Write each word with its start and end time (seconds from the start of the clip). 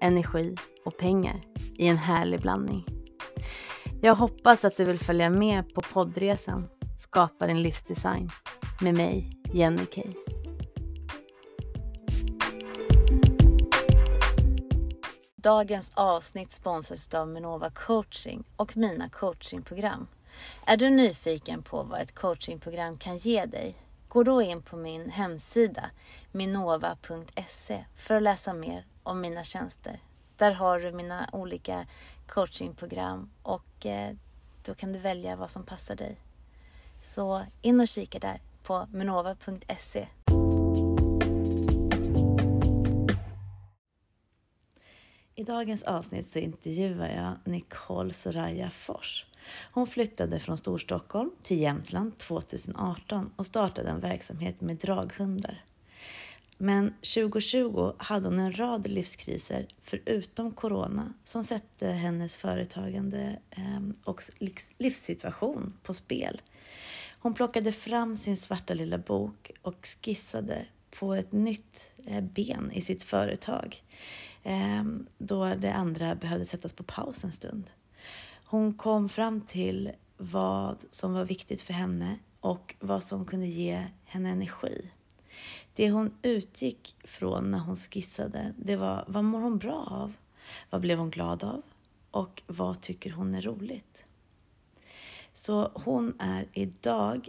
energi 0.00 0.56
och 0.84 0.96
pengar 0.96 1.40
i 1.76 1.86
en 1.86 1.96
härlig 1.96 2.40
blandning. 2.40 2.84
Jag 4.00 4.14
hoppas 4.14 4.64
att 4.64 4.76
du 4.76 4.84
vill 4.84 4.98
följa 4.98 5.30
med 5.30 5.74
på 5.74 5.80
poddresan 5.80 6.68
Skapa 6.98 7.46
din 7.46 7.62
livsdesign 7.62 8.30
med 8.80 8.94
mig, 8.94 9.30
Jenny 9.52 9.86
Kay. 9.86 10.12
Dagens 15.36 15.92
avsnitt 15.94 16.52
sponsras 16.52 17.14
av 17.14 17.28
Minova 17.28 17.70
coaching 17.70 18.44
och 18.56 18.76
mina 18.76 19.08
coachingprogram. 19.08 20.06
Är 20.66 20.76
du 20.76 20.90
nyfiken 20.90 21.62
på 21.62 21.82
vad 21.82 22.00
ett 22.00 22.14
coachingprogram 22.14 22.98
kan 22.98 23.18
ge 23.18 23.44
dig? 23.44 23.74
Gå 24.08 24.22
då 24.22 24.42
in 24.42 24.62
på 24.62 24.76
min 24.76 25.10
hemsida 25.10 25.90
minova.se 26.32 27.84
för 27.96 28.14
att 28.14 28.22
läsa 28.22 28.54
mer 28.54 28.86
om 29.02 29.20
mina 29.20 29.44
tjänster. 29.44 30.00
Där 30.36 30.52
har 30.52 30.80
du 30.80 30.92
mina 30.92 31.28
olika 31.32 31.86
coachingprogram 32.26 33.30
och 33.42 33.86
eh, 33.86 34.14
då 34.64 34.74
kan 34.74 34.92
du 34.92 34.98
välja 34.98 35.36
vad 35.36 35.50
som 35.50 35.66
passar 35.66 35.96
dig. 35.96 36.20
Så 37.02 37.42
in 37.62 37.80
och 37.80 37.88
kika 37.88 38.18
där 38.18 38.40
på 38.62 38.86
minova.se. 38.92 40.08
I 45.34 45.44
dagens 45.44 45.82
avsnitt 45.82 46.32
så 46.32 46.38
intervjuar 46.38 47.08
jag 47.08 47.52
Nicole 47.52 48.14
Soraya 48.14 48.70
Fors. 48.70 49.26
Hon 49.72 49.86
flyttade 49.86 50.40
från 50.40 50.58
Storstockholm 50.58 51.30
till 51.42 51.58
Jämtland 51.58 52.18
2018 52.18 53.32
och 53.36 53.46
startade 53.46 53.90
en 53.90 54.00
verksamhet 54.00 54.60
med 54.60 54.76
draghundar. 54.76 55.64
Men 56.60 56.90
2020 56.90 57.92
hade 57.98 58.28
hon 58.28 58.38
en 58.38 58.58
rad 58.58 58.86
livskriser 58.86 59.66
förutom 59.82 60.52
corona 60.52 61.12
som 61.24 61.44
satte 61.44 61.86
hennes 61.86 62.36
företagande 62.36 63.38
ehm, 63.50 63.94
och 64.04 64.22
livssituation 64.78 65.72
på 65.82 65.94
spel. 65.94 66.40
Hon 67.20 67.34
plockade 67.34 67.72
fram 67.72 68.16
sin 68.16 68.36
svarta 68.36 68.74
lilla 68.74 68.98
bok 68.98 69.50
och 69.62 69.88
skissade 70.02 70.66
på 70.90 71.14
ett 71.14 71.32
nytt 71.32 71.90
eh, 72.06 72.20
ben 72.20 72.72
i 72.72 72.80
sitt 72.80 73.02
företag 73.02 73.82
ehm, 74.42 75.06
då 75.18 75.54
det 75.54 75.72
andra 75.72 76.14
behövde 76.14 76.44
sättas 76.44 76.72
på 76.72 76.82
paus 76.82 77.24
en 77.24 77.32
stund. 77.32 77.70
Hon 78.44 78.74
kom 78.74 79.08
fram 79.08 79.40
till 79.40 79.92
vad 80.16 80.84
som 80.90 81.12
var 81.12 81.24
viktigt 81.24 81.62
för 81.62 81.72
henne 81.72 82.18
och 82.40 82.74
vad 82.80 83.02
som 83.02 83.24
kunde 83.26 83.46
ge 83.46 83.86
henne 84.04 84.30
energi. 84.30 84.90
Det 85.74 85.90
hon 85.90 86.10
utgick 86.22 86.96
från 87.04 87.50
när 87.50 87.58
hon 87.58 87.76
skissade, 87.76 88.54
det 88.56 88.76
var 88.76 89.04
vad 89.08 89.24
mår 89.24 89.40
hon 89.40 89.58
bra 89.58 89.86
av? 89.90 90.12
Vad 90.70 90.80
blev 90.80 90.98
hon 90.98 91.10
glad 91.10 91.44
av? 91.44 91.62
Och 92.10 92.42
vad 92.46 92.80
tycker 92.80 93.10
hon 93.10 93.34
är 93.34 93.42
roligt? 93.42 94.04
Så 95.34 95.70
hon 95.74 96.14
är 96.18 96.46
idag 96.52 97.28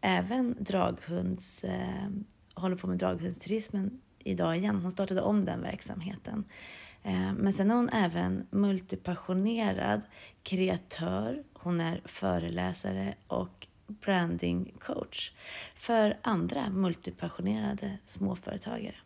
även 0.00 0.56
draghunds, 0.60 1.64
eh, 1.64 2.08
håller 2.54 2.76
på 2.76 2.86
med 2.86 2.98
draghundsturismen 2.98 4.00
idag 4.18 4.56
igen. 4.56 4.76
Hon 4.82 4.92
startade 4.92 5.20
om 5.22 5.44
den 5.44 5.62
verksamheten. 5.62 6.44
Eh, 7.02 7.32
men 7.32 7.52
sen 7.52 7.70
är 7.70 7.74
hon 7.74 7.88
även 7.88 8.46
multipassionerad 8.50 10.00
kreatör, 10.42 11.42
hon 11.52 11.80
är 11.80 12.00
föreläsare 12.04 13.14
och 13.26 13.66
branding 13.90 14.74
coach 14.80 15.32
för 15.74 16.18
andra 16.22 16.70
multipassionerade 16.70 17.98
småföretagare. 18.06 18.96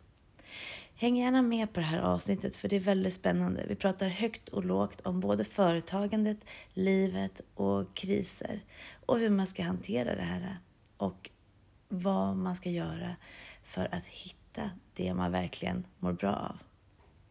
Häng 0.97 1.17
gärna 1.17 1.41
med 1.41 1.73
på 1.73 1.79
det 1.79 1.85
här 1.85 1.99
avsnittet 1.99 2.55
för 2.55 2.69
det 2.69 2.75
är 2.75 2.79
väldigt 2.79 3.13
spännande. 3.13 3.65
Vi 3.67 3.75
pratar 3.75 4.07
högt 4.07 4.49
och 4.49 4.65
lågt 4.65 5.01
om 5.01 5.19
både 5.19 5.43
företagandet, 5.43 6.37
livet 6.73 7.41
och 7.53 7.95
kriser 7.95 8.61
och 9.05 9.19
hur 9.19 9.29
man 9.29 9.47
ska 9.47 9.63
hantera 9.63 10.15
det 10.15 10.21
här 10.21 10.57
och 10.97 11.29
vad 11.87 12.35
man 12.37 12.55
ska 12.55 12.69
göra 12.69 13.15
för 13.63 13.95
att 13.95 14.05
hitta 14.05 14.69
det 14.93 15.13
man 15.13 15.31
verkligen 15.31 15.85
mår 15.99 16.13
bra 16.13 16.35
av. 16.35 16.57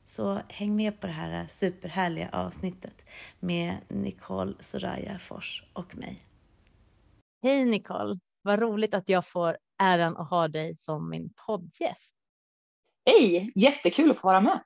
Så 0.06 0.40
häng 0.48 0.76
med 0.76 1.00
på 1.00 1.06
det 1.06 1.12
här 1.12 1.46
superhärliga 1.46 2.28
avsnittet 2.32 3.02
med 3.40 3.76
Nicole 3.88 4.54
Soraya 4.60 5.18
Fors 5.18 5.64
och 5.72 5.96
mig. 5.96 6.24
Hej 7.44 7.64
Nicole! 7.64 8.18
Vad 8.42 8.58
roligt 8.58 8.94
att 8.94 9.08
jag 9.08 9.28
får 9.28 9.58
äran 9.82 10.16
att 10.16 10.30
ha 10.30 10.48
dig 10.48 10.76
som 10.80 11.10
min 11.10 11.32
poddgäst. 11.46 12.12
Hej! 13.06 13.52
Jättekul 13.54 14.10
att 14.10 14.18
få 14.18 14.26
vara 14.26 14.40
med. 14.40 14.60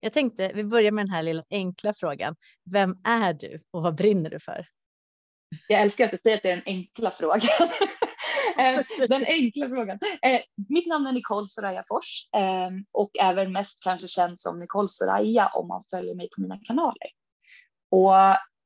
Jag 0.00 0.12
tänkte 0.12 0.52
vi 0.54 0.64
börjar 0.64 0.92
med 0.92 1.06
den 1.06 1.14
här 1.14 1.22
lilla 1.22 1.44
enkla 1.50 1.94
frågan. 1.94 2.36
Vem 2.64 2.98
är 3.04 3.32
du 3.32 3.62
och 3.70 3.82
vad 3.82 3.94
brinner 3.94 4.30
du 4.30 4.40
för? 4.40 4.66
Jag 5.68 5.82
älskar 5.82 6.04
att 6.04 6.10
du 6.10 6.16
säger 6.16 6.36
att 6.36 6.42
det 6.42 6.50
är 6.50 6.56
den 6.56 6.64
enkla 6.66 7.10
frågan. 7.10 7.40
Eh, 8.58 8.84
den 9.08 9.24
enkla 9.26 9.68
frågan. 9.68 9.98
Eh, 10.22 10.40
mitt 10.68 10.86
namn 10.86 11.06
är 11.06 11.12
Nicole 11.12 11.46
Soraya 11.46 11.82
Fors 11.88 12.28
eh, 12.36 12.70
och 12.92 13.10
även 13.20 13.52
mest 13.52 13.82
kanske 13.82 14.08
känd 14.08 14.38
som 14.38 14.58
Nicole 14.58 14.88
Soraya 14.88 15.48
om 15.48 15.68
man 15.68 15.84
följer 15.90 16.14
mig 16.14 16.28
på 16.36 16.40
mina 16.40 16.58
kanaler. 16.64 17.08
Och 17.90 18.12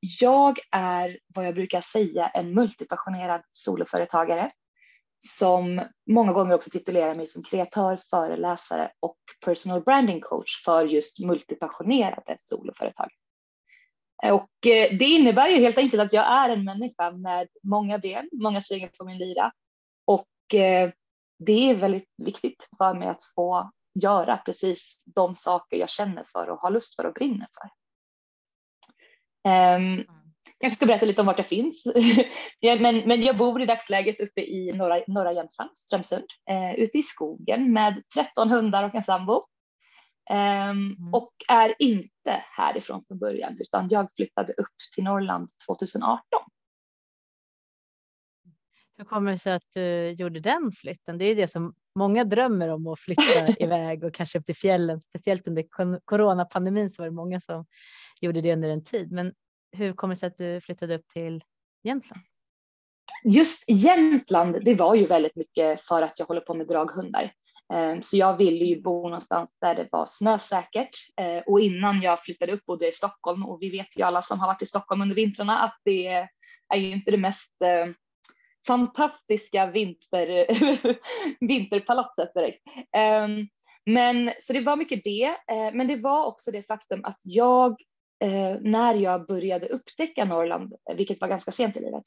jag 0.02 0.58
är 0.70 1.18
vad 1.34 1.46
jag 1.46 1.54
brukar 1.54 1.80
säga 1.80 2.28
en 2.28 2.54
multipassionerad 2.54 3.42
soloföretagare 3.50 4.50
som 5.18 5.82
många 6.10 6.32
gånger 6.32 6.54
också 6.54 6.70
titulerar 6.70 7.14
mig 7.14 7.26
som 7.26 7.42
kreatör, 7.42 7.98
föreläsare 8.10 8.92
och 9.00 9.18
personal 9.44 9.82
branding 9.82 10.20
coach 10.20 10.64
för 10.64 10.84
just 10.84 11.18
multipassionerade 11.18 12.36
soloföretag. 12.38 13.08
Och 14.24 14.66
eh, 14.66 14.96
det 14.98 15.04
innebär 15.04 15.48
ju 15.48 15.60
helt 15.60 15.78
enkelt 15.78 16.02
att 16.02 16.12
jag 16.12 16.26
är 16.26 16.48
en 16.48 16.64
människa 16.64 17.10
med 17.10 17.48
många 17.62 17.98
ben, 17.98 18.28
många 18.32 18.60
strängar 18.60 18.90
på 18.98 19.04
min 19.04 19.18
lyra 19.18 19.52
och 20.04 20.54
eh, 20.54 20.90
det 21.38 21.70
är 21.70 21.74
väldigt 21.74 22.08
viktigt 22.16 22.68
för 22.78 22.94
mig 22.94 23.08
att 23.08 23.22
få 23.34 23.70
göra 24.02 24.36
precis 24.36 24.94
de 25.04 25.34
saker 25.34 25.76
jag 25.76 25.90
känner 25.90 26.24
för 26.32 26.50
och 26.50 26.58
har 26.58 26.70
lust 26.70 26.96
för 26.96 27.06
och 27.06 27.14
brinner 27.14 27.48
för. 27.60 27.81
Um, 29.48 30.04
kanske 30.60 30.76
ska 30.76 30.86
berätta 30.86 31.06
lite 31.06 31.20
om 31.20 31.26
vart 31.26 31.38
jag 31.38 31.46
finns. 31.46 31.86
men, 32.62 32.96
men 32.96 33.22
jag 33.22 33.36
bor 33.36 33.62
i 33.62 33.66
dagsläget 33.66 34.20
uppe 34.20 34.40
i 34.40 34.72
norra, 34.72 35.00
norra 35.06 35.32
Jämtland, 35.32 35.70
Strömsund, 35.74 36.26
eh, 36.50 36.74
ute 36.74 36.98
i 36.98 37.02
skogen 37.02 37.72
med 37.72 38.02
13 38.14 38.50
hundar 38.50 38.84
och 38.84 38.94
en 38.94 39.04
sambo. 39.04 39.44
Um, 40.30 40.38
mm. 40.38 41.14
Och 41.14 41.32
är 41.48 41.74
inte 41.78 42.42
härifrån 42.56 43.04
från 43.08 43.18
början 43.18 43.56
utan 43.60 43.88
jag 43.88 44.08
flyttade 44.16 44.52
upp 44.52 44.76
till 44.94 45.04
Norrland 45.04 45.48
2018. 45.66 46.20
Hur 48.96 49.04
kommer 49.04 49.32
det 49.32 49.38
sig 49.38 49.52
att 49.52 49.70
du 49.74 50.10
gjorde 50.10 50.40
den 50.40 50.72
flytten? 50.72 51.18
Det 51.18 51.24
är 51.24 51.36
det 51.36 51.52
som 51.52 51.74
många 51.94 52.24
drömmer 52.24 52.68
om 52.68 52.86
att 52.86 53.00
flytta 53.00 53.48
iväg 53.58 54.04
och 54.04 54.14
kanske 54.14 54.38
upp 54.38 54.46
till 54.46 54.56
fjällen. 54.56 55.00
Speciellt 55.00 55.48
under 55.48 55.64
coronapandemin 56.04 56.92
så 56.92 57.02
var 57.02 57.06
det 57.06 57.14
många 57.14 57.40
som 57.40 57.66
gjorde 58.22 58.40
det 58.40 58.52
under 58.52 58.68
en 58.68 58.84
tid. 58.84 59.12
Men 59.12 59.32
hur 59.72 59.92
kommer 59.92 60.14
det 60.14 60.20
sig 60.20 60.26
att 60.26 60.38
du 60.38 60.60
flyttade 60.60 60.94
upp 60.94 61.08
till 61.08 61.44
Jämtland? 61.84 62.22
Just 63.24 63.64
Jämtland, 63.68 64.58
det 64.64 64.74
var 64.74 64.94
ju 64.94 65.06
väldigt 65.06 65.36
mycket 65.36 65.80
för 65.80 66.02
att 66.02 66.18
jag 66.18 66.26
håller 66.26 66.40
på 66.40 66.54
med 66.54 66.66
draghundar. 66.66 67.32
Ehm, 67.72 68.02
så 68.02 68.16
jag 68.16 68.36
ville 68.36 68.64
ju 68.64 68.82
bo 68.82 69.02
någonstans 69.02 69.56
där 69.60 69.74
det 69.74 69.88
var 69.92 70.04
snösäkert 70.04 70.90
ehm, 71.16 71.42
och 71.46 71.60
innan 71.60 72.02
jag 72.02 72.22
flyttade 72.22 72.52
upp 72.52 72.66
bodde 72.66 72.84
jag 72.84 72.92
i 72.92 72.94
Stockholm 72.94 73.44
och 73.46 73.62
vi 73.62 73.70
vet 73.70 73.98
ju 73.98 74.02
alla 74.02 74.22
som 74.22 74.40
har 74.40 74.46
varit 74.46 74.62
i 74.62 74.66
Stockholm 74.66 75.02
under 75.02 75.16
vintrarna 75.16 75.58
att 75.58 75.78
det 75.84 76.06
är 76.68 76.76
ju 76.76 76.92
inte 76.92 77.10
det 77.10 77.16
mest 77.16 77.62
ehm, 77.64 77.94
fantastiska 78.66 79.66
vinter, 79.66 80.46
vinterpalatset 81.48 82.34
direkt. 82.34 82.62
Men 83.86 84.32
så 84.40 84.52
det 84.52 84.60
var 84.60 84.76
mycket 84.76 85.04
det, 85.04 85.36
men 85.72 85.86
det 85.86 85.96
var 85.96 86.26
också 86.26 86.50
det 86.50 86.62
faktum 86.62 87.04
att 87.04 87.20
jag 87.24 87.76
eh, 88.22 88.56
när 88.60 88.94
jag 88.94 89.26
började 89.26 89.68
upptäcka 89.68 90.24
Norrland, 90.24 90.74
vilket 90.96 91.20
var 91.20 91.28
ganska 91.28 91.50
sent 91.50 91.76
i 91.76 91.80
livet, 91.80 92.04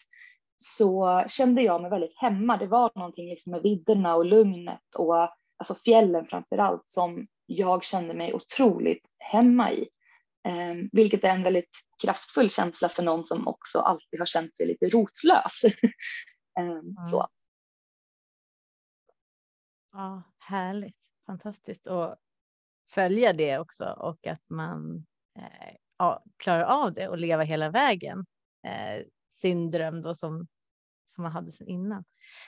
så 0.57 1.23
kände 1.27 1.61
jag 1.61 1.81
mig 1.81 1.91
väldigt 1.91 2.17
hemma. 2.17 2.57
Det 2.57 2.67
var 2.67 2.91
någonting 2.95 3.29
liksom 3.29 3.51
med 3.51 3.61
vidderna 3.61 4.15
och 4.15 4.25
lugnet 4.25 4.95
och 4.95 5.15
alltså 5.57 5.75
fjällen 5.85 6.25
framför 6.25 6.57
allt 6.57 6.83
som 6.85 7.27
jag 7.45 7.83
kände 7.83 8.13
mig 8.13 8.33
otroligt 8.33 9.05
hemma 9.19 9.71
i. 9.71 9.89
Um, 10.47 10.89
vilket 10.91 11.23
är 11.23 11.29
en 11.29 11.43
väldigt 11.43 11.69
kraftfull 12.03 12.49
känsla 12.49 12.89
för 12.89 13.03
någon 13.03 13.25
som 13.25 13.47
också 13.47 13.79
alltid 13.79 14.19
har 14.19 14.25
känt 14.25 14.57
sig 14.57 14.67
lite 14.67 14.89
rotlös. 14.89 15.63
um, 16.59 16.69
mm. 16.69 17.05
så. 17.05 17.27
Ja, 19.91 20.23
härligt, 20.39 20.97
fantastiskt 21.25 21.87
att 21.87 22.19
följa 22.89 23.33
det 23.33 23.59
också 23.59 23.85
och 23.85 24.27
att 24.27 24.49
man 24.49 25.05
eh, 25.39 25.75
klarar 26.37 26.63
av 26.63 26.93
det 26.93 27.07
och 27.07 27.17
leva 27.17 27.43
hela 27.43 27.69
vägen. 27.69 28.25
Eh, 28.67 29.05
sin 29.41 29.71
dröm 29.71 30.01
då 30.01 30.15
som, 30.15 30.47
som 31.15 31.23
man 31.23 31.31
hade 31.31 31.51
sedan 31.51 31.67
innan. 31.67 32.03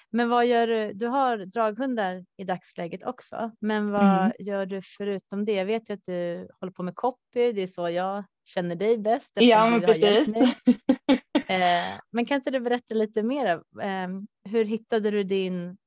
Men 0.10 0.30
vad 0.30 0.46
gör 0.46 0.68
du? 0.68 0.94
Du 0.94 1.08
har 1.08 1.38
draghundar 1.38 2.26
i 2.38 2.44
dagsläget 2.44 3.04
också, 3.04 3.52
men 3.60 3.92
vad 3.92 4.20
mm. 4.20 4.32
gör 4.40 4.66
du 4.66 4.82
förutom 4.98 5.46
det? 5.46 5.54
Jag 5.54 5.66
vet 5.66 5.90
ju 5.90 5.94
att 5.94 6.06
du 6.06 6.48
håller 6.60 6.74
på 6.74 6.84
med 6.84 6.96
copy. 6.96 7.52
Det 7.52 7.62
är 7.62 7.68
så 7.68 7.90
jag 7.90 8.24
känner 8.46 8.76
dig 8.76 8.98
bäst. 8.98 9.32
Ja, 9.34 9.70
men 9.70 9.82
precis. 9.82 10.28
eh, 11.48 12.00
men 12.12 12.26
kan 12.26 12.36
inte 12.36 12.52
du 12.52 12.60
berätta 12.60 12.94
lite 12.94 13.24
mer? 13.24 13.48
Eh, 13.82 14.08
hur 14.44 14.66
hittade 14.66 15.12
du 15.12 15.24
din 15.24 15.78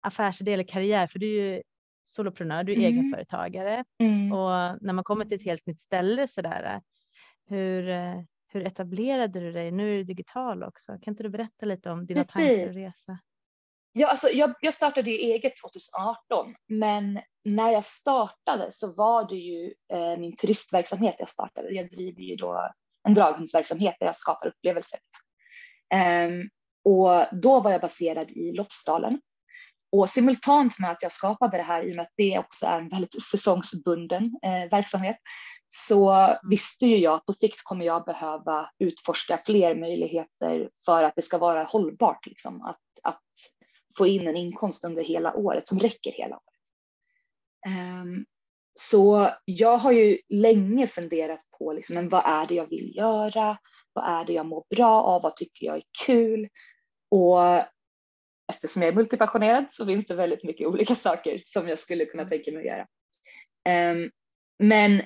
affärsidé 0.00 0.52
eller 0.52 0.64
karriär? 0.64 1.06
För 1.06 1.18
du 1.18 1.26
är 1.26 1.54
ju 1.54 1.62
soloprenör, 2.04 2.64
du 2.64 2.72
är 2.72 2.76
mm. 2.76 2.86
egenföretagare 2.86 3.84
mm. 3.98 4.32
och 4.32 4.82
när 4.82 4.92
man 4.92 5.04
kommer 5.04 5.24
till 5.24 5.40
ett 5.40 5.44
helt 5.44 5.66
nytt 5.66 5.80
ställe 5.80 6.28
så 6.28 6.42
där. 6.42 6.80
Hur, 7.46 7.82
hur 8.48 8.66
etablerade 8.66 9.40
du 9.40 9.52
dig? 9.52 9.70
Nu 9.70 9.92
är 9.92 9.96
du 9.96 10.04
digital 10.04 10.62
också. 10.62 10.92
Kan 11.02 11.12
inte 11.12 11.22
du 11.22 11.28
berätta 11.28 11.66
lite 11.66 11.90
om 11.90 12.06
dina 12.06 12.24
tankar 12.24 12.68
och 12.68 12.74
resa? 12.74 13.18
Ja, 13.96 14.08
alltså 14.08 14.28
jag, 14.28 14.54
jag 14.60 14.74
startade 14.74 15.10
ju 15.10 15.16
eget 15.16 15.52
2018, 15.62 16.54
men 16.68 17.20
när 17.44 17.70
jag 17.70 17.84
startade 17.84 18.70
så 18.70 18.94
var 18.94 19.28
det 19.28 19.36
ju 19.36 19.74
eh, 19.92 20.16
min 20.18 20.36
turistverksamhet 20.36 21.14
jag 21.18 21.28
startade. 21.28 21.70
Jag 21.70 21.90
driver 21.90 22.22
ju 22.22 22.36
då 22.36 22.70
en 23.08 23.14
draghundsverksamhet 23.14 23.96
där 23.98 24.06
jag 24.06 24.16
skapar 24.16 24.48
upplevelser. 24.48 24.98
Um, 25.94 26.48
och 26.84 27.26
då 27.32 27.60
var 27.60 27.70
jag 27.70 27.80
baserad 27.80 28.30
i 28.30 28.52
Lofsdalen. 28.52 29.20
Och 29.94 30.08
simultant 30.08 30.78
med 30.78 30.90
att 30.90 31.02
jag 31.02 31.12
skapade 31.12 31.56
det 31.56 31.62
här, 31.62 31.82
i 31.82 31.92
och 31.92 31.96
med 31.96 32.02
att 32.02 32.12
det 32.16 32.38
också 32.38 32.66
är 32.66 32.80
en 32.80 32.88
väldigt 32.88 33.22
säsongsbunden 33.22 34.38
eh, 34.42 34.70
verksamhet, 34.70 35.16
så 35.68 36.28
visste 36.50 36.86
ju 36.86 36.98
jag 36.98 37.14
att 37.14 37.26
på 37.26 37.32
sikt 37.32 37.60
kommer 37.62 37.84
jag 37.84 38.04
behöva 38.04 38.70
utforska 38.78 39.40
fler 39.46 39.74
möjligheter 39.74 40.70
för 40.84 41.02
att 41.02 41.12
det 41.16 41.22
ska 41.22 41.38
vara 41.38 41.64
hållbart, 41.64 42.26
liksom, 42.26 42.62
att, 42.62 42.80
att 43.02 43.22
få 43.98 44.06
in 44.06 44.28
en 44.28 44.36
inkomst 44.36 44.84
under 44.84 45.04
hela 45.04 45.34
året 45.34 45.68
som 45.68 45.78
räcker 45.78 46.12
hela 46.12 46.36
året. 46.36 46.42
Um, 48.02 48.24
så 48.74 49.30
jag 49.44 49.78
har 49.78 49.92
ju 49.92 50.18
länge 50.28 50.86
funderat 50.86 51.40
på 51.58 51.72
liksom, 51.72 51.94
men 51.94 52.08
vad 52.08 52.26
är 52.26 52.46
det 52.46 52.54
jag 52.54 52.66
vill 52.66 52.96
göra? 52.96 53.58
Vad 53.92 54.20
är 54.20 54.24
det 54.24 54.32
jag 54.32 54.46
mår 54.46 54.64
bra 54.70 55.02
av? 55.02 55.22
Vad 55.22 55.36
tycker 55.36 55.66
jag 55.66 55.76
är 55.76 55.84
kul? 56.06 56.48
Och 57.10 57.64
eftersom 58.52 58.82
jag 58.82 58.88
är 58.88 58.94
multipassionerad 58.94 59.66
så 59.70 59.86
finns 59.86 60.06
det 60.06 60.14
väldigt 60.14 60.44
mycket 60.44 60.66
olika 60.66 60.94
saker 60.94 61.42
som 61.46 61.68
jag 61.68 61.78
skulle 61.78 62.04
kunna 62.04 62.24
tänka 62.24 62.52
mig 62.52 62.60
att 62.60 62.66
göra. 62.66 62.86
Um, 63.92 64.10
men 64.58 65.02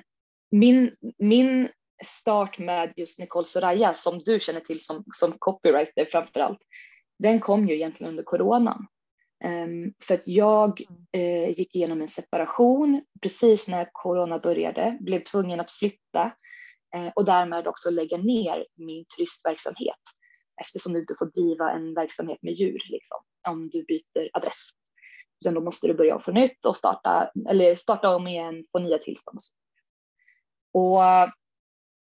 min, 0.50 0.96
min 1.18 1.68
start 2.04 2.58
med 2.58 2.92
just 2.96 3.18
Nicole 3.18 3.46
Soraya 3.46 3.94
som 3.94 4.18
du 4.18 4.40
känner 4.40 4.60
till 4.60 4.80
som, 4.80 5.04
som 5.14 5.32
copywriter 5.38 6.04
framför 6.04 6.40
allt, 6.40 6.58
den 7.18 7.40
kom 7.40 7.68
ju 7.68 7.74
egentligen 7.74 8.10
under 8.10 8.22
coronan. 8.22 8.86
Um, 9.44 9.50
ehm, 9.52 9.92
för 10.04 10.14
att 10.14 10.28
jag 10.28 10.80
uh, 11.16 11.50
gick 11.50 11.76
igenom 11.76 12.00
en 12.00 12.08
separation 12.08 13.02
precis 13.22 13.68
när 13.68 13.88
corona 13.92 14.38
började, 14.38 14.98
blev 15.00 15.22
tvungen 15.22 15.60
att 15.60 15.70
flytta 15.70 16.32
uh, 16.96 17.08
och 17.16 17.24
därmed 17.24 17.66
också 17.66 17.90
lägga 17.90 18.16
ner 18.16 18.66
min 18.76 19.04
turistverksamhet 19.04 20.17
eftersom 20.60 20.92
du 20.92 21.00
inte 21.00 21.14
får 21.18 21.26
driva 21.26 21.72
en 21.72 21.94
verksamhet 21.94 22.38
med 22.42 22.52
djur 22.52 22.80
liksom, 22.88 23.18
om 23.48 23.68
du 23.68 23.84
byter 23.84 24.30
adress. 24.32 24.68
Utan 25.40 25.54
då 25.54 25.60
måste 25.60 25.86
du 25.86 25.94
börja 25.94 26.14
om 26.14 26.22
från 26.22 26.34
nytt 26.34 26.64
och 26.64 26.76
starta, 26.76 27.30
eller 27.48 27.74
starta 27.74 28.16
om 28.16 28.26
igen, 28.26 28.64
få 28.72 28.78
nya 28.78 28.98
tillstånd. 28.98 29.38
Och 30.72 31.00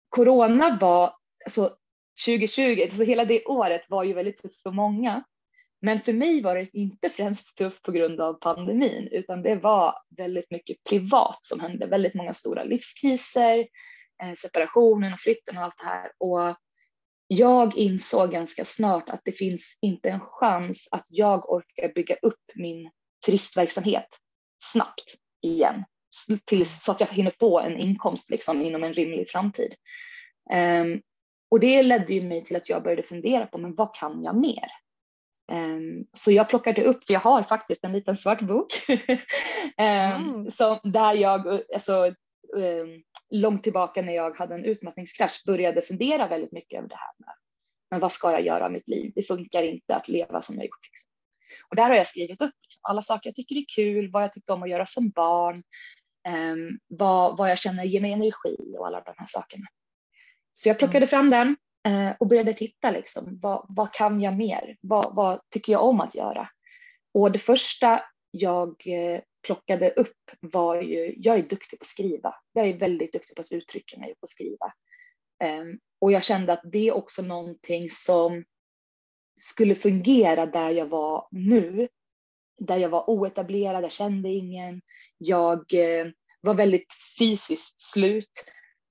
corona 0.09 0.77
var, 0.81 1.13
alltså 1.45 1.75
2020, 2.25 2.81
alltså 2.83 3.03
hela 3.03 3.25
det 3.25 3.45
året 3.45 3.89
var 3.89 4.03
ju 4.03 4.13
väldigt 4.13 4.41
tufft 4.41 4.61
för 4.61 4.71
många. 4.71 5.23
Men 5.81 5.99
för 5.99 6.13
mig 6.13 6.41
var 6.41 6.55
det 6.55 6.69
inte 6.73 7.09
främst 7.09 7.57
tufft 7.57 7.83
på 7.83 7.91
grund 7.91 8.21
av 8.21 8.33
pandemin, 8.33 9.07
utan 9.11 9.41
det 9.41 9.55
var 9.55 9.95
väldigt 10.17 10.51
mycket 10.51 10.83
privat 10.89 11.39
som 11.41 11.59
hände, 11.59 11.85
väldigt 11.85 12.13
många 12.13 12.33
stora 12.33 12.63
livskriser, 12.63 13.67
eh, 14.23 14.33
separationen 14.41 15.13
och 15.13 15.19
flytten 15.19 15.57
och 15.57 15.63
allt 15.63 15.77
det 15.77 15.85
här. 15.85 16.11
Och 16.17 16.55
jag 17.31 17.77
insåg 17.77 18.31
ganska 18.31 18.65
snart 18.65 19.09
att 19.09 19.21
det 19.25 19.31
finns 19.31 19.77
inte 19.81 20.09
en 20.09 20.19
chans 20.19 20.87
att 20.91 21.05
jag 21.09 21.49
orkar 21.49 21.93
bygga 21.95 22.15
upp 22.21 22.41
min 22.55 22.91
turistverksamhet 23.25 24.07
snabbt 24.63 25.15
igen 25.41 25.83
tills, 26.45 26.83
så 26.83 26.91
att 26.91 26.99
jag 26.99 27.07
hinner 27.07 27.31
få 27.39 27.59
en 27.59 27.77
inkomst 27.77 28.29
liksom, 28.29 28.61
inom 28.61 28.83
en 28.83 28.93
rimlig 28.93 29.29
framtid. 29.29 29.73
Um, 30.53 31.01
och 31.51 31.59
det 31.59 31.83
ledde 31.83 32.13
ju 32.13 32.21
mig 32.21 32.43
till 32.43 32.55
att 32.55 32.69
jag 32.69 32.83
började 32.83 33.03
fundera 33.03 33.45
på 33.45 33.57
men 33.57 33.75
vad 33.75 33.95
kan 33.95 34.23
jag 34.23 34.35
mer? 34.35 34.67
Um, 35.51 36.05
så 36.13 36.31
jag 36.31 36.49
plockade 36.49 36.83
upp, 36.83 37.03
för 37.03 37.13
jag 37.13 37.19
har 37.19 37.43
faktiskt 37.43 37.83
en 37.83 37.91
liten 37.91 38.15
svart 38.15 38.41
bok 38.41 38.67
um, 38.89 38.97
mm. 39.85 40.51
som, 40.51 40.79
där 40.83 41.13
jag 41.13 41.61
alltså, 41.73 42.13
långt 43.29 43.63
tillbaka 43.63 44.01
när 44.01 44.13
jag 44.13 44.37
hade 44.37 44.55
en 44.55 44.65
utmattningskrasch 44.65 45.43
började 45.45 45.81
fundera 45.81 46.27
väldigt 46.27 46.51
mycket 46.51 46.77
över 46.77 46.89
det 46.89 46.95
här 46.95 47.13
med 47.17 47.35
men 47.91 47.99
vad 47.99 48.11
ska 48.11 48.31
jag 48.31 48.41
göra 48.41 48.65
av 48.65 48.71
mitt 48.71 48.87
liv? 48.87 49.11
Det 49.15 49.21
funkar 49.21 49.63
inte 49.63 49.95
att 49.95 50.07
leva 50.07 50.41
som 50.41 50.55
jag 50.55 50.65
gjort. 50.65 50.85
Liksom. 50.87 51.09
Och 51.69 51.75
där 51.75 51.89
har 51.89 51.95
jag 51.95 52.07
skrivit 52.07 52.41
upp 52.41 52.55
liksom, 52.63 52.79
alla 52.81 53.01
saker 53.01 53.29
jag 53.29 53.35
tycker 53.35 53.55
är 53.55 53.65
kul, 53.75 54.11
vad 54.11 54.23
jag 54.23 54.31
tyckte 54.31 54.53
om 54.53 54.63
att 54.63 54.69
göra 54.69 54.85
som 54.85 55.09
barn, 55.09 55.63
um, 56.27 56.79
vad, 56.87 57.37
vad 57.37 57.51
jag 57.51 57.57
känner 57.57 57.83
ger 57.83 58.01
mig 58.01 58.13
energi 58.13 58.75
och 58.79 58.87
alla 58.87 59.01
de 59.01 59.13
här 59.17 59.25
sakerna. 59.25 59.65
Så 60.53 60.69
jag 60.69 60.77
plockade 60.77 60.97
mm. 60.97 61.07
fram 61.07 61.29
den 61.29 61.57
uh, 61.87 62.15
och 62.19 62.27
började 62.27 62.53
titta 62.53 62.91
liksom, 62.91 63.39
vad, 63.41 63.65
vad 63.69 63.93
kan 63.93 64.21
jag 64.21 64.37
mer? 64.37 64.77
Vad, 64.81 65.15
vad 65.15 65.39
tycker 65.49 65.73
jag 65.73 65.83
om 65.83 66.01
att 66.01 66.15
göra? 66.15 66.49
Och 67.13 67.31
det 67.31 67.39
första 67.39 68.01
jag 68.31 68.69
uh, 68.69 69.19
plockade 69.41 69.91
upp 69.91 70.31
var 70.39 70.81
ju, 70.81 71.15
jag 71.17 71.37
är 71.37 71.43
duktig 71.43 71.79
på 71.79 71.83
att 71.83 71.87
skriva. 71.87 72.35
Jag 72.53 72.67
är 72.67 72.77
väldigt 72.77 73.13
duktig 73.13 73.35
på 73.35 73.41
att 73.41 73.51
uttrycka 73.51 73.99
mig 73.99 74.11
och 74.11 74.19
på 74.19 74.23
att 74.23 74.29
skriva. 74.29 74.73
Um, 75.43 75.79
och 76.01 76.11
jag 76.11 76.23
kände 76.23 76.53
att 76.53 76.61
det 76.63 76.87
är 76.87 76.93
också 76.93 77.21
någonting 77.21 77.89
som 77.89 78.45
skulle 79.35 79.75
fungera 79.75 80.45
där 80.45 80.69
jag 80.69 80.85
var 80.85 81.27
nu. 81.31 81.87
Där 82.61 82.77
jag 82.77 82.89
var 82.89 83.09
oetablerad, 83.09 83.83
jag 83.83 83.91
kände 83.91 84.29
ingen. 84.29 84.81
Jag 85.17 85.73
uh, 85.73 86.11
var 86.41 86.53
väldigt 86.53 86.93
fysiskt 87.19 87.79
slut 87.79 88.45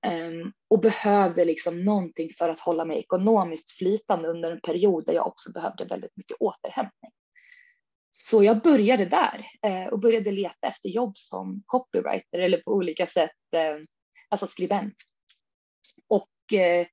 um, 0.07 0.53
och 0.67 0.79
behövde 0.79 1.45
liksom 1.45 1.83
någonting 1.83 2.29
för 2.37 2.49
att 2.49 2.59
hålla 2.59 2.85
mig 2.85 2.99
ekonomiskt 2.99 3.71
flytande 3.71 4.27
under 4.27 4.51
en 4.51 4.61
period 4.61 5.05
där 5.05 5.13
jag 5.13 5.27
också 5.27 5.51
behövde 5.51 5.85
väldigt 5.85 6.17
mycket 6.17 6.37
återhämtning. 6.39 7.11
Så 8.21 8.43
jag 8.43 8.61
började 8.61 9.05
där 9.05 9.45
eh, 9.61 9.85
och 9.85 9.99
började 9.99 10.31
leta 10.31 10.67
efter 10.67 10.89
jobb 10.89 11.17
som 11.17 11.63
copywriter 11.65 12.39
eller 12.39 12.57
på 12.57 12.71
olika 12.71 13.07
sätt, 13.07 13.53
eh, 13.55 13.77
alltså 14.29 14.47
skribent. 14.47 14.95
Och 16.09 16.53
eh, 16.59 16.87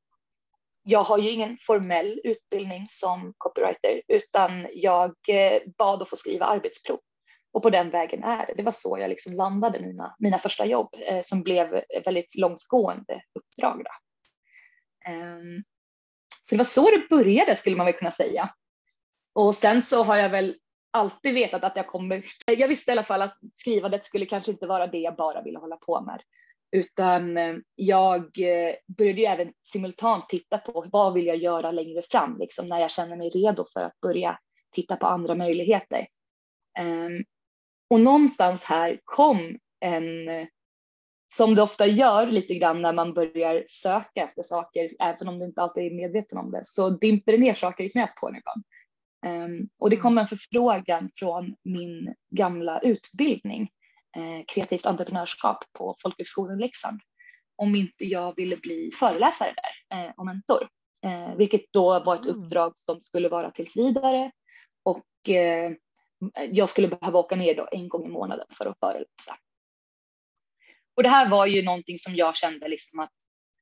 jag 0.82 1.02
har 1.02 1.18
ju 1.18 1.30
ingen 1.30 1.58
formell 1.60 2.20
utbildning 2.24 2.86
som 2.88 3.34
copywriter 3.38 4.02
utan 4.08 4.66
jag 4.72 5.14
eh, 5.28 5.62
bad 5.78 6.02
att 6.02 6.08
få 6.08 6.16
skriva 6.16 6.46
arbetsprov 6.46 7.00
och 7.52 7.62
på 7.62 7.70
den 7.70 7.90
vägen 7.90 8.24
är 8.24 8.46
det. 8.46 8.54
Det 8.56 8.62
var 8.62 8.72
så 8.72 8.98
jag 8.98 9.08
liksom 9.08 9.32
landade 9.32 9.80
mina, 9.80 10.16
mina 10.18 10.38
första 10.38 10.66
jobb 10.66 10.94
eh, 11.06 11.20
som 11.22 11.42
blev 11.42 11.82
väldigt 12.04 12.34
långtgående 12.34 13.22
uppdrag. 13.34 13.84
Då. 13.84 13.90
Ehm, 15.10 15.62
så 16.42 16.54
det 16.54 16.58
var 16.58 16.64
så 16.64 16.90
det 16.90 17.08
började 17.10 17.56
skulle 17.56 17.76
man 17.76 17.86
väl 17.86 17.94
kunna 17.94 18.10
säga. 18.10 18.54
Och 19.34 19.54
sen 19.54 19.82
så 19.82 20.02
har 20.04 20.16
jag 20.16 20.30
väl 20.30 20.56
alltid 20.96 21.34
vetat 21.34 21.64
att 21.64 21.76
jag 21.76 21.86
kommer. 21.86 22.24
Jag 22.46 22.68
visste 22.68 22.90
i 22.90 22.92
alla 22.92 23.02
fall 23.02 23.22
att 23.22 23.38
skrivandet 23.54 24.04
skulle 24.04 24.26
kanske 24.26 24.50
inte 24.50 24.66
vara 24.66 24.86
det 24.86 24.98
jag 24.98 25.16
bara 25.16 25.42
ville 25.42 25.58
hålla 25.58 25.76
på 25.76 26.00
med, 26.00 26.22
utan 26.72 27.36
eh, 27.36 27.56
jag 27.74 28.20
eh, 28.20 28.74
började 28.86 29.20
ju 29.20 29.26
även 29.26 29.52
simultant 29.64 30.28
titta 30.28 30.58
på 30.58 30.86
vad 30.92 31.14
vill 31.14 31.26
jag 31.26 31.36
göra 31.36 31.70
längre 31.70 32.02
fram, 32.02 32.38
liksom 32.38 32.66
när 32.66 32.80
jag 32.80 32.90
känner 32.90 33.16
mig 33.16 33.28
redo 33.28 33.64
för 33.72 33.80
att 33.80 34.00
börja 34.00 34.38
titta 34.74 34.96
på 34.96 35.06
andra 35.06 35.34
möjligheter. 35.34 36.06
Ehm, 36.78 37.24
och 37.90 38.00
någonstans 38.00 38.64
här 38.64 39.00
kom 39.04 39.58
en, 39.80 40.28
som 41.34 41.54
det 41.54 41.62
ofta 41.62 41.86
gör 41.86 42.26
lite 42.26 42.54
grann 42.54 42.82
när 42.82 42.92
man 42.92 43.14
börjar 43.14 43.64
söka 43.66 44.24
efter 44.24 44.42
saker, 44.42 44.90
även 45.00 45.28
om 45.28 45.38
du 45.38 45.44
inte 45.44 45.62
alltid 45.62 45.92
är 45.92 45.96
medveten 45.96 46.38
om 46.38 46.50
det, 46.50 46.60
så 46.64 46.90
dimper 46.90 47.32
det 47.32 47.38
ner 47.38 47.54
saker 47.54 47.84
i 47.84 47.90
knät 47.90 48.14
på 48.20 48.28
en 48.28 48.36
ibland. 48.36 48.64
Ehm, 49.26 49.68
och 49.78 49.90
det 49.90 49.96
mm. 49.96 50.02
kom 50.02 50.18
en 50.18 50.26
förfrågan 50.26 51.10
från 51.14 51.56
min 51.64 52.14
gamla 52.30 52.80
utbildning, 52.80 53.62
eh, 54.16 54.44
kreativt 54.48 54.86
entreprenörskap 54.86 55.64
på 55.78 55.96
Folkhögskolan 56.02 56.58
i 56.58 56.62
Leksand. 56.62 57.00
om 57.58 57.74
inte 57.74 58.04
jag 58.04 58.36
ville 58.36 58.56
bli 58.56 58.90
föreläsare 58.98 59.54
där 59.54 59.98
eh, 59.98 60.12
och 60.16 60.26
mentor, 60.26 60.68
eh, 61.04 61.34
vilket 61.36 61.72
då 61.72 62.00
var 62.00 62.14
ett 62.14 62.26
mm. 62.26 62.36
uppdrag 62.36 62.72
som 62.78 63.00
skulle 63.00 63.28
vara 63.28 63.50
tills 63.50 63.76
vidare 63.76 64.30
och 64.82 65.04
jag 66.50 66.68
skulle 66.68 66.88
behöva 66.88 67.18
åka 67.18 67.36
ner 67.36 67.54
då 67.54 67.68
en 67.72 67.88
gång 67.88 68.06
i 68.06 68.08
månaden 68.08 68.46
för 68.58 68.66
att 68.66 68.78
föreläsa. 68.78 69.36
Och 70.96 71.02
det 71.02 71.08
här 71.08 71.28
var 71.28 71.46
ju 71.46 71.62
någonting 71.62 71.98
som 71.98 72.16
jag 72.16 72.36
kände 72.36 72.68
liksom 72.68 73.00
att 73.00 73.12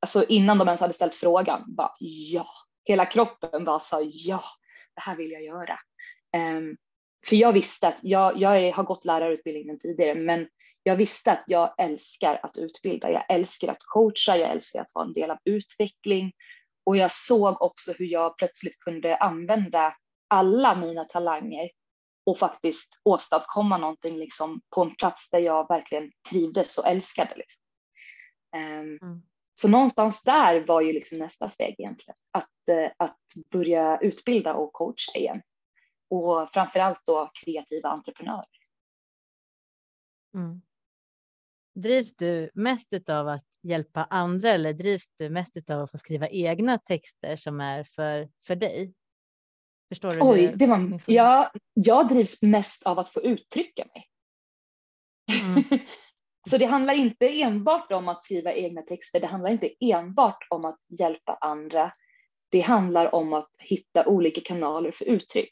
alltså 0.01 0.25
innan 0.25 0.59
de 0.59 0.69
ens 0.69 0.81
hade 0.81 0.93
ställt 0.93 1.15
frågan, 1.15 1.75
bara 1.77 1.93
ja, 1.99 2.47
hela 2.85 3.05
kroppen 3.05 3.65
bara 3.65 3.79
sa 3.79 4.01
ja, 4.03 4.43
det 4.95 5.03
här 5.03 5.17
vill 5.17 5.31
jag 5.31 5.45
göra. 5.45 5.79
Um, 6.37 6.77
för 7.27 7.37
jag 7.37 7.53
visste 7.53 7.89
att 7.89 8.01
jag, 8.03 8.39
jag 8.39 8.61
är, 8.63 8.73
har 8.73 8.85
gått 8.85 9.05
lärarutbildningen 9.05 9.79
tidigare, 9.79 10.15
men 10.15 10.49
jag 10.83 10.97
visste 10.97 11.33
att 11.33 11.45
jag 11.47 11.75
älskar 11.79 12.41
att 12.43 12.57
utbilda. 12.59 13.11
Jag 13.11 13.25
älskar 13.29 13.69
att 13.69 13.85
coacha, 13.87 14.37
jag 14.37 14.51
älskar 14.51 14.81
att 14.81 14.95
vara 14.95 15.07
en 15.07 15.13
del 15.13 15.31
av 15.31 15.39
utveckling 15.45 16.33
och 16.87 16.97
jag 16.97 17.13
såg 17.13 17.63
också 17.63 17.93
hur 17.93 18.07
jag 18.07 18.37
plötsligt 18.37 18.79
kunde 18.79 19.17
använda 19.17 19.97
alla 20.29 20.75
mina 20.75 21.05
talanger 21.05 21.71
och 22.27 22.39
faktiskt 22.39 23.01
åstadkomma 23.03 23.79
någonting 23.79 24.19
liksom 24.19 24.61
på 24.75 24.83
en 24.83 24.95
plats 24.95 25.29
där 25.31 25.39
jag 25.39 25.69
verkligen 25.69 26.11
trivdes 26.31 26.79
och 26.79 26.87
älskade. 26.87 27.35
Liksom. 27.37 27.63
Um, 28.57 28.99
mm. 29.03 29.23
Så 29.65 29.71
någonstans 29.71 30.23
där 30.23 30.67
var 30.67 30.81
ju 30.81 30.93
liksom 30.93 31.19
nästa 31.19 31.49
steg 31.49 31.75
egentligen, 31.79 32.17
att, 32.31 32.51
uh, 32.71 32.91
att 32.97 33.19
börja 33.51 33.99
utbilda 33.99 34.55
och 34.55 34.73
coacha 34.73 35.13
igen. 35.15 35.43
Och 36.11 36.49
framför 36.53 36.81
allt 36.81 37.01
då 37.05 37.31
kreativa 37.45 37.89
entreprenörer. 37.89 38.45
Mm. 40.35 40.63
Drivs 41.75 42.17
du 42.17 42.51
mest 42.55 43.09
av 43.09 43.29
att 43.29 43.45
hjälpa 43.63 44.05
andra 44.05 44.51
eller 44.51 44.73
drivs 44.73 45.09
du 45.19 45.31
mest 45.31 45.71
av 45.71 45.83
att 45.83 45.91
få 45.91 45.99
skriva 45.99 46.29
egna 46.29 46.79
texter 46.79 47.37
som 47.37 47.61
är 47.61 47.85
för, 47.85 48.29
för 48.47 48.57
dig? 48.57 48.95
Förstår 49.89 50.11
du? 50.11 50.19
Oj, 50.21 50.55
det 50.57 50.67
var, 50.67 51.03
ja, 51.07 51.53
jag 51.75 52.09
drivs 52.09 52.43
mest 52.43 52.83
av 52.83 52.99
att 52.99 53.09
få 53.09 53.23
uttrycka 53.23 53.85
mig. 53.95 54.09
Mm. 55.45 55.65
Så 56.51 56.59
det 56.59 56.65
handlar 56.65 56.95
inte 56.95 57.43
enbart 57.43 57.93
om 57.93 58.09
att 58.09 58.25
skriva 58.25 58.53
egna 58.53 58.83
texter. 58.83 59.21
Det 59.21 59.27
handlar 59.27 59.51
inte 59.51 59.71
enbart 59.81 60.47
om 60.51 60.65
att 60.65 60.79
hjälpa 60.99 61.39
andra. 61.41 61.93
Det 62.51 62.61
handlar 62.61 63.15
om 63.15 63.33
att 63.33 63.51
hitta 63.59 64.07
olika 64.07 64.41
kanaler 64.41 64.91
för 64.91 65.05
uttryck. 65.05 65.51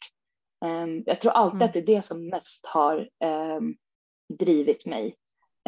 Um, 0.65 1.03
jag 1.07 1.21
tror 1.21 1.33
alltid 1.33 1.57
mm. 1.57 1.67
att 1.67 1.73
det 1.73 1.79
är 1.79 1.87
det 1.97 2.03
som 2.03 2.29
mest 2.29 2.67
har 2.67 3.09
um, 3.25 3.77
drivit 4.39 4.87
mig 4.87 5.17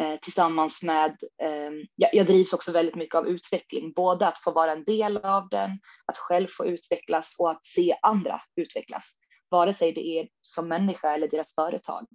eh, 0.01 0.19
tillsammans 0.19 0.83
med, 0.83 1.17
eh, 1.43 1.71
jag, 1.95 2.09
jag, 2.13 2.25
drivs 2.25 2.53
också 2.53 2.71
väldigt 2.71 2.95
mycket 2.95 3.15
av 3.15 3.27
utveckling, 3.27 3.93
både 3.93 4.27
att 4.27 4.37
få 4.37 4.51
vara 4.51 4.71
en 4.71 4.83
del 4.83 5.17
av 5.17 5.49
den, 5.49 5.71
att 6.05 6.17
själv 6.17 6.47
få 6.47 6.65
utvecklas 6.65 7.35
och 7.39 7.51
att 7.51 7.65
se 7.65 7.97
andra 8.01 8.41
utvecklas, 8.55 9.11
vare 9.49 9.73
sig 9.73 9.91
det 9.91 10.19
är 10.19 10.27
som 10.41 10.67
människa 10.67 11.13
eller 11.13 11.27
deras 11.27 11.55
företag. 11.55 12.07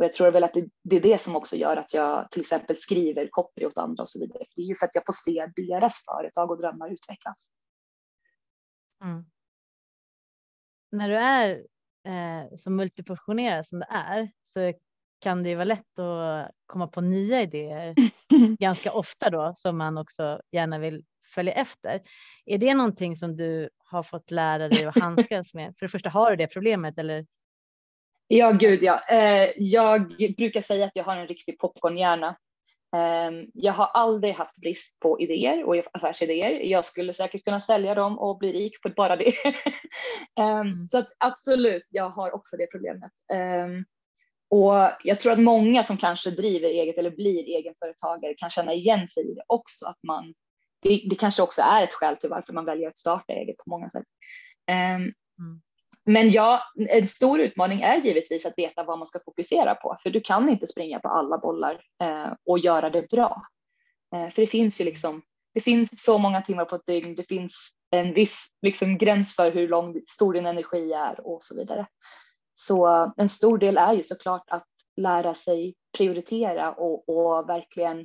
Och 0.00 0.04
jag 0.04 0.12
tror 0.12 0.30
väl 0.30 0.44
att 0.44 0.54
det, 0.54 0.68
det 0.82 0.96
är 0.96 1.00
det 1.00 1.18
som 1.18 1.36
också 1.36 1.56
gör 1.56 1.76
att 1.76 1.94
jag 1.94 2.30
till 2.30 2.40
exempel 2.40 2.76
skriver 2.76 3.28
copy 3.30 3.66
åt 3.66 3.78
andra 3.78 4.00
och 4.00 4.08
så 4.08 4.20
vidare. 4.20 4.38
För 4.38 4.56
det 4.56 4.62
är 4.62 4.66
ju 4.66 4.74
för 4.74 4.86
att 4.86 4.94
jag 4.94 5.06
får 5.06 5.12
se 5.12 5.46
deras 5.56 6.04
företag 6.04 6.50
och 6.50 6.58
drömmar 6.58 6.92
utvecklas. 6.92 7.50
Mm. 9.04 9.24
När 10.92 11.08
du 11.08 11.16
är 11.16 11.50
eh, 12.06 12.56
så 12.58 12.70
multiportionerad 12.70 13.66
som 13.66 13.78
du 13.78 13.86
är 13.90 14.30
så 14.52 14.78
kan 15.20 15.42
det 15.42 15.48
ju 15.48 15.54
vara 15.54 15.64
lätt 15.64 15.98
att 15.98 16.50
komma 16.66 16.86
på 16.86 17.00
nya 17.00 17.42
idéer 17.42 17.94
ganska 18.58 18.92
ofta 18.92 19.30
då 19.30 19.54
som 19.56 19.78
man 19.78 19.98
också 19.98 20.40
gärna 20.50 20.78
vill 20.78 21.04
följa 21.34 21.52
efter. 21.52 22.02
Är 22.46 22.58
det 22.58 22.74
någonting 22.74 23.16
som 23.16 23.36
du 23.36 23.70
har 23.78 24.02
fått 24.02 24.30
lära 24.30 24.68
dig 24.68 24.84
att 24.84 24.98
handskas 24.98 25.54
med? 25.54 25.74
För 25.78 25.86
det 25.86 25.90
första, 25.90 26.10
har 26.10 26.30
du 26.30 26.36
det 26.36 26.46
problemet 26.46 26.98
eller? 26.98 27.26
Ja, 28.32 28.52
gud 28.52 28.82
ja. 28.82 29.00
Eh, 29.08 29.50
jag 29.56 30.08
brukar 30.36 30.60
säga 30.60 30.84
att 30.84 30.96
jag 30.96 31.04
har 31.04 31.16
en 31.16 31.26
riktig 31.26 31.58
popcornhjärna. 31.58 32.36
Ehm, 32.96 33.46
jag 33.54 33.72
har 33.72 33.86
aldrig 33.86 34.34
haft 34.34 34.60
brist 34.60 35.00
på 35.00 35.20
idéer 35.20 35.64
och 35.64 35.76
affärsidéer. 35.92 36.50
Jag 36.50 36.84
skulle 36.84 37.12
säkert 37.12 37.44
kunna 37.44 37.60
sälja 37.60 37.94
dem 37.94 38.18
och 38.18 38.38
bli 38.38 38.52
rik 38.52 38.82
på 38.82 38.88
bara 38.88 39.16
det. 39.16 39.32
Ehm, 40.40 40.60
mm. 40.60 40.84
Så 40.84 41.04
absolut, 41.18 41.82
jag 41.90 42.10
har 42.10 42.34
också 42.34 42.56
det 42.56 42.66
problemet. 42.66 43.12
Ehm, 43.32 43.84
och 44.50 44.90
jag 45.04 45.20
tror 45.20 45.32
att 45.32 45.40
många 45.40 45.82
som 45.82 45.96
kanske 45.96 46.30
driver 46.30 46.68
eget 46.68 46.98
eller 46.98 47.10
blir 47.10 47.44
egenföretagare 47.44 48.34
kan 48.34 48.50
känna 48.50 48.72
igen 48.72 49.08
sig 49.08 49.30
i 49.30 49.34
det 49.34 49.44
också, 49.46 49.86
att 49.86 50.02
man, 50.02 50.34
det, 50.82 51.02
det 51.10 51.14
kanske 51.14 51.42
också 51.42 51.62
är 51.62 51.82
ett 51.82 51.92
skäl 51.92 52.16
till 52.16 52.30
varför 52.30 52.52
man 52.52 52.64
väljer 52.64 52.88
att 52.88 52.98
starta 52.98 53.32
eget 53.32 53.56
på 53.56 53.70
många 53.70 53.88
sätt. 53.88 54.06
Mm. 54.70 55.12
Men 56.06 56.30
ja, 56.30 56.62
en 56.88 57.06
stor 57.06 57.40
utmaning 57.40 57.82
är 57.82 57.96
givetvis 57.96 58.46
att 58.46 58.58
veta 58.58 58.84
vad 58.84 58.98
man 58.98 59.06
ska 59.06 59.18
fokusera 59.24 59.74
på, 59.74 59.96
för 60.02 60.10
du 60.10 60.20
kan 60.20 60.48
inte 60.48 60.66
springa 60.66 61.00
på 61.00 61.08
alla 61.08 61.38
bollar 61.38 61.80
eh, 62.02 62.32
och 62.46 62.58
göra 62.58 62.90
det 62.90 63.10
bra. 63.10 63.42
Eh, 64.14 64.28
för 64.28 64.42
det 64.42 64.46
finns 64.46 64.80
ju 64.80 64.84
liksom, 64.84 65.22
det 65.54 65.60
finns 65.60 66.04
så 66.04 66.18
många 66.18 66.42
timmar 66.42 66.64
på 66.64 66.76
ett 66.76 66.86
dygn, 66.86 67.14
det 67.14 67.28
finns 67.28 67.70
en 67.90 68.14
viss 68.14 68.46
liksom, 68.62 68.98
gräns 68.98 69.36
för 69.36 69.52
hur 69.52 69.68
lång, 69.68 70.00
stor 70.08 70.32
din 70.32 70.46
energi 70.46 70.92
är 70.92 71.26
och 71.26 71.42
så 71.42 71.56
vidare. 71.56 71.86
Så 72.52 73.12
en 73.16 73.28
stor 73.28 73.58
del 73.58 73.78
är 73.78 73.92
ju 73.92 74.02
såklart 74.02 74.44
att 74.50 74.66
lära 74.96 75.34
sig 75.34 75.74
prioritera 75.96 76.72
och, 76.72 77.08
och 77.08 77.48
verkligen 77.48 78.00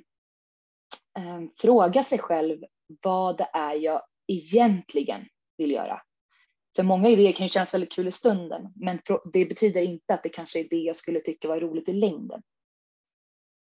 eh, 1.17 1.41
fråga 1.61 2.03
sig 2.03 2.19
själv 2.19 2.63
vad 3.03 3.37
det 3.37 3.49
är 3.53 3.73
jag 3.73 4.01
egentligen 4.27 5.25
vill 5.57 5.71
göra. 5.71 6.01
För 6.75 6.83
många 6.83 7.09
idéer 7.09 7.33
kan 7.33 7.45
ju 7.45 7.49
kännas 7.49 7.73
väldigt 7.73 7.91
kul 7.91 8.07
i 8.07 8.11
stunden, 8.11 8.73
men 8.75 8.99
det 9.33 9.45
betyder 9.45 9.81
inte 9.81 10.13
att 10.13 10.23
det 10.23 10.29
kanske 10.29 10.59
är 10.59 10.69
det 10.69 10.75
jag 10.75 10.95
skulle 10.95 11.19
tycka 11.19 11.47
var 11.47 11.59
roligt 11.59 11.89
i 11.89 11.93
längden. 11.93 12.41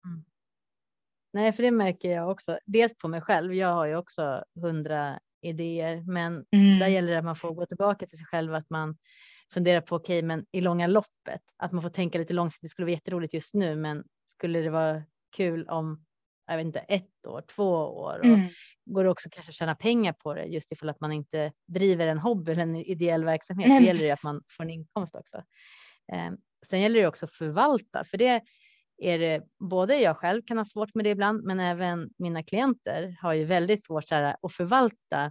Mm. 0.04 0.24
Nej, 1.32 1.52
för 1.52 1.62
det 1.62 1.70
märker 1.70 2.10
jag 2.10 2.30
också. 2.30 2.58
Dels 2.64 2.98
på 2.98 3.08
mig 3.08 3.20
själv. 3.20 3.54
Jag 3.54 3.74
har 3.74 3.86
ju 3.86 3.96
också 3.96 4.44
hundra 4.60 5.20
idéer, 5.40 6.02
men 6.06 6.46
mm. 6.50 6.78
där 6.78 6.88
gäller 6.88 7.12
det 7.12 7.18
att 7.18 7.24
man 7.24 7.36
får 7.36 7.54
gå 7.54 7.66
tillbaka 7.66 8.06
till 8.06 8.18
sig 8.18 8.26
själv, 8.26 8.54
att 8.54 8.70
man 8.70 8.96
fundera 9.52 9.82
på, 9.82 9.96
okej, 9.96 10.18
okay, 10.18 10.26
men 10.26 10.46
i 10.52 10.60
långa 10.60 10.86
loppet, 10.86 11.42
att 11.56 11.72
man 11.72 11.82
får 11.82 11.90
tänka 11.90 12.18
lite 12.18 12.32
långsiktigt, 12.32 12.62
det 12.62 12.72
skulle 12.72 12.86
vara 12.86 12.92
jätteroligt 12.92 13.34
just 13.34 13.54
nu, 13.54 13.76
men 13.76 14.04
skulle 14.26 14.60
det 14.60 14.70
vara 14.70 15.02
kul 15.36 15.68
om, 15.68 16.05
jag 16.46 16.56
vet 16.56 16.66
inte, 16.66 16.78
ett 16.78 17.26
år, 17.26 17.42
två 17.56 17.72
år 17.74 18.18
och 18.18 18.24
mm. 18.24 18.48
går 18.84 19.04
också 19.04 19.28
kanske 19.32 19.50
att 19.50 19.56
tjäna 19.56 19.74
pengar 19.74 20.12
på 20.12 20.34
det 20.34 20.44
just 20.44 20.72
ifall 20.72 20.88
att 20.88 21.00
man 21.00 21.12
inte 21.12 21.52
driver 21.66 22.06
en 22.06 22.18
hobby 22.18 22.52
eller 22.52 22.62
en 22.62 22.76
ideell 22.76 23.24
verksamhet. 23.24 23.68
Nej. 23.68 23.80
Det 23.80 23.86
gäller 23.86 24.04
ju 24.04 24.10
att 24.10 24.24
man 24.24 24.42
får 24.56 24.64
en 24.64 24.70
inkomst 24.70 25.14
också. 25.14 25.36
Eh, 26.12 26.32
sen 26.70 26.80
gäller 26.80 27.00
det 27.00 27.06
också 27.06 27.24
att 27.24 27.32
förvalta, 27.32 28.04
för 28.04 28.18
det 28.18 28.42
är 28.98 29.18
det 29.18 29.42
både 29.58 29.96
jag 30.00 30.16
själv 30.16 30.42
kan 30.42 30.58
ha 30.58 30.64
svårt 30.64 30.94
med 30.94 31.04
det 31.04 31.10
ibland, 31.10 31.44
men 31.44 31.60
även 31.60 32.10
mina 32.18 32.42
klienter 32.42 33.16
har 33.20 33.32
ju 33.32 33.44
väldigt 33.44 33.84
svårt 33.84 34.10
här, 34.10 34.36
att 34.42 34.52
förvalta 34.52 35.30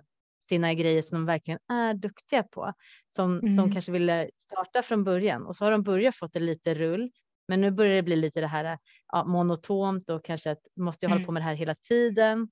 sina 0.49 0.73
grejer 0.73 1.01
som 1.01 1.17
de 1.17 1.25
verkligen 1.25 1.59
är 1.71 1.93
duktiga 1.93 2.43
på, 2.43 2.73
som 3.15 3.39
mm. 3.39 3.55
de 3.55 3.71
kanske 3.71 3.91
ville 3.91 4.29
starta 4.37 4.81
från 4.81 5.03
början 5.03 5.45
och 5.45 5.55
så 5.55 5.65
har 5.65 5.71
de 5.71 5.83
börjat 5.83 6.15
fått 6.15 6.33
det 6.33 6.39
lite 6.39 6.73
rull. 6.73 7.11
Men 7.47 7.61
nu 7.61 7.71
börjar 7.71 7.95
det 7.95 8.03
bli 8.03 8.15
lite 8.15 8.41
det 8.41 8.47
här 8.47 8.77
ja, 9.07 9.23
monotont 9.23 10.09
och 10.09 10.25
kanske 10.25 10.51
att 10.51 10.61
måste 10.75 11.05
jag 11.05 11.11
mm. 11.11 11.17
hålla 11.17 11.25
på 11.25 11.31
med 11.31 11.41
det 11.41 11.45
här 11.45 11.55
hela 11.55 11.75
tiden. 11.75 12.49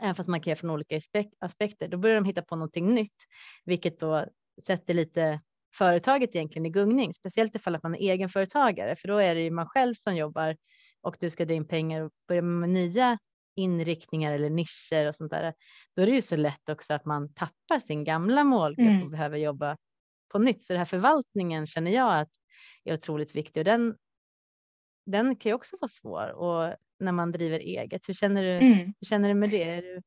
Även 0.00 0.14
fast 0.14 0.28
man 0.28 0.40
kan 0.40 0.50
göra 0.50 0.60
från 0.60 0.70
olika 0.70 1.00
aspekter. 1.40 1.88
Då 1.88 1.98
börjar 1.98 2.14
de 2.14 2.24
hitta 2.24 2.42
på 2.42 2.56
någonting 2.56 2.94
nytt, 2.94 3.16
vilket 3.64 4.00
då 4.00 4.26
sätter 4.66 4.94
lite 4.94 5.40
företaget 5.74 6.34
egentligen 6.34 6.66
i 6.66 6.70
gungning, 6.70 7.14
speciellt 7.14 7.54
ifall 7.54 7.74
att 7.74 7.82
man 7.82 7.94
är 7.94 7.98
egenföretagare, 7.98 8.96
för 8.96 9.08
då 9.08 9.16
är 9.16 9.34
det 9.34 9.40
ju 9.40 9.50
man 9.50 9.66
själv 9.66 9.94
som 9.94 10.16
jobbar 10.16 10.56
och 11.02 11.16
du 11.20 11.30
ska 11.30 11.44
dra 11.44 11.54
in 11.54 11.68
pengar 11.68 12.02
och 12.02 12.12
börja 12.28 12.42
med 12.42 12.68
nya 12.68 13.18
inriktningar 13.56 14.34
eller 14.34 14.50
nischer 14.50 15.08
och 15.08 15.16
sånt 15.16 15.30
där, 15.30 15.54
då 15.96 16.02
är 16.02 16.06
det 16.06 16.12
ju 16.12 16.22
så 16.22 16.36
lätt 16.36 16.68
också 16.68 16.94
att 16.94 17.04
man 17.04 17.32
tappar 17.34 17.78
sin 17.78 18.04
gamla 18.04 18.44
målgrupp 18.44 18.88
mm. 18.88 19.02
och 19.02 19.10
behöver 19.10 19.38
jobba 19.38 19.76
på 20.28 20.38
nytt. 20.38 20.62
Så 20.62 20.72
den 20.72 20.78
här 20.78 20.84
förvaltningen 20.84 21.66
känner 21.66 21.90
jag 21.90 22.20
att 22.20 22.30
är 22.84 22.94
otroligt 22.94 23.34
viktig 23.34 23.60
och 23.60 23.64
den, 23.64 23.96
den 25.06 25.36
kan 25.36 25.50
ju 25.50 25.54
också 25.54 25.76
vara 25.80 25.88
svår 25.88 26.32
och 26.32 26.76
när 27.00 27.12
man 27.12 27.32
driver 27.32 27.58
eget. 27.58 28.08
Hur 28.08 28.14
känner 28.14 28.42
du, 28.42 28.52
mm. 28.52 28.78
hur 29.00 29.06
känner 29.06 29.28
du 29.28 29.34
med 29.34 29.50
det? 29.50 29.80
Du... 29.80 30.00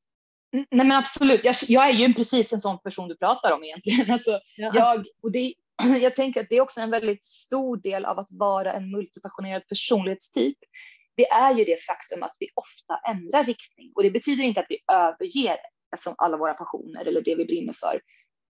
Nej 0.52 0.68
men 0.72 0.92
absolut, 0.92 1.46
jag, 1.46 1.56
jag, 1.68 1.90
är 1.90 1.94
ju 1.94 2.14
precis 2.14 2.54
en 2.54 2.60
sån 2.60 2.80
person 2.80 3.08
du 3.08 3.18
pratar 3.18 3.52
om 3.52 3.64
egentligen. 3.64 4.12
Alltså, 4.14 4.40
ja. 4.58 4.72
jag, 4.74 5.06
och 5.22 5.32
det, 5.32 5.54
jag 6.02 6.16
tänker 6.16 6.42
att 6.42 6.50
det 6.50 6.56
är 6.56 6.62
också 6.62 6.82
en 6.82 6.92
väldigt 6.92 7.24
stor 7.24 7.78
del 7.78 8.06
av 8.06 8.20
att 8.20 8.32
vara 8.32 8.74
en 8.74 8.92
multipassionerad 8.92 9.68
personlighetstyp 9.68 10.58
det 11.16 11.30
är 11.30 11.54
ju 11.54 11.64
det 11.64 11.84
faktum 11.84 12.24
att 12.24 12.36
vi 12.40 12.48
ofta 12.56 13.00
ändrar 13.10 13.44
riktning 13.44 13.92
och 13.96 14.04
det 14.04 14.12
betyder 14.12 14.44
inte 14.44 14.60
att 14.60 14.66
vi 14.70 14.78
överger 14.92 15.58
alltså, 15.92 16.16
alla 16.18 16.38
våra 16.38 16.54
passioner 16.54 17.06
eller 17.06 17.22
det 17.22 17.36
vi 17.36 17.46
brinner 17.46 17.74
för. 17.74 18.02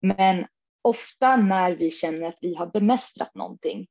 Men 0.02 0.46
ofta 0.82 1.36
när 1.36 1.76
vi 1.76 1.92
känner 1.92 2.28
att 2.28 2.40
vi 2.42 2.56
har 2.56 2.68
bemästrat 2.68 3.36
någonting 3.36 3.88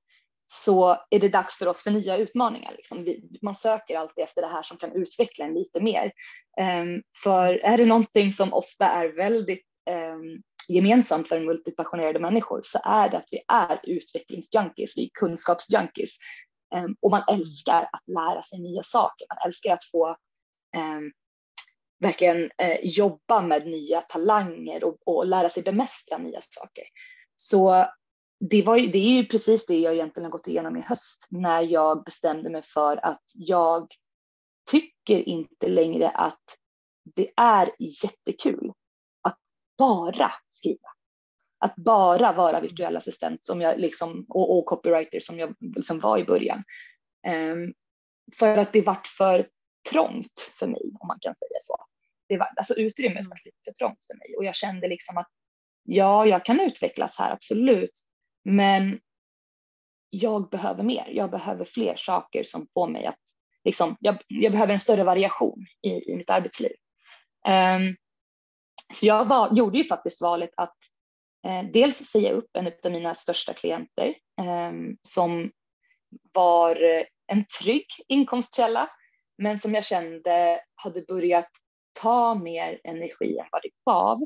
så 0.52 0.96
är 1.10 1.20
det 1.20 1.28
dags 1.28 1.56
för 1.58 1.66
oss 1.66 1.82
för 1.82 1.90
nya 1.90 2.16
utmaningar. 2.16 2.72
Liksom. 2.72 3.04
Vi, 3.04 3.38
man 3.42 3.54
söker 3.54 3.96
alltid 3.96 4.24
efter 4.24 4.42
det 4.42 4.48
här 4.48 4.62
som 4.62 4.76
kan 4.76 4.92
utveckla 4.92 5.44
en 5.44 5.54
lite 5.54 5.80
mer. 5.80 6.12
Um, 6.60 7.02
för 7.24 7.54
är 7.54 7.76
det 7.76 7.86
någonting 7.86 8.32
som 8.32 8.52
ofta 8.52 8.88
är 8.88 9.08
väldigt 9.08 9.66
um, 9.90 10.42
gemensamt 10.68 11.28
för 11.28 11.40
multipassionerade 11.40 12.18
människor 12.18 12.60
så 12.62 12.78
är 12.84 13.08
det 13.08 13.16
att 13.16 13.28
vi 13.30 13.40
är 13.48 13.80
utvecklingsjunkies, 13.82 14.96
vi 14.96 15.04
är 15.04 15.10
kunskapsjunkies. 15.12 16.16
Um, 16.74 16.84
ehm, 16.84 16.96
och 17.00 17.10
man 17.10 17.22
älskar 17.28 17.82
att 17.82 18.02
lära 18.06 18.42
sig 18.42 18.58
nya 18.58 18.82
saker, 18.82 19.26
man 19.34 19.46
älskar 19.46 19.72
att 19.72 19.84
få 19.84 20.16
verkligen 22.00 22.42
uh, 22.42 22.76
jobba 22.82 23.40
med 23.40 23.66
nya 23.66 24.00
talanger 24.00 24.84
och, 24.84 24.96
och 25.06 25.26
lära 25.26 25.48
sig 25.48 25.62
bemästra 25.62 26.18
nya 26.18 26.40
saker. 26.40 26.84
Så 27.36 27.86
det, 28.40 28.62
var, 28.62 28.76
det 28.78 28.98
är 28.98 29.22
ju 29.22 29.26
precis 29.26 29.66
det 29.66 29.78
jag 29.78 29.94
egentligen 29.94 30.24
har 30.24 30.30
gått 30.30 30.48
igenom 30.48 30.76
i 30.76 30.80
höst 30.80 31.26
när 31.30 31.62
jag 31.62 32.04
bestämde 32.04 32.50
mig 32.50 32.62
för 32.62 33.04
att 33.06 33.22
jag 33.34 33.94
tycker 34.70 35.28
inte 35.28 35.68
längre 35.68 36.10
att 36.10 36.42
det 37.14 37.30
är 37.36 37.70
jättekul 37.78 38.72
att 39.22 39.38
bara 39.78 40.32
skriva. 40.48 40.88
Att 41.58 41.76
bara 41.76 42.32
vara 42.32 42.60
virtuell 42.60 42.96
assistent 42.96 43.44
som 43.44 43.60
jag 43.60 43.78
liksom, 43.78 44.26
och, 44.28 44.58
och 44.58 44.66
copywriter 44.66 45.20
som 45.20 45.38
jag 45.38 45.54
liksom 45.76 46.00
var 46.00 46.18
i 46.18 46.24
början. 46.24 46.64
Um, 47.28 47.74
för 48.38 48.58
att 48.58 48.72
det 48.72 48.82
vart 48.82 49.06
för 49.06 49.48
trångt 49.90 50.50
för 50.58 50.66
mig, 50.66 50.82
om 51.00 51.08
man 51.08 51.18
kan 51.20 51.34
säga 51.34 51.58
så. 51.60 51.76
Det 52.28 52.38
var, 52.38 52.48
alltså 52.56 52.74
utrymmet 52.74 53.26
var 53.26 53.40
lite 53.44 53.58
för 53.64 53.72
trångt 53.72 54.04
för 54.06 54.14
mig 54.14 54.36
och 54.36 54.44
jag 54.44 54.54
kände 54.54 54.88
liksom 54.88 55.18
att 55.18 55.28
ja, 55.82 56.26
jag 56.26 56.44
kan 56.44 56.60
utvecklas 56.60 57.18
här, 57.18 57.32
absolut. 57.32 58.04
Men 58.44 59.00
jag 60.10 60.50
behöver 60.50 60.82
mer. 60.82 61.08
Jag 61.12 61.30
behöver 61.30 61.64
fler 61.64 61.96
saker 61.96 62.42
som 62.42 62.66
får 62.74 62.88
mig 62.88 63.06
att 63.06 63.20
liksom, 63.64 63.96
jag, 64.00 64.18
jag 64.26 64.52
behöver 64.52 64.72
en 64.72 64.78
större 64.78 65.04
variation 65.04 65.66
i, 65.82 66.12
i 66.12 66.16
mitt 66.16 66.30
arbetsliv. 66.30 66.72
Um, 67.48 67.96
så 68.92 69.06
jag 69.06 69.24
var, 69.24 69.54
gjorde 69.54 69.78
ju 69.78 69.84
faktiskt 69.84 70.20
valet 70.20 70.50
att 70.56 70.76
eh, 71.46 71.64
dels 71.72 71.96
säga 71.96 72.32
upp 72.32 72.50
en 72.52 72.66
av 72.84 72.92
mina 72.92 73.14
största 73.14 73.52
klienter 73.52 74.08
eh, 74.40 74.72
som 75.02 75.50
var 76.32 76.76
eh, 76.76 77.04
en 77.26 77.44
trygg 77.60 77.86
inkomstkälla, 78.08 78.90
men 79.38 79.58
som 79.58 79.74
jag 79.74 79.84
kände 79.84 80.60
hade 80.74 81.02
börjat 81.02 81.48
ta 82.00 82.34
mer 82.34 82.80
energi 82.84 83.38
än 83.38 83.46
vad 83.52 83.62
det 83.62 83.70
gav. 83.84 84.20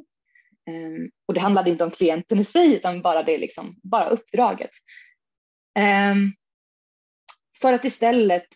Um, 0.71 1.11
och 1.29 1.35
det 1.35 1.41
handlade 1.41 1.71
inte 1.71 1.85
om 1.85 1.91
klienten 1.91 2.39
i 2.39 2.45
sig 2.45 2.75
utan 2.75 3.03
bara 3.03 3.23
det 3.23 3.39
liksom, 3.39 3.77
bara 3.83 4.09
uppdraget. 4.09 4.71
Um, 5.79 6.35
för 7.63 7.73
att 7.73 7.85
istället 7.85 8.47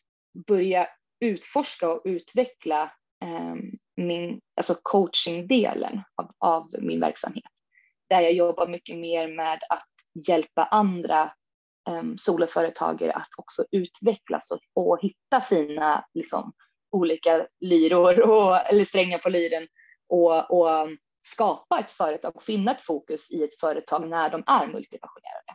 börja 0.46 0.88
utforska 1.20 1.88
och 1.92 2.02
utveckla 2.04 2.92
um, 3.24 3.72
min, 3.96 4.40
alltså 4.56 4.76
coachingdelen 4.82 6.02
av, 6.14 6.30
av 6.38 6.74
min 6.78 7.00
verksamhet. 7.00 7.52
Där 8.10 8.20
jag 8.20 8.32
jobbar 8.32 8.68
mycket 8.68 8.98
mer 8.98 9.28
med 9.36 9.58
att 9.68 9.88
hjälpa 10.28 10.64
andra 10.64 11.32
um, 11.90 12.18
soloföretagare 12.18 13.12
att 13.12 13.28
också 13.36 13.64
utvecklas 13.70 14.50
och, 14.50 14.60
och 14.74 14.98
hitta 15.02 15.40
sina 15.40 16.04
liksom, 16.14 16.52
olika 16.90 17.46
lyror 17.60 18.20
och, 18.20 18.56
eller 18.56 18.84
strängar 18.84 19.18
på 19.18 19.28
lyren 19.28 19.68
och, 20.08 20.50
och 20.50 20.88
skapa 21.20 21.78
ett 21.78 21.90
företag 21.90 22.36
och 22.36 22.42
finna 22.42 22.74
ett 22.74 22.80
fokus 22.80 23.30
i 23.30 23.44
ett 23.44 23.60
företag 23.60 24.08
när 24.08 24.30
de 24.30 24.42
är 24.46 24.66
multipassionerade. 24.66 25.54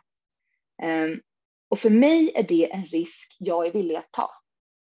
Um, 0.82 1.20
och 1.68 1.78
för 1.78 1.90
mig 1.90 2.32
är 2.34 2.42
det 2.42 2.72
en 2.72 2.84
risk 2.84 3.36
jag 3.38 3.66
är 3.66 3.72
villig 3.72 3.96
att 3.96 4.12
ta. 4.12 4.30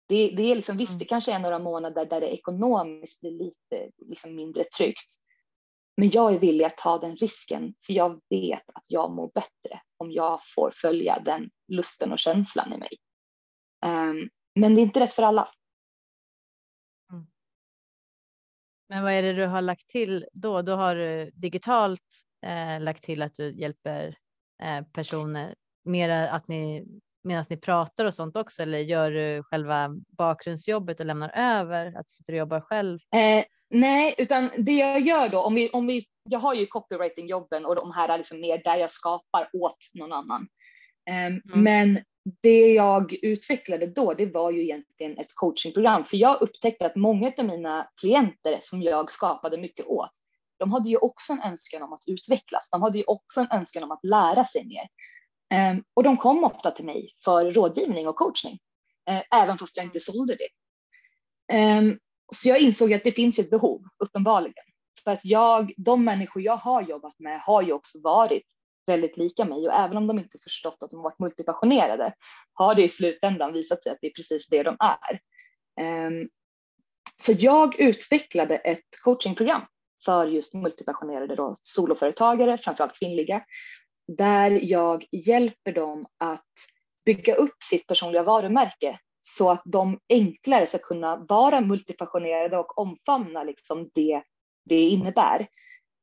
Det, 0.07 0.29
det 0.29 0.51
är 0.51 0.55
liksom, 0.55 0.77
visst, 0.77 0.91
mm. 0.91 0.99
det 0.99 1.05
kanske 1.05 1.31
är 1.31 1.39
några 1.39 1.59
månader 1.59 2.05
där 2.05 2.21
det 2.21 2.27
ekonomiskt 2.27 3.19
blir 3.19 3.31
lite 3.31 3.91
liksom 3.97 4.35
mindre 4.35 4.63
tryggt. 4.63 5.15
Men 5.97 6.09
jag 6.09 6.33
är 6.33 6.39
villig 6.39 6.65
att 6.65 6.77
ta 6.77 6.97
den 6.97 7.15
risken 7.15 7.73
för 7.85 7.93
jag 7.93 8.21
vet 8.29 8.69
att 8.73 8.85
jag 8.87 9.11
mår 9.11 9.31
bättre 9.33 9.81
om 9.97 10.11
jag 10.11 10.39
får 10.55 10.71
följa 10.75 11.19
den 11.19 11.49
lusten 11.67 12.11
och 12.11 12.19
känslan 12.19 12.73
i 12.73 12.77
mig. 12.77 12.97
Um, 13.85 14.29
men 14.55 14.75
det 14.75 14.81
är 14.81 14.83
inte 14.83 14.99
rätt 14.99 15.13
för 15.13 15.23
alla. 15.23 15.49
Men 18.89 19.03
vad 19.03 19.13
är 19.13 19.21
det 19.21 19.33
du 19.33 19.45
har 19.45 19.61
lagt 19.61 19.87
till 19.87 20.25
då? 20.33 20.61
Då 20.61 20.75
har 20.75 20.95
du 20.95 21.31
digitalt 21.33 22.01
eh, 22.45 22.83
lagt 22.83 23.03
till 23.03 23.21
att 23.21 23.35
du 23.35 23.51
hjälper 23.51 24.17
eh, 24.63 24.85
personer 24.93 25.55
mer 25.85 26.09
att 26.09 26.47
ni 26.47 26.85
medan 27.23 27.45
ni 27.49 27.57
pratar 27.57 28.05
och 28.05 28.13
sånt 28.13 28.35
också 28.35 28.61
eller 28.61 28.79
gör 28.79 29.11
du 29.11 29.43
själva 29.43 29.89
bakgrundsjobbet 30.17 30.99
och 30.99 31.05
lämnar 31.05 31.31
över 31.35 31.85
att 31.85 32.07
du 32.07 32.11
sitter 32.11 32.33
och 32.33 32.39
jobbar 32.39 32.61
själv? 32.61 32.99
Eh, 33.15 33.45
nej, 33.69 34.15
utan 34.17 34.49
det 34.57 34.71
jag 34.71 35.01
gör 35.01 35.29
då 35.29 35.41
om 35.41 35.55
vi, 35.55 35.69
om 35.69 35.87
vi 35.87 36.05
jag 36.29 36.39
har 36.39 36.53
ju 36.53 36.65
copywriting-jobben 36.65 37.65
och 37.65 37.75
de 37.75 37.91
här 37.91 38.09
är 38.09 38.17
liksom 38.17 38.41
mer 38.41 38.61
där 38.63 38.75
jag 38.75 38.89
skapar 38.89 39.49
åt 39.53 39.77
någon 39.93 40.13
annan. 40.13 40.47
Um, 41.09 41.15
mm. 41.15 41.41
Men 41.43 41.99
det 42.41 42.73
jag 42.73 43.13
utvecklade 43.21 43.87
då, 43.87 44.13
det 44.13 44.25
var 44.25 44.51
ju 44.51 44.63
egentligen 44.63 45.17
ett 45.17 45.35
coachingprogram, 45.35 46.05
för 46.05 46.17
jag 46.17 46.41
upptäckte 46.41 46.85
att 46.85 46.95
många 46.95 47.31
av 47.37 47.45
mina 47.45 47.87
klienter 48.01 48.57
som 48.61 48.81
jag 48.81 49.11
skapade 49.11 49.57
mycket 49.57 49.85
åt, 49.85 50.11
de 50.59 50.71
hade 50.71 50.89
ju 50.89 50.97
också 50.97 51.33
en 51.33 51.41
önskan 51.41 51.83
om 51.83 51.93
att 51.93 52.03
utvecklas. 52.07 52.69
De 52.69 52.81
hade 52.81 52.97
ju 52.97 53.03
också 53.03 53.41
en 53.41 53.51
önskan 53.51 53.83
om 53.83 53.91
att 53.91 54.03
lära 54.03 54.43
sig 54.43 54.65
mer. 54.65 54.87
Um, 55.71 55.83
och 55.93 56.03
de 56.03 56.17
kom 56.17 56.43
ofta 56.43 56.71
till 56.71 56.85
mig 56.85 57.09
för 57.23 57.51
rådgivning 57.51 58.07
och 58.07 58.15
coachning, 58.15 58.59
uh, 59.09 59.21
även 59.41 59.57
fast 59.57 59.77
jag 59.77 59.85
inte 59.85 59.99
sålde 59.99 60.35
det. 60.35 60.49
Um, 61.57 61.99
så 62.33 62.49
jag 62.49 62.59
insåg 62.59 62.93
att 62.93 63.03
det 63.03 63.11
finns 63.11 63.39
ett 63.39 63.49
behov, 63.49 63.81
uppenbarligen. 64.03 64.63
För 65.03 65.11
att 65.11 65.25
jag, 65.25 65.73
de 65.77 66.03
människor 66.03 66.41
jag 66.41 66.57
har 66.57 66.81
jobbat 66.81 67.19
med 67.19 67.39
har 67.39 67.61
ju 67.61 67.73
också 67.73 68.01
varit 68.01 68.56
väldigt 68.87 69.17
lika 69.17 69.45
mig 69.45 69.67
och 69.67 69.73
även 69.73 69.97
om 69.97 70.07
de 70.07 70.19
inte 70.19 70.37
förstått 70.43 70.83
att 70.83 70.89
de 70.89 71.01
varit 71.01 71.19
multipassionerade 71.19 72.13
har 72.53 72.75
det 72.75 72.83
i 72.83 72.89
slutändan 72.89 73.53
visat 73.53 73.83
sig 73.83 73.91
att 73.91 73.97
det 74.01 74.07
är 74.07 74.13
precis 74.13 74.47
det 74.47 74.63
de 74.63 74.77
är. 74.79 75.19
Ehm, 75.81 76.29
så 77.15 77.31
jag 77.37 77.79
utvecklade 77.79 78.55
ett 78.55 79.01
coachingprogram 79.03 79.61
för 80.05 80.27
just 80.27 80.53
multipassionerade 80.53 81.35
då, 81.35 81.55
soloföretagare, 81.61 82.57
framförallt 82.57 82.99
kvinnliga, 82.99 83.43
där 84.17 84.59
jag 84.63 85.05
hjälper 85.11 85.71
dem 85.71 86.05
att 86.17 86.51
bygga 87.05 87.35
upp 87.35 87.63
sitt 87.63 87.87
personliga 87.87 88.23
varumärke 88.23 88.99
så 89.19 89.51
att 89.51 89.61
de 89.65 89.99
enklare 90.09 90.65
ska 90.65 90.77
kunna 90.77 91.15
vara 91.15 91.61
multipassionerade 91.61 92.57
och 92.57 92.77
omfamna 92.77 93.43
liksom 93.43 93.89
det 93.93 94.23
det 94.67 94.89
innebär. 94.89 95.47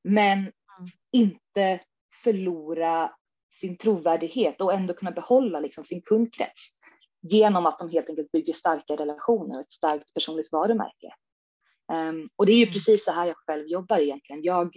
Men 0.05 0.38
mm. 0.38 0.53
inte 1.12 1.81
förlora 2.22 3.11
sin 3.50 3.77
trovärdighet 3.77 4.61
och 4.61 4.72
ändå 4.72 4.94
kunna 4.94 5.11
behålla 5.11 5.61
liksom 5.61 5.85
sin 5.85 6.03
kundkrets 6.03 6.70
genom 7.22 7.66
att 7.66 7.79
de 7.79 7.90
helt 7.90 8.09
enkelt 8.09 8.33
bygger 8.33 8.53
starka 8.53 8.96
relationer 8.96 9.55
och 9.55 9.61
ett 9.61 9.72
starkt 9.72 10.14
personligt 10.14 10.53
varumärke. 10.53 11.14
Um, 11.92 12.27
och 12.37 12.46
det 12.46 12.53
är 12.53 12.57
ju 12.57 12.62
mm. 12.62 12.72
precis 12.72 13.05
så 13.05 13.12
här 13.12 13.27
jag 13.27 13.37
själv 13.37 13.66
jobbar 13.66 13.98
egentligen. 13.98 14.42
Jag, 14.42 14.77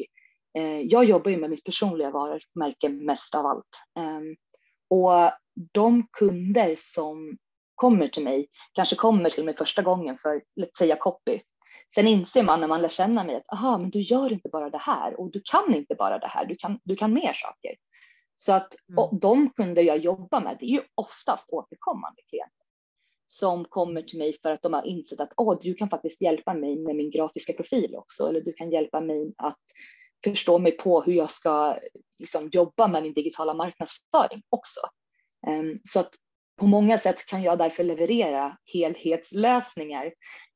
uh, 0.59 0.81
jag 0.81 1.05
jobbar 1.05 1.31
ju 1.31 1.37
med 1.37 1.49
mitt 1.49 1.63
personliga 1.63 2.11
varumärke 2.11 2.89
mest 2.89 3.35
av 3.35 3.45
allt. 3.45 3.81
Um, 3.99 4.35
och 4.89 5.31
de 5.73 6.07
kunder 6.11 6.75
som 6.77 7.37
kommer 7.75 8.07
till 8.07 8.23
mig, 8.23 8.47
kanske 8.73 8.95
kommer 8.95 9.29
till 9.29 9.45
mig 9.45 9.55
första 9.57 9.81
gången 9.81 10.17
för, 10.17 10.43
låt 10.55 10.77
säga 10.77 10.95
copy, 10.95 11.41
Sen 11.95 12.07
inser 12.07 12.43
man 12.43 12.59
när 12.59 12.67
man 12.67 12.81
lär 12.81 12.89
känna 12.89 13.23
mig 13.23 13.35
att 13.35 13.53
aha, 13.53 13.77
men 13.77 13.89
du 13.89 13.99
gör 13.99 14.31
inte 14.31 14.49
bara 14.49 14.69
det 14.69 14.77
här 14.77 15.19
och 15.19 15.31
du 15.31 15.41
kan 15.45 15.75
inte 15.75 15.95
bara 15.95 16.19
det 16.19 16.27
här, 16.27 16.45
du 16.45 16.55
kan, 16.55 16.79
du 16.83 16.95
kan 16.95 17.13
mer 17.13 17.33
saker. 17.33 17.75
Så 18.35 18.53
att 18.53 18.75
mm. 18.89 19.19
de 19.19 19.49
kunder 19.49 19.83
jag 19.83 19.97
jobbar 19.97 20.41
med, 20.41 20.57
det 20.59 20.65
är 20.65 20.69
ju 20.69 20.81
oftast 20.95 21.49
återkommande 21.49 22.21
klienter 22.29 22.67
som 23.27 23.65
kommer 23.65 24.01
till 24.01 24.19
mig 24.19 24.37
för 24.41 24.51
att 24.51 24.61
de 24.61 24.73
har 24.73 24.85
insett 24.85 25.19
att 25.19 25.33
oh, 25.37 25.57
du 25.61 25.73
kan 25.73 25.89
faktiskt 25.89 26.21
hjälpa 26.21 26.53
mig 26.53 26.75
med 26.75 26.95
min 26.95 27.11
grafiska 27.11 27.53
profil 27.53 27.95
också, 27.95 28.29
eller 28.29 28.41
du 28.41 28.53
kan 28.53 28.71
hjälpa 28.71 29.01
mig 29.01 29.33
att 29.37 29.59
förstå 30.23 30.59
mig 30.59 30.71
på 30.71 31.01
hur 31.01 31.13
jag 31.13 31.29
ska 31.29 31.79
liksom, 32.19 32.49
jobba 32.51 32.87
med 32.87 33.03
min 33.03 33.13
digitala 33.13 33.53
marknadsföring 33.53 34.43
också. 34.49 34.79
Um, 35.47 35.77
så 35.83 35.99
att 35.99 36.15
på 36.59 36.65
många 36.65 36.97
sätt 36.97 37.25
kan 37.25 37.43
jag 37.43 37.57
därför 37.57 37.83
leverera 37.83 38.57
helhetslösningar 38.73 40.13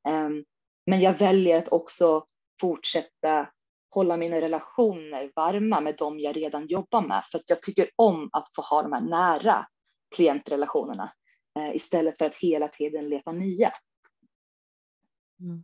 um, 0.09 0.45
men 0.91 1.01
jag 1.01 1.13
väljer 1.13 1.58
att 1.58 1.67
också 1.67 2.25
fortsätta 2.62 3.49
hålla 3.95 4.17
mina 4.17 4.41
relationer 4.41 5.32
varma 5.36 5.82
med 5.82 5.95
dem 5.95 6.19
jag 6.19 6.36
redan 6.38 6.67
jobbar 6.67 7.01
med 7.01 7.23
för 7.32 7.38
att 7.38 7.49
jag 7.49 7.62
tycker 7.62 7.89
om 7.95 8.30
att 8.34 8.56
få 8.56 8.62
ha 8.62 8.82
de 8.82 8.93
här 8.93 9.01
nära 9.01 9.67
klientrelationerna 10.15 11.13
eh, 11.60 11.75
istället 11.75 12.17
för 12.17 12.25
att 12.25 12.36
hela 12.36 12.67
tiden 12.67 13.10
leta 13.10 13.32
nya. 13.32 13.73
Mm. 15.39 15.63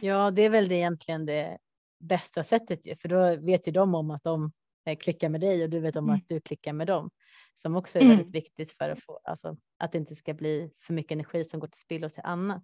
Ja, 0.00 0.30
det 0.30 0.42
är 0.42 0.50
väl 0.50 0.68
det 0.68 0.74
egentligen 0.74 1.26
det 1.26 1.58
bästa 1.98 2.44
sättet, 2.44 3.00
för 3.00 3.08
då 3.08 3.36
vet 3.36 3.68
ju 3.68 3.72
de 3.72 3.94
om 3.94 4.10
att 4.10 4.24
de 4.24 4.52
eh, 4.86 4.98
klickar 4.98 5.28
med 5.28 5.40
dig 5.40 5.62
och 5.64 5.70
du 5.70 5.80
vet 5.80 5.96
om 5.96 6.04
Mm. 6.04 6.16
att 6.16 6.28
du 6.28 6.40
klickar 6.40 6.72
med 6.72 6.86
dem. 6.86 7.10
Som 7.56 7.76
också 7.76 7.98
är 7.98 8.02
Mm. 8.02 8.16
väldigt 8.16 8.34
viktigt 8.34 8.72
för 8.72 8.90
att 8.90 9.02
få, 9.04 9.20
alltså 9.24 9.56
att 9.78 9.92
det 9.92 9.98
inte 9.98 10.16
ska 10.16 10.34
bli 10.34 10.70
för 10.80 10.94
mycket 10.94 11.12
energi 11.12 11.44
som 11.44 11.60
går 11.60 11.68
till 11.68 11.80
spillo 11.80 12.08
till 12.08 12.24
annat. 12.24 12.62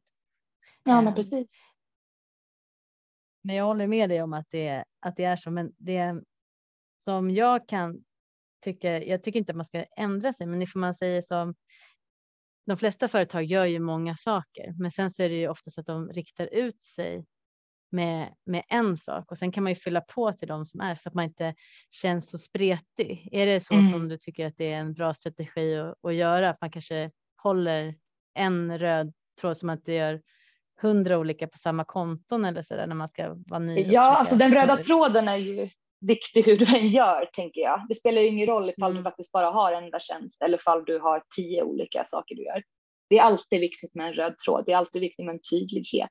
Ja, 0.87 0.94
men 1.03 1.09
Ehm, 1.09 1.14
precis. 1.14 1.46
Men 3.42 3.57
jag 3.57 3.64
håller 3.64 3.87
med 3.87 4.09
dig 4.09 4.22
om 4.22 4.33
att 4.33 4.46
det, 4.51 4.85
att 5.01 5.16
det 5.16 5.25
är 5.25 5.37
så. 5.37 5.51
Men 5.51 5.72
det 5.79 6.22
som 7.05 7.31
jag 7.31 7.68
kan 7.68 8.05
tycka, 8.64 9.05
jag 9.05 9.22
tycker 9.22 9.38
inte 9.38 9.53
att 9.53 9.57
man 9.57 9.66
ska 9.66 9.85
ändra 9.96 10.33
sig, 10.33 10.46
men 10.46 10.62
ifall 10.62 10.81
man 10.81 10.94
säger 10.94 11.22
som 11.22 11.55
de 12.66 12.77
flesta 12.77 13.09
företag 13.09 13.44
gör 13.44 13.64
ju 13.64 13.79
många 13.79 14.16
saker, 14.16 14.75
men 14.79 14.90
sen 14.90 15.11
så 15.11 15.22
är 15.22 15.29
det 15.29 15.35
ju 15.35 15.49
ofta 15.49 15.70
så 15.70 15.81
att 15.81 15.87
de 15.87 16.09
riktar 16.09 16.46
ut 16.55 16.85
sig 16.85 17.25
med, 17.90 18.35
med 18.46 18.64
en 18.68 18.96
sak 18.96 19.31
och 19.33 19.38
sen 19.38 19.53
kan 19.53 19.62
man 19.62 19.72
ju 19.72 19.77
fylla 19.77 20.01
på 20.01 20.33
till 20.33 20.49
de 20.49 20.66
som 20.66 20.81
är 20.81 20.94
så 20.94 21.09
att 21.09 21.14
man 21.14 21.25
inte 21.25 21.55
känns 21.90 22.31
så 22.31 22.38
spretig. 22.38 23.29
Är 23.33 23.46
det 23.46 23.61
så 23.61 23.75
Mm. 23.75 23.92
som 23.92 24.09
du 24.09 24.18
tycker 24.18 24.46
att 24.46 24.57
det 24.57 24.72
är 24.72 24.79
en 24.81 24.92
bra 24.94 25.14
strategi 25.14 25.77
att, 25.77 25.94
att 26.05 26.14
göra? 26.14 26.51
Att 26.51 26.61
man 26.61 26.70
kanske 26.70 27.11
håller 27.42 27.94
en 28.35 28.79
röd 28.79 29.12
tråd 29.40 29.57
som 29.57 29.68
att 29.70 29.85
du 29.85 29.94
gör 29.94 30.22
hundra 30.82 31.18
olika 31.18 31.46
på 31.48 31.58
samma 31.58 31.84
konton 31.84 32.44
eller 32.44 32.62
så 32.62 32.76
där 32.76 32.86
när 32.86 32.94
man 32.94 33.08
ska 33.08 33.34
vara 33.46 33.58
ny? 33.60 33.80
Ja, 33.80 34.16
alltså 34.16 34.34
den 34.36 34.54
röda 34.54 34.76
tråden 34.76 35.28
är 35.28 35.36
ju 35.36 35.68
viktig 36.00 36.42
hur 36.42 36.56
du 36.58 36.76
än 36.76 36.88
gör, 36.88 37.28
tänker 37.32 37.60
jag. 37.60 37.82
Det 37.88 37.94
spelar 37.94 38.22
ju 38.22 38.28
ingen 38.28 38.46
roll 38.46 38.70
ifall 38.70 38.90
Mm. 38.90 38.96
du 38.96 39.10
faktiskt 39.10 39.32
bara 39.32 39.50
har 39.50 39.72
en 39.72 39.84
enda 39.84 39.98
tjänst 39.98 40.42
eller 40.42 40.58
ifall 40.58 40.84
du 40.84 40.98
har 40.98 41.22
tio 41.36 41.62
olika 41.62 42.04
saker 42.04 42.34
du 42.34 42.44
gör. 42.44 42.62
Det 43.10 43.18
är 43.18 43.22
alltid 43.22 43.60
viktigt 43.60 43.94
med 43.94 44.06
en 44.06 44.12
röd 44.12 44.38
tråd. 44.38 44.62
Det 44.66 44.72
är 44.72 44.76
alltid 44.76 45.00
viktigt 45.00 45.26
med 45.26 45.32
en 45.34 45.40
tydlighet. 45.50 46.10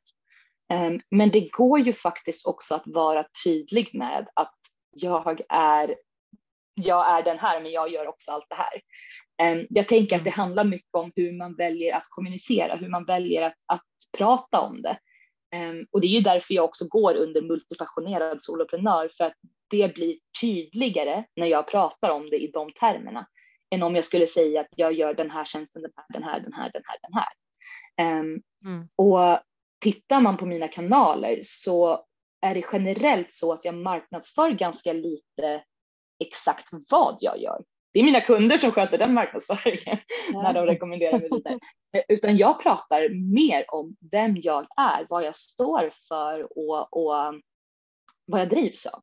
Ehm, 0.74 1.00
Men 1.12 1.30
det 1.30 1.50
går 1.52 1.80
ju 1.80 1.94
faktiskt 1.94 2.46
också 2.46 2.76
att 2.76 2.84
vara 2.86 3.26
tydlig 3.44 3.90
med 3.94 4.28
att 4.34 4.56
jag 4.92 5.40
är, 5.50 5.96
jag 6.76 7.10
är 7.18 7.24
den 7.24 7.40
här, 7.40 7.62
men 7.62 7.72
jag 7.72 7.90
gör 7.92 8.08
också 8.08 8.32
allt 8.32 8.46
det 8.50 8.56
här. 8.56 8.82
Ehm, 9.42 9.68
Jag 9.70 9.88
tänker 9.88 10.16
att 10.16 10.24
det 10.24 10.30
handlar 10.30 10.64
mycket 10.64 10.96
om 10.96 11.12
hur 11.16 11.32
man 11.38 11.56
väljer 11.56 11.96
att 11.96 12.04
kommunicera, 12.10 12.76
hur 12.76 12.90
man 12.90 13.06
väljer 13.06 13.42
att, 13.42 13.56
att 13.66 13.82
prata 14.18 14.60
om 14.62 14.82
det. 14.82 14.98
Ehm, 15.56 15.86
Och 15.92 16.02
det 16.02 16.08
är 16.08 16.12
ju 16.12 16.22
därför 16.22 16.54
jag 16.54 16.66
också 16.66 16.88
går 16.88 17.16
under 17.16 17.42
multipassionerad 17.42 18.44
soloprenör, 18.44 19.10
för 19.18 19.24
att 19.24 19.34
det 19.70 19.94
blir 19.96 20.20
tydligare 20.42 21.24
när 21.36 21.48
jag 21.48 21.68
pratar 21.68 22.10
om 22.10 22.30
det 22.30 22.38
i 22.38 22.52
de 22.54 22.72
termerna 22.72 23.28
än 23.76 23.84
om 23.84 23.96
jag 23.96 24.04
skulle 24.04 24.28
säga 24.28 24.62
att 24.62 24.68
jag 24.76 24.94
gör 24.94 25.14
den 25.14 25.32
här 25.32 25.44
tjänsten, 25.46 25.82
den 25.82 25.92
här, 25.96 26.06
den 26.14 26.24
här, 26.24 26.40
den 26.40 26.54
här, 26.54 26.72
den 26.74 26.82
här, 26.86 26.98
den 27.02 27.14
här. 27.14 27.34
Ehm, 27.98 28.42
Mm. 28.66 28.88
och 28.96 29.40
tittar 29.82 30.22
man 30.22 30.38
på 30.38 30.46
mina 30.46 30.68
kanaler 30.68 31.40
så 31.44 32.06
är 32.42 32.54
det 32.56 32.66
generellt 32.74 33.32
så 33.32 33.54
att 33.54 33.66
jag 33.66 33.76
marknadsför 33.76 34.52
ganska 34.52 34.94
lite 34.94 35.64
exakt 36.20 36.68
vad 36.90 37.18
jag 37.20 37.38
gör. 37.42 37.64
Det 37.94 38.00
är 38.00 38.04
mina 38.04 38.22
kunder 38.22 38.58
som 38.58 38.72
sköter 38.72 38.98
den 38.98 39.14
marknadsföringen 39.14 39.98
när 40.34 40.54
de 40.54 40.66
rekommenderar 40.66 41.20
mig 41.20 41.30
vidare. 41.32 41.60
Eh, 41.98 42.04
Utan 42.10 42.38
jag 42.38 42.64
pratar 42.64 43.10
mer 43.34 43.66
om 43.68 43.96
vem 44.12 44.36
jag 44.38 44.68
är, 44.78 45.06
vad 45.10 45.24
jag 45.24 45.36
står 45.36 45.90
för 46.08 46.58
och, 46.58 46.94
och 46.94 47.42
vad 48.26 48.42
jag 48.42 48.50
drivs 48.50 48.86
av. 48.86 49.02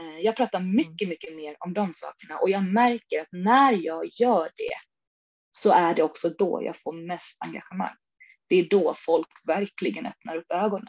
Eh, 0.00 0.18
Jag 0.20 0.36
pratar 0.36 0.60
mycket, 0.60 1.08
mycket 1.08 1.36
mer 1.36 1.56
om 1.60 1.74
de 1.74 1.92
sakerna 1.92 2.38
och 2.38 2.50
jag 2.50 2.64
märker 2.64 3.20
att 3.20 3.28
när 3.32 3.72
jag 3.72 4.06
gör 4.12 4.50
det 4.56 4.74
så 5.50 5.72
är 5.72 5.94
det 5.94 6.02
också 6.02 6.28
då 6.28 6.62
jag 6.62 6.76
får 6.76 6.92
mest 6.92 7.36
engagemang. 7.38 7.96
Det 8.48 8.56
är 8.56 8.68
då 8.68 8.94
folk 8.96 9.28
verkligen 9.46 10.06
öppnar 10.06 10.36
upp 10.36 10.52
ögonen. 10.52 10.88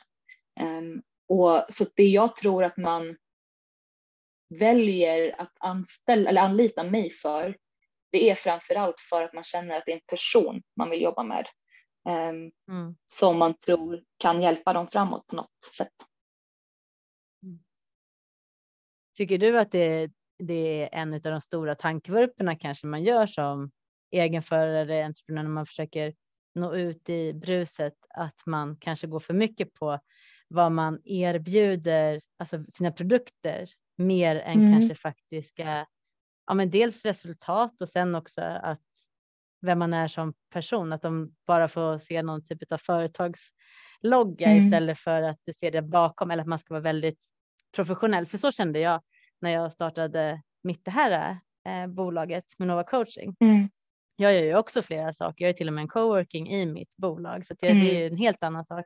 Ehm, 0.60 1.02
och 1.28 1.66
så 1.70 1.86
det 1.96 2.04
jag 2.04 2.36
tror 2.36 2.64
att 2.64 2.78
man 2.78 3.18
väljer 4.50 5.36
att 5.42 5.54
anställa 5.60 6.30
eller 6.30 6.42
anlita 6.42 6.84
mig 6.84 7.10
för, 7.10 7.58
det 8.12 8.30
är 8.30 8.36
framför 8.36 8.76
allt 8.76 9.00
för 9.00 9.24
att 9.24 9.34
man 9.34 9.44
känner 9.44 9.78
att 9.78 9.84
det 9.86 9.92
är 9.92 9.96
en 9.96 10.02
person 10.10 10.62
man 10.76 10.90
vill 10.90 11.02
jobba 11.02 11.24
med. 11.24 11.48
ehm, 12.10 12.52
Mm. 12.70 12.96
som 13.06 13.38
man 13.38 13.58
tror 13.58 14.04
kan 14.18 14.42
hjälpa 14.42 14.74
dem 14.74 14.88
framåt 14.88 15.28
på 15.28 15.36
något 15.36 15.64
sätt. 15.78 15.94
Tycker 19.18 19.38
du 19.38 19.60
att 19.60 19.72
det, 19.72 20.12
det 20.40 20.84
är 20.84 20.90
en 20.92 21.14
av 21.14 21.22
de 21.22 21.42
stora 21.42 21.76
tankevurporna 21.76 22.56
kanske 22.56 22.88
man 22.88 23.04
gör 23.04 23.26
som 23.28 23.72
egenförare, 24.12 25.06
entreprenör, 25.06 25.44
när 25.44 25.50
man 25.50 25.66
försöker 25.66 26.14
nå 26.56 26.76
ut 26.76 27.10
i 27.10 27.34
bruset, 27.34 27.94
att 28.10 28.46
man 28.46 28.78
kanske 28.78 29.08
går 29.08 29.20
för 29.20 29.34
mycket 29.34 29.74
på 29.74 30.00
vad 30.48 30.72
man 30.72 31.02
erbjuder, 31.06 32.22
alltså 32.38 32.64
sina 32.74 32.92
produkter, 32.92 33.70
mer 34.00 34.36
än 34.36 34.60
Mm. 34.60 34.72
kanske 34.72 34.96
faktiska, 34.96 35.86
ja 36.48 36.54
men 36.54 36.70
dels 36.70 37.06
resultat 37.06 37.82
och 37.82 37.90
sen 37.90 38.16
också 38.16 38.42
att 38.42 38.82
vem 39.62 39.80
man 39.80 39.94
är 39.94 40.08
som 40.08 40.34
person, 40.54 40.94
att 40.94 41.02
de 41.02 41.36
bara 41.48 41.68
får 41.68 42.00
se 42.00 42.22
någon 42.22 42.46
typ 42.46 42.72
av 42.72 42.78
företagslogga 42.78 44.48
Mm. 44.52 44.66
istället 44.66 45.00
för 45.00 45.22
att 45.22 45.38
du 45.46 45.54
ser 45.54 45.72
det 45.72 45.82
bakom 45.82 46.32
eller 46.32 46.42
att 46.44 46.48
man 46.50 46.60
ska 46.60 46.74
vara 46.74 46.82
väldigt 46.82 47.20
professionell. 47.76 48.26
För 48.26 48.38
så 48.38 48.52
kände 48.52 48.80
jag 48.80 49.02
när 49.42 49.50
jag 49.50 49.74
startade 49.74 50.42
mitt 50.64 50.86
det 50.86 50.92
här 50.92 51.40
eh, 51.68 51.88
bolaget 51.88 52.46
med 52.60 52.68
Nova 52.68 52.84
coaching. 52.84 53.36
Mm. 53.40 53.70
Jag 54.16 54.34
gör 54.34 54.42
ju 54.44 54.56
också 54.58 54.82
flera 54.82 55.14
saker. 55.14 55.46
Jag 55.46 55.50
är 55.50 55.54
till 55.54 55.68
och 55.68 55.74
med 55.74 55.82
en 55.82 55.88
coworking 55.88 56.50
i 56.50 56.66
mitt 56.66 56.96
bolag, 56.98 57.46
så 57.46 57.54
att 57.54 57.60
jag, 57.62 57.76
det 57.76 57.96
är 57.96 58.00
ju 58.00 58.08
en 58.08 58.18
helt 58.18 58.44
annan 58.44 58.66
sak. 58.66 58.86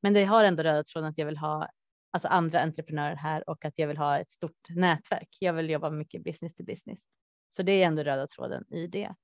Men 0.00 0.12
det 0.12 0.24
har 0.24 0.44
ändå 0.44 0.62
röda 0.62 0.84
tråden 0.84 1.10
att 1.10 1.18
jag 1.18 1.26
vill 1.26 1.36
ha 1.36 1.68
alltså 2.10 2.28
andra 2.28 2.60
entreprenörer 2.60 3.16
här 3.16 3.50
och 3.50 3.64
att 3.64 3.74
jag 3.76 3.88
vill 3.88 3.96
ha 3.96 4.18
ett 4.18 4.30
stort 4.30 4.68
nätverk. 4.68 5.28
Jag 5.40 5.52
vill 5.52 5.70
jobba 5.70 5.90
mycket 5.90 6.24
business 6.24 6.54
to 6.54 6.64
business. 6.64 6.98
Så 7.56 7.62
det 7.62 7.72
är 7.82 7.86
ändå 7.86 8.02
röda 8.02 8.26
tråden 8.26 8.64
i 8.74 8.86
det. 8.86 9.14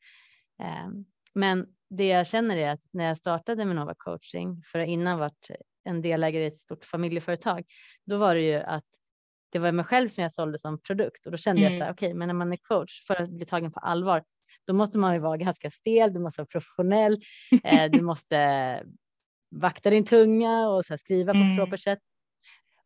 Ehm, 0.62 1.05
Men 1.35 1.66
det 1.90 2.07
jag 2.09 2.27
känner 2.27 2.57
är 2.57 2.70
att 2.70 2.81
när 2.92 3.05
jag 3.05 3.18
startade 3.18 3.64
med 3.64 3.77
Nova 3.77 3.94
coaching, 3.99 4.62
för 4.72 4.79
innan 4.79 5.18
varit 5.18 5.51
en 5.85 6.03
delägare 6.03 6.44
i 6.44 6.46
ett 6.46 6.61
stort 6.62 6.85
familjeföretag, 6.85 7.64
då 8.07 8.18
var 8.18 8.35
det 8.35 8.40
ju 8.42 8.55
att 8.55 8.85
det 9.53 9.59
var 9.59 9.72
mig 9.72 9.85
själv 9.85 10.09
som 10.09 10.22
jag 10.22 10.35
sålde 10.35 10.59
som 10.59 10.79
produkt 10.87 11.27
och 11.27 11.33
då 11.33 11.38
kände 11.38 11.62
jag 11.62 11.72
så 11.72 11.79
här, 11.79 11.85
Mm. 11.85 11.92
okej, 11.94 12.14
men 12.14 12.29
när 12.29 12.35
man 12.35 12.53
är 12.53 12.57
coach 12.57 13.07
för 13.07 13.22
att 13.22 13.31
bli 13.31 13.46
tagen 13.46 13.72
på 13.72 13.81
allvar, 13.81 14.25
då 14.66 14.72
måste 14.75 14.99
man 14.99 15.14
ju 15.14 15.20
vara 15.20 15.37
ganska 15.37 15.70
stel, 15.70 16.12
du 16.12 16.20
måste 16.20 16.40
vara 16.40 16.46
professionell, 16.46 17.22
eh, 17.64 17.90
du 17.92 18.01
måste 18.03 18.83
vakta 19.51 19.90
din 19.90 20.05
tunga 20.05 20.68
och 20.68 20.85
så 20.85 20.99
skriva 20.99 21.33
på 21.33 21.38
Mm. 21.38 21.57
proper 21.57 21.77
sätt. 21.77 21.99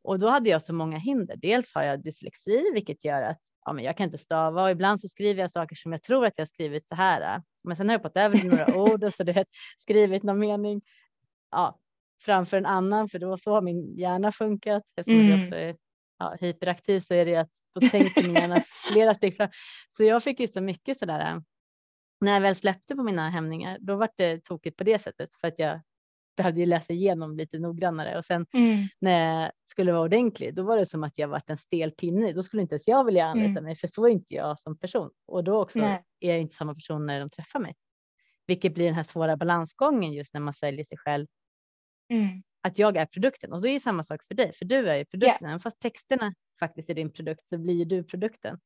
Och 0.02 0.18
då 0.18 0.28
hade 0.28 0.50
jag 0.50 0.62
så 0.62 0.74
många 0.74 0.98
hinder. 0.98 1.36
Dels 1.36 1.74
har 1.74 1.82
jag 1.82 2.02
dyslexi, 2.04 2.70
vilket 2.74 3.04
gör 3.04 3.22
att 3.22 3.38
ja, 3.66 3.72
men 3.72 3.84
jag 3.84 3.96
kan 3.96 4.04
inte 4.04 4.18
stava 4.18 4.62
och 4.64 4.70
ibland 4.70 5.00
så 5.00 5.08
skriver 5.08 5.42
jag 5.42 5.52
saker 5.52 5.76
som 5.76 5.92
jag 5.92 6.02
tror 6.02 6.26
att 6.26 6.34
jag 6.36 6.48
skrivit 6.48 6.88
så 6.88 6.94
här. 6.94 7.42
Men 7.64 7.76
sen 7.76 7.88
har 7.88 7.94
jag 7.94 7.98
hoppat 7.98 8.16
över 8.16 8.44
några 8.44 8.74
ord 8.82 9.04
och 9.04 9.14
så 9.14 9.22
du 9.24 9.32
vet, 9.32 9.48
skrivit 9.78 10.22
någon 10.22 10.38
mening 10.38 10.82
ja, 11.50 11.78
framför 12.22 12.56
en 12.56 12.66
annan, 12.66 13.08
för 13.08 13.18
då 13.18 13.38
så 13.38 13.50
har 13.54 13.62
min 13.62 13.98
hjärna 13.98 14.32
funkat. 14.32 14.82
Eftersom 14.96 15.20
jag 15.20 15.28
Mm. 15.28 15.40
också 15.40 15.54
är 15.54 15.76
ja, 16.18 16.36
hyperaktiv 16.40 17.00
så 17.00 17.14
är 17.14 17.24
det 17.26 17.36
att 17.36 17.48
då 17.74 17.80
tänker 17.80 18.24
min 18.24 18.36
hjärna 18.36 18.62
flera 18.92 19.14
steg 19.14 19.36
fram. 19.36 19.50
Så 19.96 20.04
jag 20.04 20.22
fick 20.22 20.40
ju 20.40 20.48
så 20.48 20.60
mycket 20.60 20.98
sådär. 20.98 21.20
äh, 21.34 21.40
När 22.20 22.32
jag 22.34 22.40
väl 22.40 22.54
släppte 22.56 22.96
på 22.96 23.02
mina 23.02 23.30
hämningar, 23.30 23.78
då 23.80 23.96
var 23.96 24.08
det 24.16 24.44
tokigt 24.44 24.76
på 24.76 24.84
det 24.84 24.98
sättet 24.98 25.34
för 25.34 25.48
att 25.48 25.58
jag 25.58 25.80
behövde 26.36 26.60
ju 26.60 26.66
läsa 26.66 26.92
igenom 26.92 27.36
lite 27.36 27.58
noggrannare 27.58 28.18
och 28.18 28.24
sen 28.24 28.46
Mm. 28.54 28.88
när 29.00 29.42
jag 29.42 29.52
skulle 29.64 29.92
vara 29.92 30.02
ordentlig, 30.02 30.54
då 30.54 30.62
var 30.62 30.76
det 30.76 30.86
som 30.86 31.04
att 31.04 31.12
jag 31.18 31.28
varit 31.28 31.50
en 31.50 31.58
stel 31.58 31.90
pinne. 31.92 32.32
Då 32.32 32.42
skulle 32.42 32.62
inte 32.62 32.74
ens 32.74 32.88
jag 32.88 33.04
vilja 33.04 33.24
anlita 33.26 33.50
Mm. 33.50 33.64
mig, 33.64 33.76
för 33.76 33.88
så 33.88 34.06
är 34.06 34.10
inte 34.10 34.34
jag 34.34 34.60
som 34.60 34.78
person. 34.78 35.10
Och 35.26 35.44
då 35.44 35.62
också 35.62 35.78
Nej. 35.78 36.04
är 36.20 36.30
jag 36.30 36.40
inte 36.40 36.56
samma 36.56 36.74
person 36.74 37.06
när 37.06 37.20
de 37.20 37.30
träffar 37.30 37.60
mig. 37.60 37.74
Vilket 38.46 38.74
blir 38.74 38.84
den 38.84 38.94
här 38.94 39.02
svåra 39.02 39.36
balansgången 39.36 40.12
just 40.12 40.34
när 40.34 40.40
man 40.40 40.54
säljer 40.54 40.84
sig 40.84 40.98
själv. 40.98 41.26
Mm. 42.12 42.42
Att 42.62 42.78
jag 42.78 42.96
är 42.96 43.06
produkten 43.06 43.52
och 43.52 43.60
då 43.60 43.68
är 43.68 43.72
det 43.72 43.80
samma 43.80 44.02
sak 44.04 44.22
för 44.24 44.34
dig, 44.34 44.52
för 44.52 44.64
du 44.64 44.88
är 44.90 44.96
ju 44.96 45.04
produkten. 45.04 45.46
Även 45.48 45.60
fast 45.60 45.80
texterna 45.80 46.34
faktiskt 46.60 46.90
är 46.90 46.94
din 46.94 47.10
produkt 47.12 47.48
så 47.48 47.58
blir 47.58 47.74
ju 47.74 47.84
du 47.84 48.04
produkten. 48.04 48.58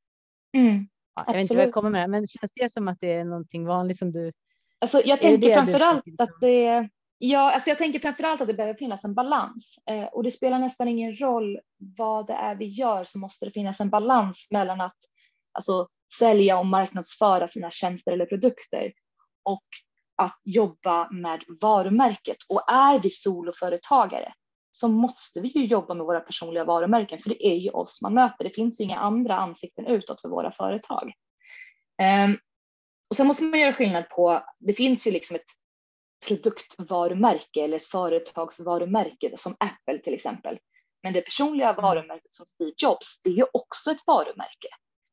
Mm. 0.56 0.88
Ja, 1.16 1.24
jag 1.26 1.32
vet 1.34 1.42
inte 1.42 1.54
vad 1.56 1.64
jag 1.66 1.72
kommer 1.74 1.90
med 1.90 2.10
men 2.10 2.26
känns 2.26 2.52
det 2.54 2.72
som 2.72 2.88
att 2.88 3.00
det 3.00 3.12
är 3.12 3.24
någonting 3.24 3.66
vanligt 3.66 3.98
som 3.98 4.12
du? 4.12 4.32
Alltså, 4.78 5.02
jag 5.04 5.20
tänker 5.20 5.38
det 5.38 5.46
du 5.46 5.54
framför 5.54 5.80
allt 5.80 6.04
försöker 6.04 6.10
liksom- 6.10 6.24
att 6.34 6.40
det 6.40 6.88
Ja, 7.18 7.52
alltså 7.52 7.70
jag 7.70 7.78
tänker 7.78 7.98
framför 7.98 8.24
allt 8.24 8.40
att 8.40 8.46
det 8.46 8.54
behöver 8.54 8.74
finnas 8.74 9.04
en 9.04 9.14
balans 9.14 9.78
eh, 9.90 10.04
och 10.04 10.22
det 10.22 10.30
spelar 10.30 10.58
nästan 10.58 10.88
ingen 10.88 11.14
roll 11.14 11.60
vad 11.78 12.26
det 12.26 12.32
är 12.32 12.54
vi 12.54 12.66
gör 12.66 13.04
så 13.04 13.18
måste 13.18 13.44
det 13.44 13.50
finnas 13.50 13.80
en 13.80 13.90
balans 13.90 14.46
mellan 14.50 14.80
att 14.80 14.96
alltså, 15.52 15.88
sälja 16.18 16.58
och 16.58 16.66
marknadsföra 16.66 17.48
sina 17.48 17.70
tjänster 17.70 18.12
eller 18.12 18.26
produkter 18.26 18.92
och 19.42 19.64
att 20.16 20.40
jobba 20.44 21.10
med 21.10 21.44
varumärket. 21.60 22.36
Och 22.48 22.70
är 22.72 22.98
vi 22.98 23.10
soloföretagare 23.10 24.32
så 24.70 24.88
måste 24.88 25.40
vi 25.40 25.48
ju 25.48 25.64
jobba 25.64 25.94
med 25.94 26.06
våra 26.06 26.20
personliga 26.20 26.64
varumärken 26.64 27.18
för 27.18 27.28
det 27.28 27.46
är 27.46 27.54
ju 27.54 27.70
oss 27.70 28.02
man 28.02 28.14
möter. 28.14 28.44
Det 28.44 28.54
finns 28.54 28.80
ju 28.80 28.84
inga 28.84 28.98
andra 28.98 29.36
ansikten 29.36 29.86
utåt 29.86 30.20
för 30.20 30.28
våra 30.28 30.50
företag. 30.50 31.12
Eh, 32.02 32.36
och 33.10 33.16
sen 33.16 33.26
måste 33.26 33.44
man 33.44 33.60
göra 33.60 33.72
skillnad 33.72 34.08
på, 34.08 34.44
det 34.58 34.72
finns 34.72 35.06
ju 35.06 35.10
liksom 35.10 35.36
ett 35.36 35.44
produktvarumärke 36.26 37.60
eller 37.64 37.76
ett 37.76 37.84
företagsvarumärke 37.84 39.36
som 39.36 39.56
Apple 39.58 39.98
till 39.98 40.14
exempel. 40.14 40.58
Men 41.02 41.12
det 41.12 41.20
personliga 41.20 41.72
varumärket 41.72 42.34
som 42.34 42.46
Steve 42.46 42.72
Jobs, 42.76 43.20
det 43.22 43.30
är 43.30 43.56
också 43.56 43.90
ett 43.90 44.06
varumärke. 44.06 44.68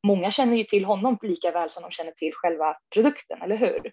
många 0.06 0.30
känner 0.30 0.56
ju 0.56 0.64
till 0.64 0.84
honom 0.84 1.18
lika 1.22 1.50
väl 1.50 1.70
som 1.70 1.82
de 1.82 1.90
känner 1.90 2.12
till 2.12 2.32
själva 2.34 2.76
produkten, 2.94 3.42
eller 3.42 3.56
hur? 3.56 3.92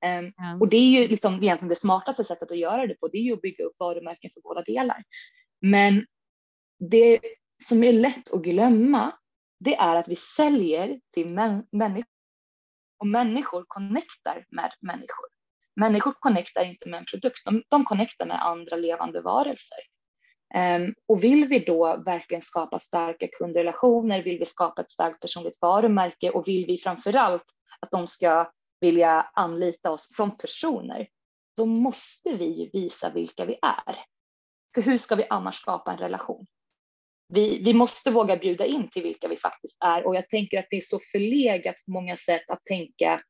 Ja. 0.00 0.58
Och 0.60 0.68
det 0.68 0.76
är 0.76 1.00
ju 1.00 1.08
liksom 1.08 1.34
egentligen 1.34 1.68
det 1.68 1.74
smartaste 1.74 2.24
sättet 2.24 2.50
att 2.50 2.58
göra 2.58 2.86
det 2.86 2.94
på, 2.94 3.08
det 3.08 3.18
är 3.18 3.22
ju 3.22 3.32
att 3.32 3.42
bygga 3.42 3.64
upp 3.64 3.74
varumärken 3.78 4.30
för 4.34 4.40
båda 4.40 4.62
delar. 4.62 5.04
Men 5.60 6.06
det 6.90 7.20
som 7.62 7.84
är 7.84 7.92
lätt 7.92 8.32
att 8.32 8.42
glömma, 8.42 9.12
det 9.60 9.74
är 9.74 9.96
att 9.96 10.08
vi 10.08 10.16
säljer 10.16 11.00
till 11.14 11.28
män 11.28 11.66
människor 11.72 12.04
och 12.98 13.06
människor 13.06 13.64
connectar 13.68 14.44
med 14.48 14.72
människor. 14.80 15.39
Människor 15.80 16.14
connectar 16.18 16.64
inte 16.64 16.88
med 16.88 16.98
en 16.98 17.04
produkt, 17.04 17.44
de, 17.44 17.62
de 17.68 17.84
connectar 17.84 18.26
med 18.26 18.46
andra 18.46 18.76
levande 18.76 19.20
varelser. 19.20 19.78
Um, 20.54 20.94
och 21.08 21.24
vill 21.24 21.44
vi 21.44 21.58
då 21.58 22.02
verkligen 22.06 22.42
skapa 22.42 22.78
starka 22.78 23.28
kundrelationer, 23.38 24.22
vill 24.22 24.38
vi 24.38 24.44
skapa 24.44 24.82
ett 24.82 24.90
starkt 24.90 25.20
personligt 25.20 25.58
varumärke 25.60 26.30
och 26.30 26.48
vill 26.48 26.66
vi 26.66 26.78
framförallt 26.78 27.44
att 27.80 27.90
de 27.90 28.06
ska 28.06 28.52
vilja 28.80 29.30
anlita 29.34 29.90
oss 29.90 30.16
som 30.16 30.36
personer, 30.36 31.08
då 31.56 31.66
måste 31.66 32.32
vi 32.32 32.70
visa 32.72 33.10
vilka 33.10 33.44
vi 33.44 33.58
är. 33.62 33.96
För 34.74 34.82
hur 34.82 34.96
ska 34.96 35.14
vi 35.14 35.26
annars 35.30 35.54
skapa 35.54 35.92
en 35.92 35.98
relation? 35.98 36.46
Vi, 37.28 37.62
vi 37.64 37.74
måste 37.74 38.10
våga 38.10 38.36
bjuda 38.36 38.66
in 38.66 38.90
till 38.90 39.02
vilka 39.02 39.28
vi 39.28 39.36
faktiskt 39.36 39.76
är 39.84 40.06
och 40.06 40.16
jag 40.16 40.28
tänker 40.28 40.58
att 40.58 40.66
det 40.70 40.76
är 40.76 40.80
så 40.80 40.98
förlegat 41.12 41.74
på 41.84 41.90
många 41.90 42.16
sätt 42.16 42.50
att 42.50 42.64
tänka 42.64 43.20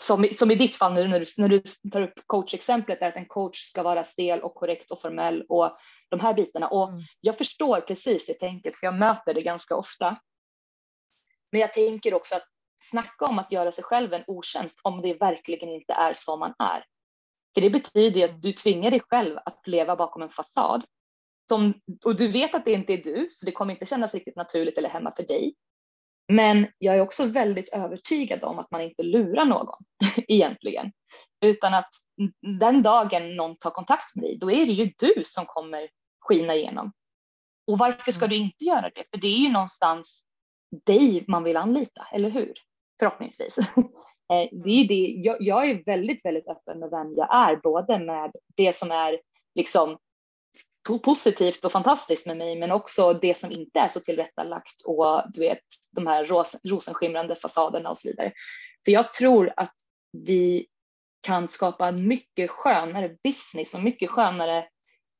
som, 0.00 0.28
som 0.36 0.50
i 0.50 0.54
ditt 0.54 0.74
fall 0.74 0.94
nu 0.94 1.08
när 1.08 1.20
du, 1.20 1.26
när 1.36 1.48
du 1.48 1.62
tar 1.92 2.02
upp 2.02 2.20
coachexemplet 2.26 3.02
är 3.02 3.08
att 3.08 3.16
en 3.16 3.26
coach 3.26 3.60
ska 3.60 3.82
vara 3.82 4.04
stel 4.04 4.40
och 4.40 4.54
korrekt 4.54 4.90
och 4.90 5.00
formell 5.00 5.44
och 5.48 5.76
de 6.08 6.20
här 6.20 6.34
bitarna. 6.34 6.68
Och 6.68 6.88
mm. 6.88 7.02
jag 7.20 7.38
förstår 7.38 7.80
precis 7.80 8.26
det 8.26 8.34
tänket 8.34 8.76
för 8.76 8.86
jag 8.86 8.94
möter 8.94 9.34
det 9.34 9.40
ganska 9.40 9.76
ofta. 9.76 10.16
Men 11.52 11.60
jag 11.60 11.72
tänker 11.72 12.14
också 12.14 12.36
att 12.36 12.46
snacka 12.82 13.26
om 13.26 13.38
att 13.38 13.52
göra 13.52 13.72
sig 13.72 13.84
själv 13.84 14.12
en 14.12 14.24
otjänst 14.26 14.80
om 14.84 15.02
det 15.02 15.14
verkligen 15.14 15.68
inte 15.68 15.92
är 15.92 16.12
så 16.12 16.36
man 16.36 16.54
är. 16.58 16.84
För 17.54 17.60
det 17.60 17.70
betyder 17.70 18.24
att 18.24 18.42
du 18.42 18.52
tvingar 18.52 18.90
dig 18.90 19.00
själv 19.00 19.38
att 19.44 19.66
leva 19.66 19.96
bakom 19.96 20.22
en 20.22 20.28
fasad. 20.28 20.84
Som, 21.48 21.74
och 22.04 22.16
du 22.16 22.28
vet 22.28 22.54
att 22.54 22.64
det 22.64 22.72
inte 22.72 22.92
är 22.92 23.02
du, 23.02 23.26
så 23.30 23.46
det 23.46 23.52
kommer 23.52 23.72
inte 23.72 23.86
kännas 23.86 24.14
riktigt 24.14 24.36
naturligt 24.36 24.78
eller 24.78 24.88
hemma 24.88 25.12
för 25.16 25.22
dig. 25.22 25.54
Men 26.28 26.66
jag 26.78 26.96
är 26.96 27.00
också 27.00 27.26
väldigt 27.26 27.68
övertygad 27.68 28.44
om 28.44 28.58
att 28.58 28.70
man 28.70 28.80
inte 28.80 29.02
lurar 29.02 29.44
någon 29.44 29.78
egentligen, 30.28 30.92
utan 31.44 31.74
att 31.74 31.90
den 32.60 32.82
dagen 32.82 33.36
någon 33.36 33.56
tar 33.56 33.70
kontakt 33.70 34.14
med 34.14 34.24
dig, 34.24 34.38
då 34.38 34.50
är 34.50 34.66
det 34.66 34.72
ju 34.72 34.92
du 34.98 35.22
som 35.24 35.46
kommer 35.46 35.88
skina 36.20 36.54
igenom. 36.54 36.92
Och 37.66 37.78
varför 37.78 38.12
ska 38.12 38.24
mm. 38.24 38.30
du 38.30 38.44
inte 38.44 38.64
göra 38.64 38.90
det? 38.94 39.04
För 39.10 39.20
det 39.20 39.26
är 39.26 39.38
ju 39.38 39.48
någonstans 39.48 40.24
dig 40.86 41.24
man 41.28 41.44
vill 41.44 41.56
anlita, 41.56 42.06
eller 42.12 42.30
hur? 42.30 42.52
Förhoppningsvis. 42.98 43.56
Eh, 44.32 44.48
det 44.52 44.70
är 44.70 44.88
det. 44.88 45.14
Jag, 45.24 45.36
jag 45.40 45.70
är 45.70 45.84
väldigt, 45.84 46.24
väldigt 46.24 46.48
öppen 46.48 46.78
med 46.78 46.90
vem 46.90 47.14
jag 47.16 47.34
är, 47.34 47.56
både 47.56 47.98
med 47.98 48.32
det 48.56 48.74
som 48.74 48.90
är 48.90 49.20
liksom 49.54 49.98
positivt 51.02 51.64
och 51.64 51.72
fantastiskt 51.72 52.26
med 52.26 52.36
mig, 52.36 52.56
men 52.56 52.72
också 52.72 53.12
det 53.12 53.34
som 53.34 53.50
inte 53.50 53.80
är 53.80 53.88
så 53.88 54.00
tillrättalagt 54.00 54.82
och 54.84 55.22
du 55.34 55.40
vet 55.40 55.60
de 55.96 56.06
här 56.06 56.24
ros 56.24 56.56
rosenskimrande 56.64 57.34
fasaderna 57.34 57.90
och 57.90 57.98
så 57.98 58.08
vidare. 58.08 58.32
För 58.84 58.92
jag 58.92 59.12
tror 59.12 59.52
att 59.56 59.74
vi 60.12 60.66
kan 61.26 61.48
skapa 61.48 61.88
en 61.88 62.08
mycket 62.08 62.50
skönare 62.50 63.16
business 63.22 63.74
och 63.74 63.82
mycket 63.82 64.10
skönare 64.10 64.58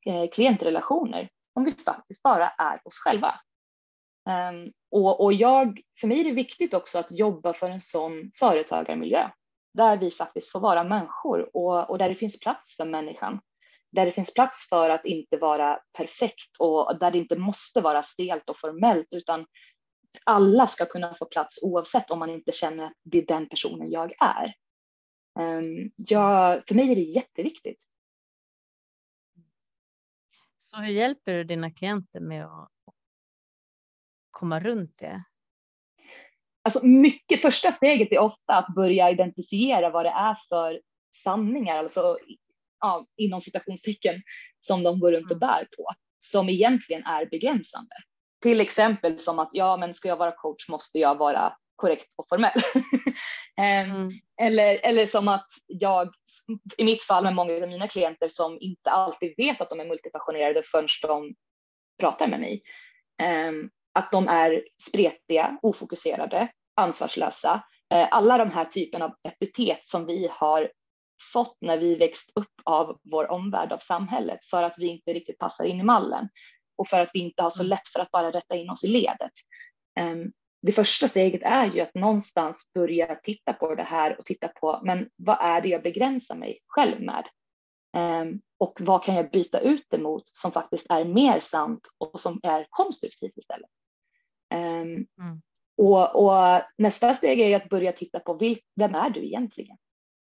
eh, 0.07 0.31
klientrelationer 0.35 1.29
om 1.55 1.65
vi 1.65 1.73
faktiskt 1.73 2.23
bara 2.23 2.49
är 2.49 2.81
oss 2.85 2.99
själva. 2.99 3.41
Um, 4.29 4.73
och, 4.91 5.25
och 5.25 5.33
jag, 5.33 5.81
för 6.01 6.07
mig 6.07 6.21
är 6.21 6.25
det 6.25 6.33
viktigt 6.33 6.75
också 6.75 6.99
att 6.99 7.13
jobba 7.13 7.53
för 7.53 7.71
en 7.71 7.81
sån 7.81 8.31
företagarmiljö 8.39 9.29
där 9.75 9.97
vi 9.97 10.11
faktiskt 10.11 10.51
får 10.51 10.61
vara 10.61 10.85
människor 10.85 11.57
och, 11.57 11.91
och 11.91 11.99
där 11.99 12.09
det 12.09 12.15
finns 12.15 12.41
plats 12.41 12.77
för 12.77 12.85
människan 12.85 13.41
där 13.93 14.07
det 14.07 14.13
finns 14.13 14.35
plats 14.35 14.69
för 14.69 14.91
att 14.91 15.07
inte 15.07 15.37
vara 15.37 15.81
perfekt 15.97 16.57
och 16.59 16.99
där 16.99 17.11
det 17.11 17.19
inte 17.19 17.37
måste 17.37 17.81
vara 17.81 18.03
stelt 18.03 18.51
och 18.51 18.59
formellt 18.59 19.09
utan 19.11 19.47
alla 20.25 20.67
ska 20.67 20.87
kunna 20.87 21.15
få 21.15 21.25
plats 21.25 21.63
oavsett 21.63 22.11
om 22.11 22.19
man 22.19 22.31
inte 22.31 22.53
känner 22.53 22.87
att 22.87 22.93
det 23.03 23.19
är 23.19 23.27
den 23.27 23.49
personen 23.49 23.91
jag 23.91 24.13
är. 24.21 24.55
Ehm, 25.41 25.91
ja, 25.97 26.61
för 26.69 26.75
mig 26.75 26.91
är 26.91 26.95
det 26.95 27.01
jätteviktigt. 27.01 27.83
Så 30.61 30.77
hur 30.77 30.93
hjälper 30.93 31.33
du 31.33 31.45
dina 31.45 31.71
klienter 31.71 32.21
med 32.21 32.45
att 32.45 32.71
komma 34.31 34.61
runt 34.61 34.99
det? 34.99 35.25
Alltså 36.63 36.87
mycket, 36.87 37.43
första 37.43 37.73
steget 37.73 38.13
är 38.13 38.19
ofta 38.19 38.55
att 38.55 38.75
börja 38.75 39.11
identifiera 39.11 39.91
vad 39.91 40.05
det 40.05 40.11
är 40.11 40.35
för 40.49 40.81
sanningar, 41.15 41.79
alltså 41.79 42.19
ja, 42.83 43.07
inom 43.17 43.41
citationstecken 43.41 44.23
som 44.59 44.83
de 44.83 45.01
går 45.01 45.13
runt 45.13 45.31
och 45.31 45.37
mm. 45.37 45.39
bär 45.39 45.69
på 45.77 45.87
som 46.19 46.49
egentligen 46.49 47.07
är 47.07 47.27
begränsande. 47.27 47.95
Till 48.43 48.61
exempel 48.61 49.19
som 49.19 49.39
att 49.39 49.51
ja, 49.53 49.77
men 49.77 49.95
ska 49.95 50.09
jag 50.09 50.17
vara 50.17 50.33
coach 50.33 50.69
måste 50.69 50.99
jag 50.99 51.19
vara 51.19 51.53
korrekt 51.77 52.15
och 52.17 52.29
formell. 52.29 52.63
Ehm, 53.61 53.91
mm. 53.91 54.09
eller, 54.41 54.81
eller 54.83 55.07
som 55.07 55.29
att 55.29 55.47
jag, 55.67 56.09
i 56.77 56.85
mitt 56.85 57.03
fall 57.03 57.25
med 57.25 57.35
många 57.35 57.55
av 57.55 57.69
mina 57.69 57.89
klienter 57.89 58.29
som 58.29 58.59
inte 58.61 58.91
alltid 58.91 59.35
vet 59.37 59.61
att 59.61 59.71
de 59.71 59.81
är 59.81 59.85
multipassionerade 59.85 60.63
förrän 60.63 60.87
de 61.03 61.35
pratar 62.01 62.27
med 62.27 62.41
mig. 62.41 62.63
Um, 63.49 63.71
att 63.95 64.13
de 64.13 64.29
är 64.29 64.63
spretiga, 64.89 65.59
ofokuserade, 65.63 66.49
ansvarslösa. 66.77 67.55
Uh, 67.95 68.09
alla 68.11 68.39
de 68.39 68.51
här 68.51 68.65
typen 68.65 69.03
av 69.03 69.15
epitet 69.23 69.87
som 69.87 70.07
vi 70.07 70.29
har 70.31 70.71
fått 71.33 71.57
när 71.61 71.79
vi 71.79 71.95
växt 71.95 72.33
upp 72.35 72.53
av 72.65 72.99
vår 73.03 73.31
omvärld, 73.31 73.73
av 73.73 73.79
samhället, 73.79 74.45
för 74.45 74.63
att 74.63 74.79
vi 74.79 74.87
inte 74.87 75.13
riktigt 75.13 75.39
passar 75.39 75.65
in 75.65 75.81
i 75.81 75.83
mallen 75.83 76.29
och 76.77 76.89
för 76.89 77.01
att 77.01 77.11
vi 77.15 77.21
inte 77.21 77.43
har 77.43 77.51
så 77.51 77.63
mm. 77.63 77.71
lätt 77.71 77.89
för 77.89 78.01
att 78.01 78.11
bara 78.11 78.33
rätta 78.33 78.57
in 78.57 78.71
oss 78.71 78.85
i 78.85 78.89
ledet. 78.89 79.33
Ehm, 80.01 80.33
det 80.63 80.73
första 80.73 81.09
steget 81.09 81.43
är 81.43 81.67
ju 81.67 81.81
att 81.81 81.95
någonstans 81.95 82.71
börja 82.75 83.15
titta 83.15 83.53
på 83.53 83.75
det 83.75 83.83
här 83.83 84.19
och 84.19 84.25
titta 84.25 84.49
på, 84.49 84.81
men 84.85 85.09
vad 85.17 85.39
är 85.41 85.61
det 85.61 85.69
jag 85.69 85.83
begränsar 85.83 86.37
mig 86.37 86.59
själv 86.67 87.01
med? 87.01 87.25
Ehm, 87.97 88.41
och 88.59 88.79
vad 88.81 89.05
kan 89.05 89.15
jag 89.15 89.31
byta 89.31 89.61
ut 89.61 89.87
det 89.91 89.99
mot 89.99 90.23
som 90.29 90.53
faktiskt 90.53 90.87
är 90.91 91.05
mer 91.05 91.39
sant 91.39 91.89
och 91.99 92.21
som 92.21 92.41
är 92.43 92.67
konstruktivt 92.71 93.39
istället? 93.39 93.71
Ehm, 94.55 95.07
mm. 95.21 95.43
Och, 95.77 96.25
och, 96.25 96.63
nästa 96.79 97.15
steg 97.15 97.41
är 97.41 97.49
ju 97.49 97.55
att 97.55 97.69
börja 97.69 97.93
titta 97.93 98.21
på 98.21 98.35
vem 98.77 98.95
är 98.95 99.11
du 99.11 99.27
egentligen? 99.27 99.77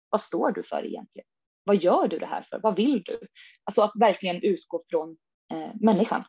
Vad 0.10 0.22
står 0.22 0.52
du 0.52 0.64
för 0.64 0.86
egentligen? 0.86 1.28
Vad 1.64 1.76
gör 1.76 2.08
du 2.08 2.20
det 2.20 2.26
här 2.26 2.42
för? 2.42 2.60
Vad 2.60 2.76
vill 2.76 3.04
du? 3.04 3.20
Alltså 3.64 3.82
att 3.82 3.92
verkligen 3.96 4.44
utgå 4.44 4.84
från 4.90 5.18
eh, 5.52 5.72
människan 5.82 6.24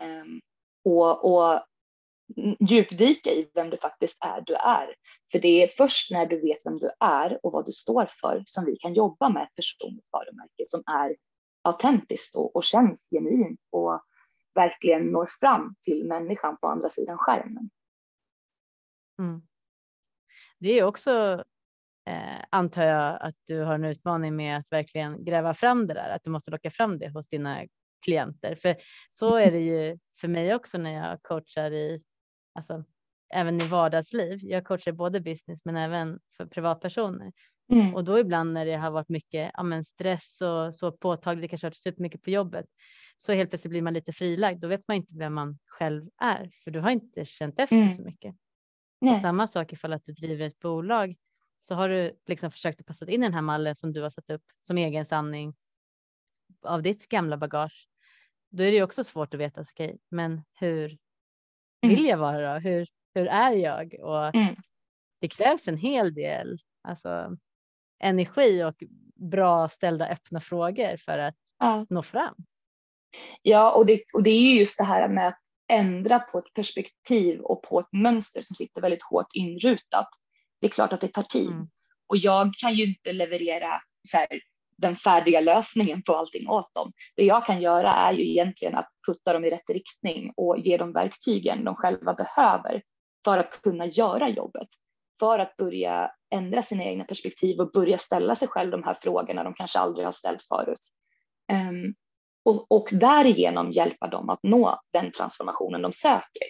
eh, 0.00 0.24
och, 0.84 1.32
och 1.32 1.62
djupdyka 2.60 3.30
i 3.30 3.50
vem 3.54 3.70
du 3.70 3.76
faktiskt 3.76 4.16
är 4.20 4.40
du 4.40 4.54
är. 4.54 4.94
För 5.32 5.38
det 5.38 5.62
är 5.62 5.66
först 5.66 6.10
när 6.10 6.26
du 6.26 6.40
vet 6.40 6.66
vem 6.66 6.78
du 6.78 6.90
är 7.00 7.46
och 7.46 7.52
vad 7.52 7.66
du 7.66 7.72
står 7.72 8.06
för 8.20 8.42
som 8.46 8.64
vi 8.64 8.76
kan 8.76 8.94
jobba 8.94 9.28
med 9.28 9.42
ett 9.42 9.54
personligt 9.54 10.08
varumärke 10.12 10.64
som 10.66 10.82
är 10.86 11.16
autentiskt 11.62 12.36
och, 12.36 12.56
och 12.56 12.64
känns 12.64 13.08
genuint 13.10 13.60
och 13.70 14.02
verkligen 14.54 15.06
når 15.06 15.28
fram 15.40 15.74
till 15.82 16.04
människan 16.04 16.56
på 16.56 16.66
andra 16.68 16.88
sidan 16.88 17.18
skärmen. 17.18 17.70
Mm. 19.18 19.42
Det 20.58 20.78
är 20.78 20.84
också 20.84 21.44
eh, 22.06 22.44
antar 22.50 22.82
jag 22.82 23.18
att 23.22 23.34
du 23.46 23.60
har 23.60 23.74
en 23.74 23.84
utmaning 23.84 24.36
med 24.36 24.58
att 24.58 24.72
verkligen 24.72 25.24
gräva 25.24 25.54
fram 25.54 25.86
det 25.86 25.94
där, 25.94 26.10
att 26.10 26.24
du 26.24 26.30
måste 26.30 26.50
locka 26.50 26.70
fram 26.70 26.98
det 26.98 27.08
hos 27.08 27.28
dina 27.28 27.66
klienter. 28.04 28.54
För 28.54 28.76
så 29.10 29.36
är 29.36 29.50
det 29.50 29.60
ju 29.60 29.98
för 30.20 30.28
mig 30.28 30.54
också 30.54 30.78
när 30.78 31.08
jag 31.08 31.22
coachar 31.22 31.70
i, 31.70 32.02
alltså 32.54 32.84
även 33.34 33.60
i 33.60 33.66
vardagsliv. 33.66 34.38
Jag 34.42 34.64
coachar 34.64 34.92
både 34.92 35.20
business 35.20 35.60
men 35.64 35.76
även 35.76 36.18
för 36.36 36.46
privatpersoner. 36.46 37.32
Mm. 37.72 37.94
Och 37.94 38.04
då 38.04 38.18
ibland 38.18 38.52
när 38.52 38.66
det 38.66 38.76
har 38.76 38.90
varit 38.90 39.08
mycket 39.08 39.50
ja, 39.54 39.62
men 39.62 39.84
stress 39.84 40.40
och 40.40 40.74
så 40.74 40.92
påtagligt, 40.92 41.50
kanske 41.50 41.66
har 41.66 41.70
varit 41.70 41.76
supermycket 41.76 42.22
på 42.22 42.30
jobbet, 42.30 42.66
så 43.18 43.32
helt 43.32 43.50
plötsligt 43.50 43.70
blir 43.70 43.82
man 43.82 43.94
lite 43.94 44.12
frilagd. 44.12 44.60
Då 44.60 44.68
vet 44.68 44.88
man 44.88 44.96
inte 44.96 45.18
vem 45.18 45.34
man 45.34 45.58
själv 45.66 46.08
är, 46.20 46.50
för 46.64 46.70
du 46.70 46.80
har 46.80 46.90
inte 46.90 47.24
känt 47.24 47.58
efter 47.58 47.76
mm. 47.76 47.90
så 47.90 48.02
mycket. 48.02 48.34
samma 49.22 49.46
sak 49.46 49.72
ifall 49.72 49.92
att 49.92 50.04
du 50.04 50.12
driver 50.12 50.46
ett 50.46 50.58
bolag 50.58 51.14
så 51.64 51.74
har 51.74 51.88
du 51.88 52.18
liksom 52.26 52.50
försökt 52.50 52.80
att 52.80 52.86
passa 52.86 53.10
in 53.10 53.22
i 53.22 53.26
den 53.26 53.34
här 53.34 53.42
mallen 53.42 53.76
som 53.76 53.92
du 53.92 54.02
har 54.02 54.10
satt 54.10 54.30
upp 54.30 54.42
som 54.62 54.78
egen 54.78 55.06
sanning 55.06 55.54
av 56.62 56.82
ditt 56.82 57.08
gamla 57.08 57.36
bagage. 57.36 57.88
Då 58.50 58.62
är 58.62 58.70
det 58.70 58.76
ju 58.76 58.82
också 58.82 59.04
svårt 59.04 59.34
att 59.34 59.40
veta, 59.40 59.60
okej, 59.60 59.86
okay, 59.86 59.98
men 60.10 60.42
hur 60.52 60.98
mm. 61.82 61.96
vill 61.96 62.06
jag 62.06 62.18
vara 62.18 62.54
då? 62.54 62.60
Hur, 62.60 62.88
hur 63.14 63.26
är 63.26 63.52
jag? 63.52 63.94
Och 64.00 64.34
mm. 64.34 64.56
det 65.20 65.28
krävs 65.28 65.68
en 65.68 65.76
hel 65.76 66.14
del 66.14 66.58
alltså, 66.82 67.36
energi 68.00 68.64
och 68.64 68.82
bra 69.14 69.68
ställda 69.68 70.08
öppna 70.08 70.40
frågor 70.40 70.96
för 70.96 71.18
att 71.18 71.36
ja. 71.58 71.86
nå 71.90 72.02
fram. 72.02 72.34
Ja, 73.42 73.72
och 73.72 73.86
det, 73.86 74.02
och 74.14 74.22
det 74.22 74.30
är 74.30 74.40
ju 74.40 74.58
just 74.58 74.78
det 74.78 74.84
här 74.84 75.08
med 75.08 75.26
att 75.26 75.40
ändra 75.68 76.18
på 76.18 76.38
ett 76.38 76.54
perspektiv 76.54 77.40
och 77.40 77.62
på 77.62 77.80
ett 77.80 77.92
mönster 77.92 78.42
som 78.42 78.56
sitter 78.56 78.80
väldigt 78.80 79.02
hårt 79.02 79.26
inrutat. 79.32 80.08
Det 80.62 80.66
är 80.66 80.70
klart 80.70 80.92
att 80.92 81.00
det 81.00 81.08
tar 81.08 81.22
tid 81.22 81.50
mm. 81.50 81.68
och 82.06 82.16
jag 82.16 82.54
kan 82.54 82.74
ju 82.74 82.84
inte 82.86 83.12
leverera 83.12 83.80
så 84.08 84.16
här, 84.16 84.28
den 84.78 84.96
färdiga 84.96 85.40
lösningen 85.40 86.02
på 86.02 86.16
allting 86.16 86.48
åt 86.48 86.74
dem. 86.74 86.92
Det 87.16 87.24
jag 87.24 87.46
kan 87.46 87.62
göra 87.62 87.94
är 87.94 88.12
ju 88.12 88.30
egentligen 88.30 88.74
att 88.74 88.88
putta 89.06 89.32
dem 89.32 89.44
i 89.44 89.50
rätt 89.50 89.70
riktning 89.70 90.32
och 90.36 90.58
ge 90.58 90.76
dem 90.76 90.92
verktygen 90.92 91.64
de 91.64 91.76
själva 91.76 92.14
behöver 92.14 92.82
för 93.24 93.38
att 93.38 93.62
kunna 93.62 93.86
göra 93.86 94.28
jobbet, 94.28 94.68
för 95.20 95.38
att 95.38 95.56
börja 95.56 96.10
ändra 96.34 96.62
sina 96.62 96.84
egna 96.84 97.04
perspektiv 97.04 97.60
och 97.60 97.70
börja 97.70 97.98
ställa 97.98 98.34
sig 98.34 98.48
själv 98.48 98.70
de 98.70 98.82
här 98.82 98.94
frågorna 98.94 99.44
de 99.44 99.54
kanske 99.54 99.78
aldrig 99.78 100.06
har 100.06 100.12
ställt 100.12 100.42
förut. 100.42 100.86
Um, 101.52 101.94
och, 102.44 102.66
och 102.72 102.88
därigenom 102.92 103.72
hjälpa 103.72 104.06
dem 104.08 104.30
att 104.30 104.42
nå 104.42 104.80
den 104.92 105.12
transformationen 105.12 105.82
de 105.82 105.92
söker. 105.92 106.46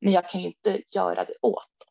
Men 0.00 0.12
jag 0.12 0.28
kan 0.28 0.40
ju 0.40 0.46
inte 0.46 0.82
göra 0.94 1.24
det 1.24 1.34
åt 1.42 1.68
dem. 1.84 1.87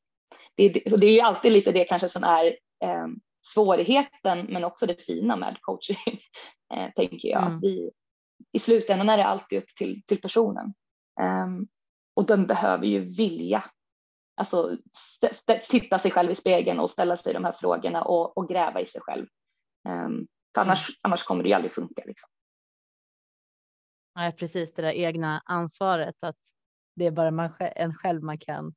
Det, 0.57 0.63
är, 0.63 0.97
det 0.97 1.19
är 1.19 1.23
alltid 1.23 1.51
lite 1.51 1.71
det 1.71 1.85
kanske 1.85 2.07
som 2.07 2.23
är 2.23 2.45
eh, 2.83 3.07
svårigheten 3.41 4.45
men 4.45 4.63
också 4.63 4.85
det 4.85 5.01
fina 5.01 5.35
med 5.35 5.57
coaching, 5.61 5.97
eh, 6.73 6.89
tänker 6.95 7.29
jag. 7.29 7.41
Mm. 7.41 7.53
Att 7.53 7.63
vi, 7.63 7.91
I 8.51 8.59
slutändan 8.59 9.09
är 9.09 9.17
det 9.17 9.25
alltid 9.25 9.57
upp 9.57 9.75
till, 9.75 10.03
till 10.03 10.21
personen. 10.21 10.73
Um, 11.21 11.67
och 12.13 12.25
den 12.25 12.47
behöver 12.47 12.85
ju 12.85 12.99
vilja 12.99 13.63
alltså, 14.37 14.77
titta 15.69 15.99
sig 15.99 16.11
själv 16.11 16.31
i 16.31 16.35
spegeln 16.35 16.79
och 16.79 16.89
ställa 16.89 17.17
sig 17.17 17.33
de 17.33 17.45
här 17.45 17.51
frågorna 17.51 18.01
och, 18.01 18.37
och 18.37 18.49
gräva 18.49 18.81
i 18.81 18.85
sig 18.85 19.01
själv. 19.01 19.27
Um, 19.89 20.27
för 20.55 20.61
annars, 20.61 20.89
mm. 20.89 20.97
annars 21.01 21.23
kommer 21.23 21.43
det 21.43 21.49
ju 21.49 21.55
aldrig 21.55 21.71
funka. 21.71 22.03
Liksom. 22.05 22.29
Ja, 24.13 24.31
precis 24.37 24.73
det 24.73 24.81
där 24.81 24.91
egna 24.91 25.41
ansvaret 25.45 26.15
att 26.19 26.35
det 26.95 27.05
är 27.05 27.11
bara 27.11 27.31
man, 27.31 27.49
en 27.59 27.95
själv 27.95 28.23
man 28.23 28.37
kan. 28.37 28.73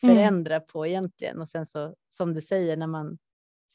Förändra 0.00 0.54
mm. 0.54 0.66
på 0.66 0.86
egentligen 0.86 1.40
och 1.40 1.48
sen 1.48 1.66
så 1.66 1.94
som 2.08 2.34
du 2.34 2.42
säger 2.42 2.76
när 2.76 2.86
man 2.86 3.18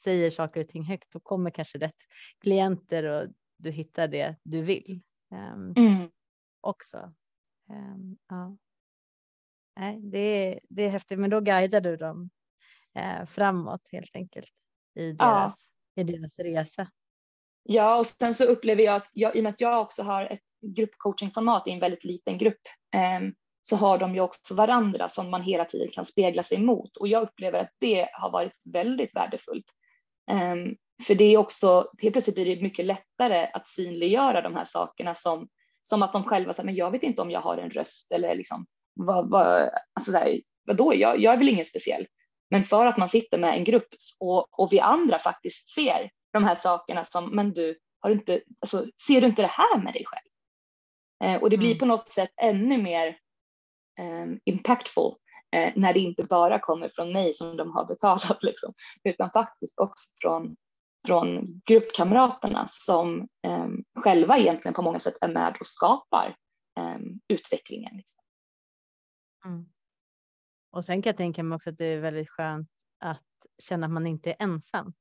säger 0.03 0.29
saker 0.29 0.61
och 0.61 0.67
ting 0.67 0.83
högt 0.83 1.11
då 1.11 1.19
kommer 1.19 1.51
kanske 1.51 1.77
rätt 1.77 1.95
klienter 2.41 3.03
och 3.03 3.27
du 3.57 3.71
hittar 3.71 4.07
det 4.07 4.35
du 4.43 4.61
vill 4.61 5.01
um, 5.31 5.73
mm. 5.77 6.11
också. 6.61 7.13
Um, 7.69 8.17
ja. 8.29 8.57
Nej, 9.79 9.99
det, 10.01 10.17
är, 10.19 10.59
det 10.69 10.83
är 10.83 10.89
häftigt, 10.89 11.19
men 11.19 11.29
då 11.29 11.39
guidar 11.39 11.81
du 11.81 11.97
dem 11.97 12.29
eh, 12.95 13.25
framåt 13.25 13.81
helt 13.91 14.15
enkelt 14.15 14.51
i 14.95 15.11
deras, 15.11 15.53
ja. 15.93 16.01
i 16.01 16.03
deras 16.03 16.31
resa. 16.37 16.87
Ja, 17.63 17.99
och 17.99 18.05
sen 18.05 18.33
så 18.33 18.45
upplever 18.45 18.83
jag 18.83 18.95
att 18.95 19.09
jag, 19.13 19.35
i 19.35 19.39
och 19.39 19.43
med 19.43 19.49
att 19.49 19.61
jag 19.61 19.81
också 19.81 20.03
har 20.03 20.25
ett 20.25 20.43
gruppcoachingformat 20.75 21.67
i 21.67 21.71
en 21.71 21.79
väldigt 21.79 22.03
liten 22.03 22.37
grupp 22.37 22.61
eh, 22.95 23.29
så 23.61 23.75
har 23.75 23.97
de 23.97 24.15
ju 24.15 24.21
också 24.21 24.55
varandra 24.55 25.07
som 25.07 25.29
man 25.29 25.41
hela 25.41 25.65
tiden 25.65 25.87
kan 25.91 26.05
spegla 26.05 26.43
sig 26.43 26.57
mot 26.57 26.97
och 26.97 27.07
jag 27.07 27.23
upplever 27.23 27.59
att 27.59 27.71
det 27.79 28.09
har 28.13 28.31
varit 28.31 28.61
väldigt 28.73 29.15
värdefullt. 29.15 29.65
Eh, 30.31 30.55
för 31.07 31.15
det 31.15 31.23
är 31.23 31.37
också, 31.37 31.91
helt 32.01 32.13
plötsligt 32.13 32.35
blir 32.35 32.55
det 32.55 32.61
mycket 32.61 32.85
lättare 32.85 33.49
att 33.53 33.67
synliggöra 33.67 34.41
de 34.41 34.55
här 34.55 34.65
sakerna 34.65 35.15
som, 35.15 35.47
som 35.81 36.03
att 36.03 36.13
de 36.13 36.23
själva 36.23 36.53
säger, 36.53 36.65
men 36.65 36.75
jag 36.75 36.91
vet 36.91 37.03
inte 37.03 37.21
om 37.21 37.31
jag 37.31 37.41
har 37.41 37.57
en 37.57 37.69
röst 37.69 38.11
eller 38.11 38.35
liksom 38.35 38.65
vad, 38.93 39.29
vad, 39.29 39.69
alltså 39.93 40.11
så 40.11 40.17
här, 40.17 40.41
vadå, 40.65 40.95
jag, 40.95 41.19
jag 41.19 41.33
är 41.33 41.37
väl 41.37 41.49
ingen 41.49 41.65
speciell. 41.65 42.07
Men 42.49 42.63
för 42.63 42.85
att 42.85 42.97
man 42.97 43.09
sitter 43.09 43.37
med 43.37 43.53
en 43.53 43.63
grupp 43.63 43.87
och, 44.19 44.59
och 44.59 44.73
vi 44.73 44.79
andra 44.79 45.19
faktiskt 45.19 45.73
ser 45.73 46.09
de 46.33 46.43
här 46.43 46.55
sakerna 46.55 47.03
som, 47.03 47.35
men 47.35 47.53
du, 47.53 47.77
har 47.99 48.11
inte, 48.11 48.41
alltså, 48.61 48.85
ser 49.07 49.21
du 49.21 49.27
inte 49.27 49.41
det 49.41 49.51
här 49.51 49.81
med 49.83 49.93
dig 49.93 50.05
själv? 50.05 50.31
Eh, 51.23 51.41
och 51.41 51.49
det 51.49 51.57
blir 51.57 51.69
mm. 51.69 51.79
på 51.79 51.85
något 51.85 52.09
sätt 52.09 52.31
ännu 52.41 52.77
mer 52.77 53.17
impactful 54.45 55.15
eh, 55.55 55.73
när 55.75 55.93
det 55.93 55.99
inte 55.99 56.23
bara 56.23 56.59
kommer 56.59 56.87
från 56.87 57.13
mig 57.13 57.33
som 57.33 57.57
de 57.57 57.71
har 57.71 57.85
betalat, 57.85 58.37
liksom, 58.43 58.73
utan 59.03 59.31
faktiskt 59.31 59.79
också 59.79 60.09
från, 60.21 60.55
från 61.07 61.61
gruppkamraterna 61.65 62.67
som 62.69 63.27
eh, 63.47 63.67
själva 63.95 64.37
egentligen 64.37 64.73
på 64.73 64.81
många 64.81 64.99
sätt 64.99 65.17
är 65.21 65.27
med 65.27 65.57
och 65.59 65.67
skapar 65.67 66.35
eh, 66.79 66.99
utvecklingen. 67.27 67.97
Liksom. 67.97 68.23
Mm. 69.45 69.65
Och 70.71 70.85
sen 70.85 71.01
kan 71.01 71.09
jag 71.09 71.17
tänka 71.17 71.43
mig 71.43 71.55
också 71.55 71.69
att 71.69 71.77
det 71.77 71.85
är 71.85 72.01
väldigt 72.01 72.29
skönt 72.29 72.69
att 72.99 73.23
känna 73.63 73.85
att 73.85 73.93
man 73.93 74.07
inte 74.07 74.29
är 74.29 74.35
ensam. 74.39 74.93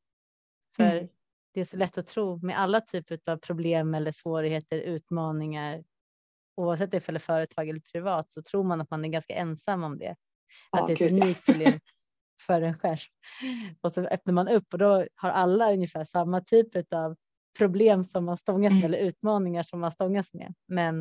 För 0.76 0.96
mm 0.96 1.09
det 1.53 1.61
är 1.61 1.64
så 1.64 1.76
lätt 1.76 1.98
att 1.98 2.07
tro 2.07 2.38
med 2.42 2.61
alla 2.61 2.81
typer 2.81 3.20
av 3.26 3.37
problem 3.37 3.94
eller 3.94 4.12
svårigheter, 4.12 4.79
utmaningar, 4.79 5.85
oavsett 6.61 6.94
om 6.94 7.01
det 7.01 7.07
är 7.07 7.18
företag 7.18 7.68
eller 7.68 7.81
privat, 7.81 8.33
så 8.33 8.42
tror 8.42 8.64
man 8.64 8.81
att 8.81 8.90
man 8.90 9.05
är 9.05 9.09
ganska 9.09 9.35
ensam 9.35 9.85
om 9.85 9.99
det. 9.99 10.16
Att 10.70 10.87
det 10.87 10.92
är 10.92 11.07
ett 11.07 11.12
unikt 11.12 11.46
problem 11.46 11.81
för 12.46 12.62
en 12.62 12.79
själv. 12.79 12.99
Och 13.81 13.92
så 13.92 14.01
öppnar 14.01 14.33
man 14.35 14.49
upp 14.49 14.73
och 14.73 14.79
då 14.79 15.07
har 15.14 15.31
alla 15.31 15.73
ungefär 15.73 16.05
samma 16.05 16.40
typ 16.40 16.92
av 16.94 17.16
problem 17.59 18.05
som 18.05 18.25
man 18.25 18.37
stångas 18.37 18.73
med 18.73 18.85
mm. 18.85 18.85
eller 18.85 18.99
utmaningar 18.99 19.62
som 19.62 19.81
man 19.81 19.92
stångas 19.92 20.33
med. 20.33 20.55
Men 20.68 21.01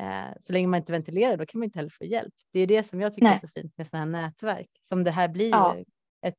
eh, 0.00 0.36
så 0.46 0.52
länge 0.52 0.66
man 0.66 0.78
inte 0.78 0.92
ventilerar 0.92 1.36
då 1.36 1.46
kan 1.46 1.58
man 1.58 1.64
inte 1.64 1.78
heller 1.78 1.90
få 1.90 2.04
hjälp. 2.04 2.34
Det 2.52 2.60
är 2.60 2.66
det 2.66 2.88
som 2.88 3.00
jag 3.00 3.14
tycker 3.14 3.26
Nej. 3.26 3.36
är 3.36 3.40
så 3.40 3.60
fint 3.60 3.76
med 3.76 3.86
sådana 3.86 4.16
här 4.18 4.26
nätverk 4.26 4.70
som 4.88 5.04
det 5.04 5.10
här 5.10 5.28
blir. 5.28 5.50
Ja. 5.50 5.76
Ett, 6.26 6.38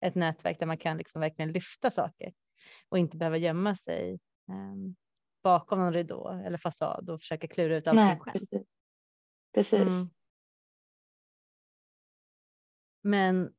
ett 0.00 0.14
nätverk 0.14 0.58
där 0.58 0.66
man 0.66 0.78
kan 0.78 0.96
liksom 0.96 1.20
verkligen 1.20 1.52
lyfta 1.52 1.90
saker 1.90 2.32
och 2.88 2.98
inte 2.98 3.16
behöva 3.16 3.36
gömma 3.36 3.76
sig 3.76 4.18
eh, 4.48 4.92
bakom 5.46 5.80
en 5.80 5.92
ridå 5.92 6.28
eller 6.46 6.58
fasad 6.58 7.10
och 7.10 7.20
försöka 7.20 7.48
klura 7.48 7.76
ut 7.76 7.86
allting 7.86 8.20
själv. 8.20 8.38
Precis. 8.38 8.68
precis. 9.54 9.80
Mm. 9.80 10.08
Men 13.02 13.52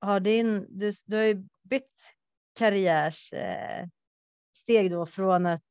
har 0.00 0.20
din, 0.20 0.66
du, 0.68 0.92
du 1.06 1.16
har 1.16 1.22
ju 1.22 1.46
bytt 1.62 2.14
karriärssteg 2.58 3.90
eh, 4.68 4.90
då 4.90 5.06
från 5.06 5.46
att 5.46 5.62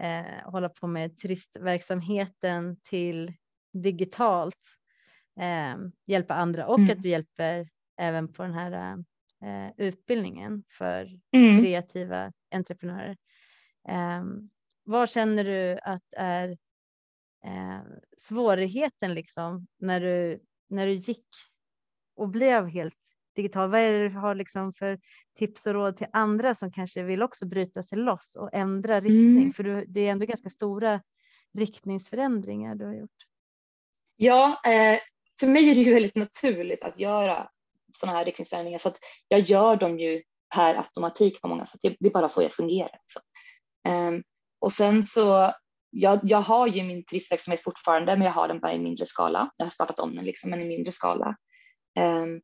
eh, 0.00 0.50
hålla 0.50 0.68
på 0.68 0.86
med 0.86 1.18
turistverksamheten 1.18 2.80
till 2.80 3.32
digitalt 3.72 4.76
eh, 5.40 5.76
hjälpa 6.06 6.34
andra 6.34 6.66
och 6.66 6.78
mm. 6.78 6.90
att 6.90 7.02
du 7.02 7.08
hjälper 7.08 7.68
även 7.96 8.32
på 8.32 8.42
den 8.42 8.54
här 8.54 9.04
eh, 9.44 9.72
utbildningen 9.76 10.64
för 10.68 11.18
mm. 11.32 11.62
kreativa 11.62 12.32
entreprenörer. 12.50 13.16
Eh, 13.88 14.24
vad 14.84 15.10
känner 15.10 15.44
du 15.44 15.78
att 15.82 16.02
är 16.16 16.48
eh, 17.44 17.80
svårigheten 18.28 19.14
liksom 19.14 19.66
när 19.78 20.00
du, 20.00 20.40
när 20.68 20.86
du 20.86 20.92
gick 20.92 21.26
och 22.16 22.28
blev 22.28 22.68
helt 22.68 22.98
digital? 23.36 23.70
Vad 23.70 23.80
är 23.80 23.92
det 23.92 24.08
du 24.08 24.14
har 24.14 24.34
liksom 24.34 24.72
för 24.72 24.98
tips 25.38 25.66
och 25.66 25.74
råd 25.74 25.96
till 25.96 26.06
andra 26.12 26.54
som 26.54 26.72
kanske 26.72 27.02
vill 27.02 27.22
också 27.22 27.46
bryta 27.46 27.82
sig 27.82 27.98
loss 27.98 28.36
och 28.36 28.50
ändra 28.52 29.00
riktning? 29.00 29.38
Mm. 29.38 29.52
För 29.52 29.62
du, 29.62 29.84
det 29.88 30.00
är 30.00 30.10
ändå 30.10 30.26
ganska 30.26 30.50
stora 30.50 31.02
riktningsförändringar 31.58 32.74
du 32.74 32.84
har 32.84 32.94
gjort. 32.94 33.26
Ja, 34.16 34.60
eh, 34.64 34.98
för 35.40 35.46
mig 35.46 35.70
är 35.70 35.74
det 35.74 35.80
ju 35.80 35.94
väldigt 35.94 36.16
naturligt 36.16 36.82
att 36.82 36.98
göra 36.98 37.50
sådana 37.92 38.18
här 38.18 38.24
riktningsförändringar 38.24 38.78
så 38.78 38.88
att 38.88 38.98
jag 39.28 39.40
gör 39.40 39.76
dem 39.76 39.98
ju 39.98 40.22
per 40.54 40.74
automatik 40.74 41.40
på 41.40 41.48
många 41.48 41.66
sätt. 41.66 41.80
Det 42.00 42.06
är 42.06 42.10
bara 42.10 42.28
så 42.28 42.42
jag 42.42 42.52
fungerar. 42.52 42.98
Liksom. 43.02 43.22
Ehm, 43.88 44.22
och 44.60 44.72
sen 44.72 45.02
så, 45.02 45.54
jag, 45.90 46.20
jag 46.22 46.40
har 46.40 46.66
ju 46.66 46.82
min 46.82 47.04
turistverksamhet 47.04 47.62
fortfarande, 47.62 48.16
men 48.16 48.26
jag 48.26 48.32
har 48.32 48.48
den 48.48 48.60
bara 48.60 48.72
i 48.72 48.78
mindre 48.78 49.06
skala. 49.06 49.50
Jag 49.58 49.64
har 49.64 49.70
startat 49.70 49.98
om 49.98 50.16
den 50.16 50.24
liksom, 50.24 50.50
men 50.50 50.62
i 50.62 50.64
mindre 50.64 50.92
skala. 50.92 51.36
Ehm, 51.98 52.40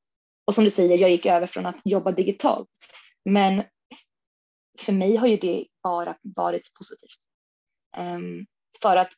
och 0.46 0.54
som 0.54 0.64
du 0.64 0.70
säger, 0.70 0.98
jag 0.98 1.10
gick 1.10 1.26
över 1.26 1.46
från 1.46 1.66
att 1.66 1.80
jobba 1.84 2.12
digitalt, 2.12 2.68
men 3.24 3.64
för 4.80 4.92
mig 4.92 5.16
har 5.16 5.26
ju 5.26 5.36
det 5.36 5.66
bara 5.82 6.16
varit 6.22 6.74
positivt. 6.74 7.20
Ehm, 7.96 8.46
för 8.82 8.96
att 8.96 9.12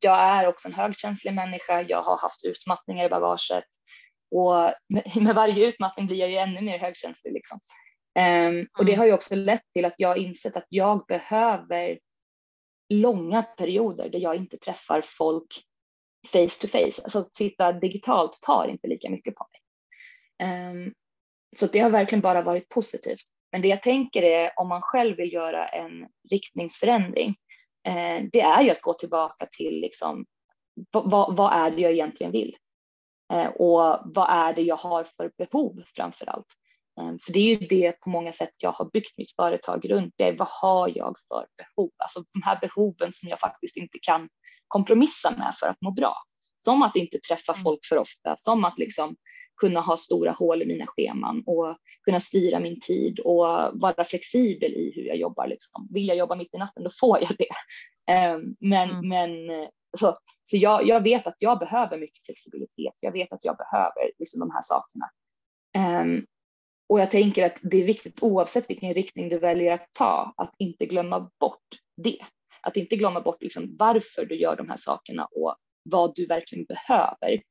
jag 0.00 0.18
är 0.20 0.46
också 0.46 0.68
en 0.68 0.74
högkänslig 0.74 1.34
människa. 1.34 1.82
Jag 1.82 2.02
har 2.02 2.18
haft 2.18 2.44
utmattningar 2.44 3.04
i 3.04 3.08
bagaget. 3.08 3.64
Och 4.30 4.72
med, 4.88 5.34
varje 5.36 5.66
utmattning 5.66 6.06
blir 6.06 6.16
jag 6.16 6.30
ju 6.30 6.36
ännu 6.36 6.60
mer 6.60 6.78
högkänslig. 6.78 7.32
Liksom. 7.32 7.58
Um, 8.18 8.68
och 8.78 8.84
det 8.84 8.92
mm. 8.92 8.98
har 8.98 9.06
ju 9.06 9.12
också 9.12 9.34
lett 9.34 9.72
till 9.72 9.84
att 9.84 9.94
jag 9.98 10.08
har 10.08 10.16
insett 10.16 10.56
att 10.56 10.66
jag 10.68 11.06
behöver 11.06 11.98
långa 12.88 13.42
perioder 13.42 14.08
där 14.08 14.18
jag 14.18 14.36
inte 14.36 14.56
träffar 14.56 15.02
folk 15.04 15.64
face 16.32 16.60
to 16.60 16.68
face. 16.68 17.02
Alltså 17.02 17.18
att 17.18 17.36
sitta 17.36 17.72
digitalt 17.72 18.38
tar 18.42 18.68
inte 18.68 18.88
lika 18.88 19.10
mycket 19.10 19.34
på 19.34 19.46
mig. 19.52 19.60
Um, 20.70 20.94
så 21.56 21.66
det 21.66 21.78
har 21.78 21.90
verkligen 21.90 22.22
bara 22.22 22.42
varit 22.42 22.68
positivt. 22.68 23.22
Men 23.52 23.62
det 23.62 23.68
jag 23.68 23.82
tänker 23.82 24.22
är 24.22 24.52
om 24.56 24.68
man 24.68 24.82
själv 24.82 25.16
vill 25.16 25.32
göra 25.32 25.68
en 25.68 26.08
riktningsförändring, 26.30 27.36
eh, 27.86 28.24
det 28.32 28.40
är 28.40 28.62
ju 28.62 28.70
att 28.70 28.80
gå 28.80 28.94
tillbaka 28.94 29.46
till 29.50 29.80
liksom, 29.80 30.26
vad, 30.92 31.36
vad 31.36 31.52
är 31.52 31.70
det 31.70 31.82
jag 31.82 31.92
egentligen 31.92 32.32
vill? 32.32 32.56
Eh, 33.32 33.46
och 33.46 34.00
vad 34.04 34.26
är 34.30 34.54
det 34.54 34.62
jag 34.62 34.76
har 34.76 35.04
för 35.04 35.32
behov 35.38 35.82
framför 35.96 36.26
allt? 36.26 36.46
Eh, 36.98 37.14
för 37.24 37.32
det 37.32 37.38
är 37.38 37.60
ju 37.60 37.66
det 37.66 37.92
på 37.92 38.10
många 38.10 38.32
sätt 38.32 38.50
jag 38.58 38.72
har 38.72 38.90
byggt 38.92 39.18
mitt 39.18 39.36
företag 39.36 39.90
runt. 39.90 40.14
Det 40.16 40.24
är 40.24 40.36
vad 40.36 40.48
har 40.48 40.92
jag 40.96 41.16
för 41.28 41.46
behov? 41.56 41.90
Alltså 41.96 42.24
de 42.32 42.42
här 42.42 42.58
behoven 42.60 43.12
som 43.12 43.28
jag 43.28 43.40
faktiskt 43.40 43.76
inte 43.76 43.98
kan 44.02 44.28
kompromissa 44.68 45.30
med 45.30 45.54
för 45.60 45.66
att 45.66 45.80
må 45.80 45.90
bra. 45.90 46.14
som 46.56 46.82
att 46.82 46.96
inte 46.96 47.18
träffa 47.18 47.52
mm. 47.52 47.62
folk 47.62 47.80
för 47.84 47.98
ofta, 47.98 48.36
som 48.36 48.64
att 48.64 48.78
liksom 48.78 49.16
kunna 49.60 49.80
ha 49.80 49.96
stora 49.96 50.32
hål 50.32 50.62
i 50.62 50.66
mina 50.66 50.86
scheman 50.86 51.42
och 51.46 51.76
kunna 52.04 52.20
styra 52.20 52.60
min 52.60 52.80
tid 52.80 53.20
och 53.20 53.46
vara 53.72 54.04
flexibel 54.04 54.72
i 54.72 54.92
hur 54.94 55.02
jag 55.02 55.16
jobbar. 55.16 55.46
Liksom. 55.46 55.88
Vill 55.90 56.08
jag 56.08 56.16
jobba 56.16 56.34
mitt 56.34 56.54
i 56.54 56.58
natten, 56.58 56.82
då 56.84 56.90
får 57.00 57.18
jag 57.18 57.30
det. 57.38 57.48
Ehm, 58.12 58.56
men, 58.60 58.90
mm. 58.90 59.08
men 59.08 59.30
så, 59.98 60.18
så 60.42 60.56
jag, 60.56 60.86
jag 60.86 61.02
vet 61.02 61.26
att 61.26 61.36
jag 61.38 61.58
behöver 61.58 61.98
mycket 61.98 62.24
flexibilitet. 62.24 62.94
Jag 63.00 63.12
vet 63.12 63.32
att 63.32 63.44
jag 63.44 63.56
behöver 63.56 64.10
liksom 64.18 64.40
de 64.40 64.50
här 64.50 64.62
sakerna. 64.62 65.10
Och 66.88 67.00
jag 67.00 67.10
tänker 67.10 67.46
att 67.46 67.58
det 67.62 67.76
är 67.82 67.84
viktigt 67.84 68.22
oavsett 68.22 68.70
vilken 68.70 68.94
riktning 68.94 69.28
du 69.28 69.38
väljer 69.38 69.72
att 69.72 69.92
ta, 69.92 70.34
att 70.36 70.54
inte 70.58 70.86
glömma 70.86 71.30
bort 71.40 71.66
det. 72.02 72.18
Att 72.62 72.76
inte 72.76 72.96
glömma 72.96 73.20
bort 73.20 73.42
liksom 73.42 73.76
varför 73.78 74.24
du 74.24 74.40
gör 74.40 74.56
de 74.56 74.68
här 74.68 74.76
sakerna 74.76 75.24
och 75.24 75.56
vad 75.82 76.14
du 76.14 76.26
verkligen 76.26 76.64
behöver. 76.64 77.42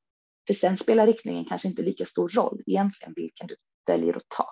För 0.48 0.54
sen 0.54 0.78
spelar 0.78 1.08
riktningen 1.08 1.46
kanske 1.46 1.68
inte 1.68 1.82
lika 1.82 2.06
stor 2.06 2.30
roll 2.30 2.62
egentligen 2.66 3.14
vilken 3.16 3.48
du 3.48 3.56
väljer 3.88 4.16
att 4.16 4.28
ta. 4.38 4.48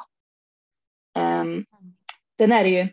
Um, 1.21 1.65
sen 2.37 2.51
är 2.51 2.63
det 2.63 2.69
ju, 2.69 2.89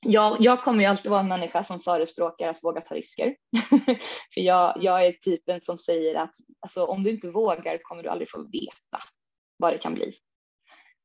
jag, 0.00 0.36
jag 0.40 0.62
kommer 0.62 0.80
ju 0.80 0.86
alltid 0.86 1.10
vara 1.10 1.20
en 1.20 1.28
människa 1.28 1.62
som 1.62 1.80
förespråkar 1.80 2.48
att 2.48 2.64
våga 2.64 2.80
ta 2.80 2.94
risker. 2.94 3.36
För 4.34 4.40
jag, 4.40 4.78
jag 4.80 5.06
är 5.06 5.12
typen 5.12 5.60
som 5.60 5.78
säger 5.78 6.14
att 6.14 6.34
alltså, 6.60 6.84
om 6.84 7.02
du 7.02 7.10
inte 7.10 7.28
vågar 7.28 7.78
kommer 7.82 8.02
du 8.02 8.08
aldrig 8.08 8.30
få 8.30 8.42
veta 8.42 9.02
vad 9.56 9.72
det 9.72 9.78
kan 9.78 9.94
bli. 9.94 10.12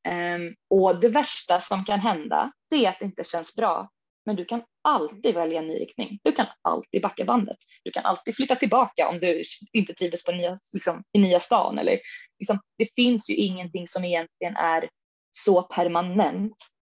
Ehm, 0.07 0.55
och 0.69 0.99
det 0.99 1.09
värsta 1.09 1.59
som 1.59 1.83
kan 1.83 1.99
hända 1.99 2.51
det 2.69 2.85
är 2.85 2.89
att 2.89 2.99
det 2.99 3.05
inte 3.05 3.23
känns 3.23 3.55
bra. 3.55 3.89
Men 4.25 4.35
du 4.35 4.45
kan 4.45 4.63
alltid 4.81 5.35
välja 5.35 5.59
en 5.59 5.67
ny 5.67 5.73
riktning. 5.73 6.19
Du 6.23 6.31
kan 6.31 6.45
alltid 6.61 7.01
backa 7.01 7.25
bandet. 7.25 7.57
Du 7.83 7.91
kan 7.91 8.05
alltid 8.05 8.35
flytta 8.35 8.55
tillbaka 8.55 9.09
om 9.09 9.19
du 9.19 9.43
inte 9.73 9.93
trivs 9.93 10.23
på 10.23 10.31
nya, 10.31 10.59
liksom, 10.73 11.03
i 11.13 11.19
nya 11.19 11.39
stan. 11.39 11.79
Eller, 11.79 11.99
liksom, 12.39 12.59
det 12.77 12.89
finns 12.95 13.29
ju 13.29 13.35
ingenting 13.35 13.87
som 13.87 14.03
egentligen 14.03 14.55
är 14.55 14.89
så 15.31 15.61
permanent 15.61 16.55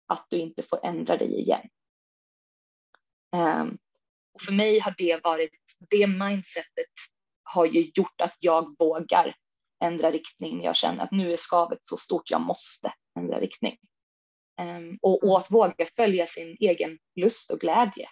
att 0.08 0.26
du 0.30 0.38
inte 0.38 0.62
får 0.62 0.86
ändra 0.86 1.16
dig 1.16 1.40
igen. 1.40 1.68
Um, 3.36 3.78
och 4.34 4.40
för 4.40 4.52
mig 4.52 4.78
har 4.78 4.94
det 4.98 5.24
varit, 5.24 5.50
det 5.90 6.06
mindsetet 6.06 6.92
har 7.42 7.66
ju 7.66 7.90
gjort 7.94 8.20
att 8.20 8.36
jag 8.40 8.76
vågar 8.78 9.34
ändra 9.84 10.10
riktning 10.10 10.58
när 10.58 10.64
jag 10.64 10.76
känner 10.76 11.02
att 11.02 11.10
nu 11.10 11.32
är 11.32 11.36
skavet 11.36 11.78
så 11.82 11.96
stort, 11.96 12.30
jag 12.30 12.40
måste 12.40 12.92
ändra 13.18 13.40
riktning. 13.40 13.76
Um, 14.60 14.98
och, 15.02 15.24
och, 15.24 15.38
att 15.38 15.50
våga 15.50 15.86
följa 15.96 16.26
sin 16.26 16.56
egen 16.60 16.98
lust 17.16 17.50
och 17.50 17.60
glädje. 17.60 18.08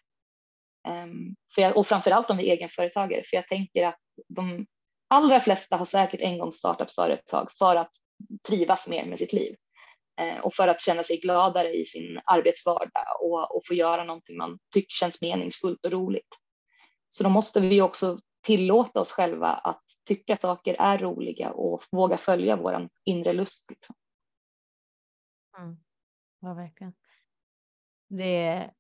Um, 0.89 1.37
för 1.55 1.63
jag, 1.63 1.77
och 1.77 1.87
framförallt 1.87 2.31
om 2.31 2.37
vi 2.37 2.49
är 2.49 2.53
egenföretagare, 2.53 3.23
för 3.23 3.37
jag 3.37 3.47
tänker 3.47 3.87
att 3.87 3.99
de 4.29 4.67
allra 5.09 5.41
flesta 5.41 5.77
har 5.77 5.85
säkert 5.85 6.21
en 6.21 6.39
gång 6.39 6.53
startat 6.53 6.91
företag 6.91 7.53
för 7.59 7.77
att 7.77 7.91
trivas 8.49 8.89
mer 8.89 9.07
med 9.07 9.19
sitt 9.19 9.33
liv 9.33 9.57
uh, 10.21 10.39
och 10.39 10.55
för 10.55 10.69
att 10.69 10.81
känna 10.81 11.03
sig 11.03 11.21
gladare 11.21 11.73
i 11.73 11.85
sin 11.85 12.21
arbetsvardag 12.25 13.21
och, 13.21 13.57
och 13.57 13.67
få 13.67 13.75
göra 13.75 14.05
någonting 14.05 14.37
man 14.37 14.59
tycker 14.75 14.95
känns 14.95 15.21
meningsfullt 15.21 15.85
och 15.85 15.93
roligt. 15.93 16.39
Så 17.11 17.25
då 17.25 17.31
måste 17.31 17.61
vi 17.61 17.83
också 17.83 18.19
tillåta 18.41 19.01
oss 19.01 19.13
själva 19.13 19.49
att 19.49 19.83
tycka 20.09 20.37
saker 20.37 20.75
är 20.79 20.99
roliga 20.99 21.51
och 21.51 21.83
våga 21.91 22.17
följa 22.17 22.57
vår 22.57 22.89
inre 23.05 23.33
lust. 23.33 23.71
Liksom. 23.71 23.97
Mm. 25.59 25.77
Ja, 26.41 26.55
verkligen. 26.55 26.93
Det 28.09 28.47
är 28.47 28.73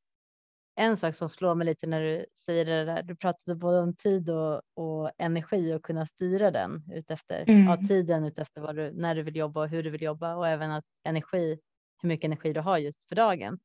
en 0.78 0.96
sak 0.96 1.14
som 1.14 1.30
slår 1.30 1.54
mig 1.54 1.66
lite 1.66 1.86
när 1.86 2.02
du 2.02 2.26
säger 2.46 2.64
det 2.64 2.84
där. 2.84 3.02
Du 3.02 3.16
pratade 3.16 3.54
både 3.54 3.80
om 3.80 3.96
tid 3.96 4.30
och, 4.30 4.62
och 4.74 5.10
energi 5.18 5.74
och 5.74 5.82
kunna 5.82 6.06
styra 6.06 6.50
den 6.50 6.82
utefter 6.92 7.44
mm. 7.48 7.66
ja, 7.66 7.76
tiden 7.88 8.24
utefter 8.24 8.60
vad 8.60 8.76
du, 8.76 8.92
när 8.92 9.14
du 9.14 9.22
vill 9.22 9.36
jobba 9.36 9.60
och 9.60 9.68
hur 9.68 9.82
du 9.82 9.90
vill 9.90 10.02
jobba 10.02 10.34
och 10.34 10.48
även 10.48 10.70
att 10.70 10.84
energi, 11.04 11.60
hur 12.02 12.08
mycket 12.08 12.24
energi 12.24 12.52
du 12.52 12.60
har 12.60 12.78
just 12.78 13.04
för 13.04 13.14
dagen. 13.14 13.58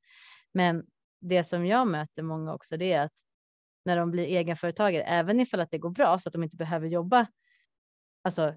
Men 0.51 0.85
det 1.21 1.43
som 1.43 1.65
jag 1.65 1.87
möter 1.87 2.21
många 2.21 2.53
också, 2.53 2.77
det 2.77 2.93
är 2.93 3.01
att 3.01 3.11
när 3.85 3.97
de 3.97 4.11
blir 4.11 4.23
egenföretagare, 4.23 5.03
även 5.03 5.39
ifall 5.39 5.59
att 5.59 5.71
det 5.71 5.77
går 5.77 5.89
bra 5.89 6.19
så 6.19 6.29
att 6.29 6.33
de 6.33 6.43
inte 6.43 6.57
behöver 6.57 6.87
jobba 6.87 7.27
alltså 8.23 8.53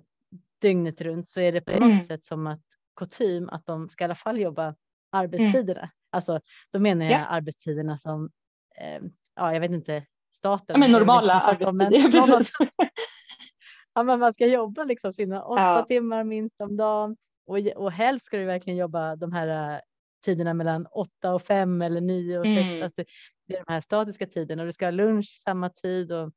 dygnet 0.61 1.01
runt 1.01 1.29
så 1.29 1.41
är 1.41 1.53
det 1.53 1.61
på 1.61 1.73
något 1.73 1.83
mm. 1.83 2.05
sätt 2.05 2.27
som 2.27 2.47
att 2.47 2.63
kutym 2.97 3.49
att 3.49 3.67
de 3.67 3.89
ska 3.89 4.05
i 4.05 4.07
alla 4.07 4.15
fall 4.15 4.39
jobba 4.39 4.75
arbetstiderna. 5.11 5.81
Mm. 5.81 5.91
Alltså 6.11 6.41
då 6.73 6.79
menar 6.79 7.05
jag 7.05 7.11
yeah. 7.11 7.33
arbetstiderna 7.33 7.99
som, 7.99 8.31
eh, 8.77 9.03
ja 9.35 9.53
jag 9.53 9.61
vet 9.61 9.71
inte, 9.71 10.07
staten. 10.37 10.75
Ja, 10.75 10.79
men 10.79 10.93
normala 10.93 11.41
arbetstider. 11.41 12.47
ja, 13.95 14.03
men 14.03 14.21
man 14.21 14.33
ska 14.33 14.47
jobba 14.47 14.85
liksom 14.85 15.13
sina 15.13 15.45
åtta 15.45 15.63
ja. 15.63 15.85
timmar 15.89 16.25
minst 16.25 16.61
om 16.61 16.77
dagen 16.77 17.17
och, 17.47 17.59
och 17.59 17.93
helst 17.93 18.27
ska 18.27 18.37
du 18.37 18.45
verkligen 18.45 18.77
jobba 18.77 19.17
de 19.17 19.33
här 19.33 19.75
uh, 19.75 19.81
tiderna 20.25 20.55
mellan 20.55 20.87
åtta 20.87 21.35
och 21.35 21.43
fem 21.43 21.83
eller 21.83 22.01
nio 22.01 22.39
och 22.39 22.45
sex. 22.45 22.69
Mm. 22.69 22.83
Alltså, 22.83 23.05
det 23.47 23.55
är 23.55 23.65
de 23.67 23.73
här 23.73 23.81
statiska 23.81 24.27
tiderna 24.27 24.63
och 24.63 24.67
du 24.67 24.73
ska 24.73 24.87
ha 24.87 24.91
lunch 24.91 25.41
samma 25.45 25.71
tid. 25.71 26.13
Och 26.13 26.33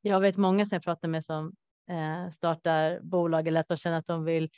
jag 0.00 0.20
vet 0.20 0.36
många 0.36 0.66
som 0.66 0.76
jag 0.76 0.82
pratar 0.82 1.08
med 1.08 1.24
som 1.24 1.54
eh, 1.90 2.30
startar 2.30 3.00
bolag 3.02 3.48
eller 3.48 3.60
att 3.60 3.68
de 3.68 3.76
känner 3.76 3.98
att 3.98 4.06
de 4.06 4.24
vill 4.24 4.50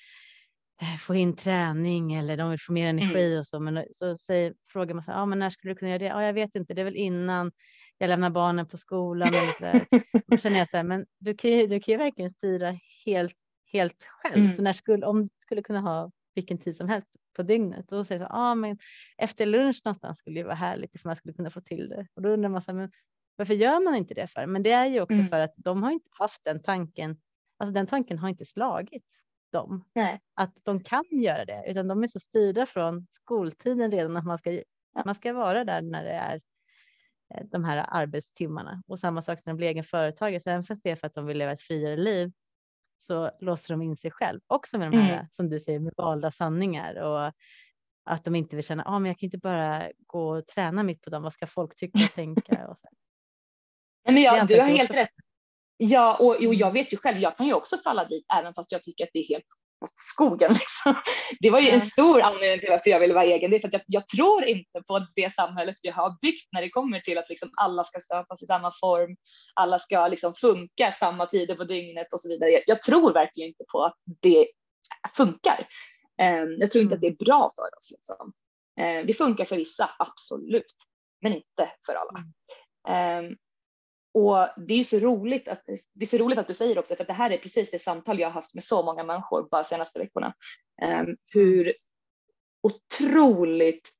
eh, 0.82 0.96
få 0.98 1.14
in 1.14 1.36
träning 1.36 2.14
eller 2.14 2.36
de 2.36 2.50
vill 2.50 2.60
få 2.60 2.72
mer 2.72 2.88
energi 2.88 3.26
mm. 3.26 3.40
och 3.40 3.46
så. 3.46 3.60
Men 3.60 3.84
så 3.92 4.18
säger, 4.18 4.54
frågar 4.72 4.94
man 4.94 5.04
så 5.04 5.12
här, 5.12 5.22
ah, 5.22 5.26
men 5.26 5.38
när 5.38 5.50
skulle 5.50 5.72
du 5.72 5.78
kunna 5.78 5.90
göra 5.90 5.98
det? 5.98 6.04
Ja, 6.04 6.22
jag 6.24 6.32
vet 6.32 6.54
inte, 6.54 6.74
det 6.74 6.80
är 6.80 6.84
väl 6.84 6.96
innan 6.96 7.52
jag 7.98 8.08
lämnar 8.08 8.30
barnen 8.30 8.66
på 8.66 8.78
skolan 8.78 9.28
eller 9.28 9.52
så 9.52 9.64
där. 9.64 9.86
Då 10.26 10.36
känner 10.38 10.58
jag 10.58 10.68
så 10.70 10.76
här, 10.76 10.84
men 10.84 11.06
du 11.18 11.34
kan 11.34 11.50
ju, 11.50 11.66
du 11.66 11.80
kan 11.80 11.92
ju 11.92 11.98
verkligen 11.98 12.30
styra 12.30 12.78
helt, 13.06 13.36
helt 13.72 14.04
själv. 14.04 14.44
Mm. 14.44 14.56
Så 14.56 14.62
när 14.62 14.72
skulle, 14.72 15.06
om 15.06 15.22
du 15.22 15.28
skulle 15.38 15.62
kunna 15.62 15.80
ha 15.80 16.10
vilken 16.34 16.58
tid 16.58 16.76
som 16.76 16.88
helst 16.88 17.08
på 17.38 17.42
dygnet. 17.42 17.92
Och 17.92 17.98
då 17.98 18.04
säger 18.04 18.20
jag, 18.20 18.30
ah, 18.32 18.54
men 18.54 18.78
efter 19.16 19.46
lunch 19.46 19.80
någonstans 19.84 20.18
skulle 20.18 20.40
det 20.40 20.44
vara 20.44 20.54
härligt 20.54 20.94
if 20.94 21.04
man 21.04 21.16
skulle 21.16 21.34
kunna 21.34 21.50
få 21.50 21.60
till 21.60 21.88
det. 21.88 22.06
Och 22.14 22.22
då 22.22 22.28
undrar 22.28 22.48
man 22.48 22.62
så 22.62 22.70
här, 22.70 22.78
men 22.78 22.90
varför 23.36 23.54
gör 23.54 23.84
man 23.84 23.94
inte 23.94 24.14
det 24.14 24.26
för? 24.26 24.46
Men 24.46 24.62
det 24.62 24.70
är 24.70 24.86
ju 24.86 25.00
också 25.00 25.14
mm. 25.14 25.28
för 25.28 25.40
att 25.40 25.54
de 25.56 25.82
har 25.82 25.90
inte 25.90 26.08
haft 26.10 26.44
den 26.44 26.62
tanken. 26.62 27.20
Alltså 27.58 27.72
den 27.72 27.86
tanken 27.86 28.18
har 28.18 28.28
inte 28.28 28.44
slagit 28.44 29.04
dem 29.52 29.84
Nej. 29.94 30.20
att 30.34 30.54
de 30.62 30.80
kan 30.84 31.04
göra 31.10 31.44
det, 31.44 31.64
utan 31.66 31.88
de 31.88 32.02
är 32.02 32.06
så 32.06 32.20
styrda 32.20 32.66
från 32.66 33.06
skoltiden 33.22 33.90
redan 33.90 34.16
att 34.16 34.24
man 34.24 34.38
ska, 34.38 34.52
ja. 34.52 35.02
man 35.04 35.14
ska 35.14 35.32
vara 35.32 35.64
där 35.64 35.82
när 35.82 36.04
det 36.04 36.10
är 36.10 36.40
eh, 37.34 37.44
de 37.44 37.64
här 37.64 37.86
arbetstimmarna 37.88 38.82
och 38.86 38.98
samma 38.98 39.22
sak 39.22 39.38
när 39.44 39.52
de 39.52 39.56
blir 39.56 39.68
egen 39.68 39.84
företagare. 39.84 40.40
Så 40.40 40.50
även 40.50 40.62
fast 40.62 40.82
det 40.82 40.90
är 40.90 40.96
för 40.96 41.06
att 41.06 41.14
de 41.14 41.26
vill 41.26 41.38
leva 41.38 41.52
ett 41.52 41.62
friare 41.62 41.96
liv 41.96 42.32
så 42.98 43.30
låser 43.40 43.74
de 43.74 43.82
in 43.82 43.96
sig 43.96 44.10
själv 44.10 44.40
också 44.46 44.78
med 44.78 44.92
de 44.92 44.98
här 44.98 45.12
mm. 45.14 45.26
som 45.30 45.50
du 45.50 45.60
säger 45.60 45.80
med 45.80 45.92
valda 45.96 46.30
sanningar 46.30 46.94
och 46.94 47.32
att 48.04 48.24
de 48.24 48.34
inte 48.34 48.56
vill 48.56 48.64
känna 48.64 48.84
ah, 48.86 48.98
men 48.98 49.08
jag 49.08 49.18
kan 49.18 49.26
inte 49.26 49.38
bara 49.38 49.90
gå 50.06 50.38
och 50.38 50.46
träna 50.46 50.82
mitt 50.82 51.02
på 51.02 51.10
dem. 51.10 51.22
Vad 51.22 51.32
ska 51.32 51.46
folk 51.46 51.76
tycka 51.76 52.04
och 52.04 52.12
tänka? 52.12 52.66
Och 52.68 52.78
så. 52.78 52.88
Nej, 54.04 54.14
men 54.14 54.22
jag, 54.22 54.46
du 54.46 54.60
har 54.60 54.68
helt 54.68 54.94
rätt. 54.94 55.10
Ja, 55.76 56.16
och, 56.16 56.46
och 56.46 56.54
jag 56.54 56.72
vet 56.72 56.92
ju 56.92 56.96
själv, 56.96 57.18
jag 57.18 57.36
kan 57.36 57.46
ju 57.46 57.52
också 57.52 57.76
falla 57.76 58.04
dit 58.04 58.26
även 58.38 58.54
fast 58.54 58.72
jag 58.72 58.82
tycker 58.82 59.04
att 59.04 59.10
det 59.12 59.18
är 59.18 59.28
helt 59.28 59.44
åt 59.80 59.92
skogen. 59.94 60.52
Liksom. 60.52 60.94
Det 61.40 61.50
var 61.50 61.60
ju 61.60 61.68
en 61.68 61.80
stor 61.80 62.20
anledning 62.20 62.60
till 62.60 62.70
varför 62.70 62.90
jag 62.90 63.00
ville 63.00 63.14
vara 63.14 63.24
egen. 63.24 63.50
Det 63.50 63.56
är 63.56 63.60
för 63.60 63.68
att 63.68 63.72
jag, 63.72 63.82
jag, 63.86 64.06
tror 64.06 64.44
inte 64.44 64.82
på 64.86 65.06
det 65.14 65.34
samhället 65.34 65.76
vi 65.82 65.88
har 65.88 66.18
byggt 66.20 66.48
när 66.52 66.62
det 66.62 66.70
kommer 66.70 67.00
till 67.00 67.18
att 67.18 67.28
liksom 67.28 67.50
alla 67.56 67.84
ska 67.84 68.00
stöpas 68.00 68.42
i 68.42 68.46
samma 68.46 68.70
form. 68.80 69.16
Alla 69.54 69.78
ska 69.78 70.08
liksom 70.08 70.34
funka 70.34 70.92
samma 70.92 71.26
tider 71.26 71.54
på 71.54 71.64
dygnet 71.64 72.12
och 72.12 72.20
så 72.20 72.28
vidare. 72.28 72.50
Jag, 72.50 72.62
jag 72.66 72.82
tror 72.82 73.12
verkligen 73.12 73.48
inte 73.48 73.64
på 73.72 73.84
att 73.84 73.96
det 74.22 74.48
funkar. 75.16 75.66
Um, 76.22 76.56
jag 76.58 76.70
tror 76.70 76.82
inte 76.82 76.94
att 76.94 77.00
det 77.00 77.06
är 77.06 77.24
bra 77.24 77.50
för 77.54 77.78
oss. 77.78 77.90
Liksom. 77.90 78.32
Um, 78.80 79.06
det 79.06 79.14
funkar 79.14 79.44
för 79.44 79.56
vissa, 79.56 79.90
absolut, 79.98 80.74
men 81.22 81.32
inte 81.32 81.70
för 81.86 81.94
alla. 81.94 82.24
Och 84.14 84.48
det 84.56 84.74
är 84.74 84.82
så 84.82 84.98
roligt 84.98 85.48
att 85.48 85.62
det 85.66 86.04
är 86.04 86.06
så 86.06 86.18
roligt 86.18 86.38
att 86.38 86.48
du 86.48 86.54
säger 86.54 86.78
också, 86.78 86.96
för 86.96 87.04
det 87.04 87.12
här 87.12 87.30
är 87.30 87.38
precis 87.38 87.70
det 87.70 87.78
samtal 87.78 88.18
jag 88.18 88.28
har 88.28 88.32
haft 88.32 88.54
med 88.54 88.62
så 88.62 88.82
många 88.82 89.04
människor 89.04 89.48
bara 89.50 89.64
senaste 89.64 89.98
veckorna. 89.98 90.34
Um, 90.82 91.16
hur 91.34 91.72
otroligt 92.62 93.90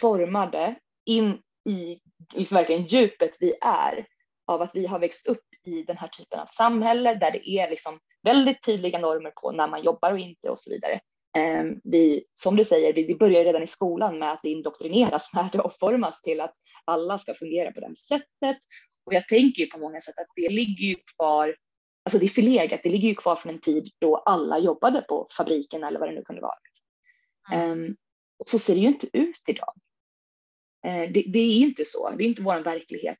formade 0.00 0.74
in 1.06 1.38
i 1.68 2.00
liksom 2.34 2.54
verkligen 2.54 2.86
djupet 2.86 3.36
vi 3.40 3.54
är 3.60 4.06
av 4.46 4.62
att 4.62 4.74
vi 4.74 4.86
har 4.86 4.98
växt 4.98 5.26
upp 5.26 5.44
i 5.66 5.82
den 5.82 5.96
här 5.96 6.08
typen 6.08 6.40
av 6.40 6.46
samhälle 6.46 7.14
där 7.14 7.30
det 7.30 7.50
är 7.50 7.70
liksom 7.70 7.98
väldigt 8.22 8.66
tydliga 8.66 8.98
normer 8.98 9.30
på 9.30 9.52
när 9.52 9.68
man 9.68 9.82
jobbar 9.82 10.12
och 10.12 10.18
inte 10.18 10.50
och 10.50 10.58
så 10.58 10.70
vidare. 10.70 11.00
Um, 11.38 11.80
vi, 11.84 12.24
som 12.34 12.56
du 12.56 12.64
säger, 12.64 12.92
vi, 12.92 13.06
det 13.06 13.14
börjar 13.14 13.44
redan 13.44 13.62
i 13.62 13.66
skolan 13.66 14.18
med 14.18 14.32
att 14.32 14.40
vi 14.42 14.50
indoktrineras 14.50 15.32
med 15.34 15.48
det 15.52 15.60
och 15.60 15.78
formas 15.78 16.20
till 16.22 16.40
att 16.40 16.54
alla 16.84 17.18
ska 17.18 17.34
fungera 17.34 17.72
på 17.72 17.80
det 17.80 17.86
här 17.86 17.94
sättet 17.94 18.56
och 19.06 19.14
jag 19.14 19.28
tänker 19.28 19.62
ju 19.62 19.66
på 19.66 19.78
många 19.78 20.00
sätt 20.00 20.18
att 20.18 20.26
det 20.36 20.48
ligger 20.48 20.84
ju 20.84 20.96
kvar, 21.16 21.56
alltså 22.04 22.18
det 22.18 22.26
är 22.26 22.28
förlegat, 22.28 22.80
det 22.82 22.88
ligger 22.88 23.08
ju 23.08 23.14
kvar 23.14 23.36
från 23.36 23.54
en 23.54 23.60
tid 23.60 23.90
då 23.98 24.16
alla 24.16 24.58
jobbade 24.58 25.02
på 25.02 25.28
fabriken 25.36 25.84
eller 25.84 26.00
vad 26.00 26.08
det 26.08 26.14
nu 26.14 26.22
kunde 26.22 26.42
vara. 26.42 26.58
Mm. 27.52 27.70
Um, 27.70 27.96
så 28.46 28.58
ser 28.58 28.74
det 28.74 28.80
ju 28.80 28.88
inte 28.88 29.08
ut 29.12 29.42
idag. 29.46 29.74
Uh, 30.86 31.12
det, 31.12 31.24
det, 31.26 31.38
är 31.38 31.58
inte 31.58 31.84
så, 31.84 32.10
det 32.10 32.24
är 32.24 32.28
inte 32.28 32.42
vår 32.42 32.58
verklighet. 32.58 33.18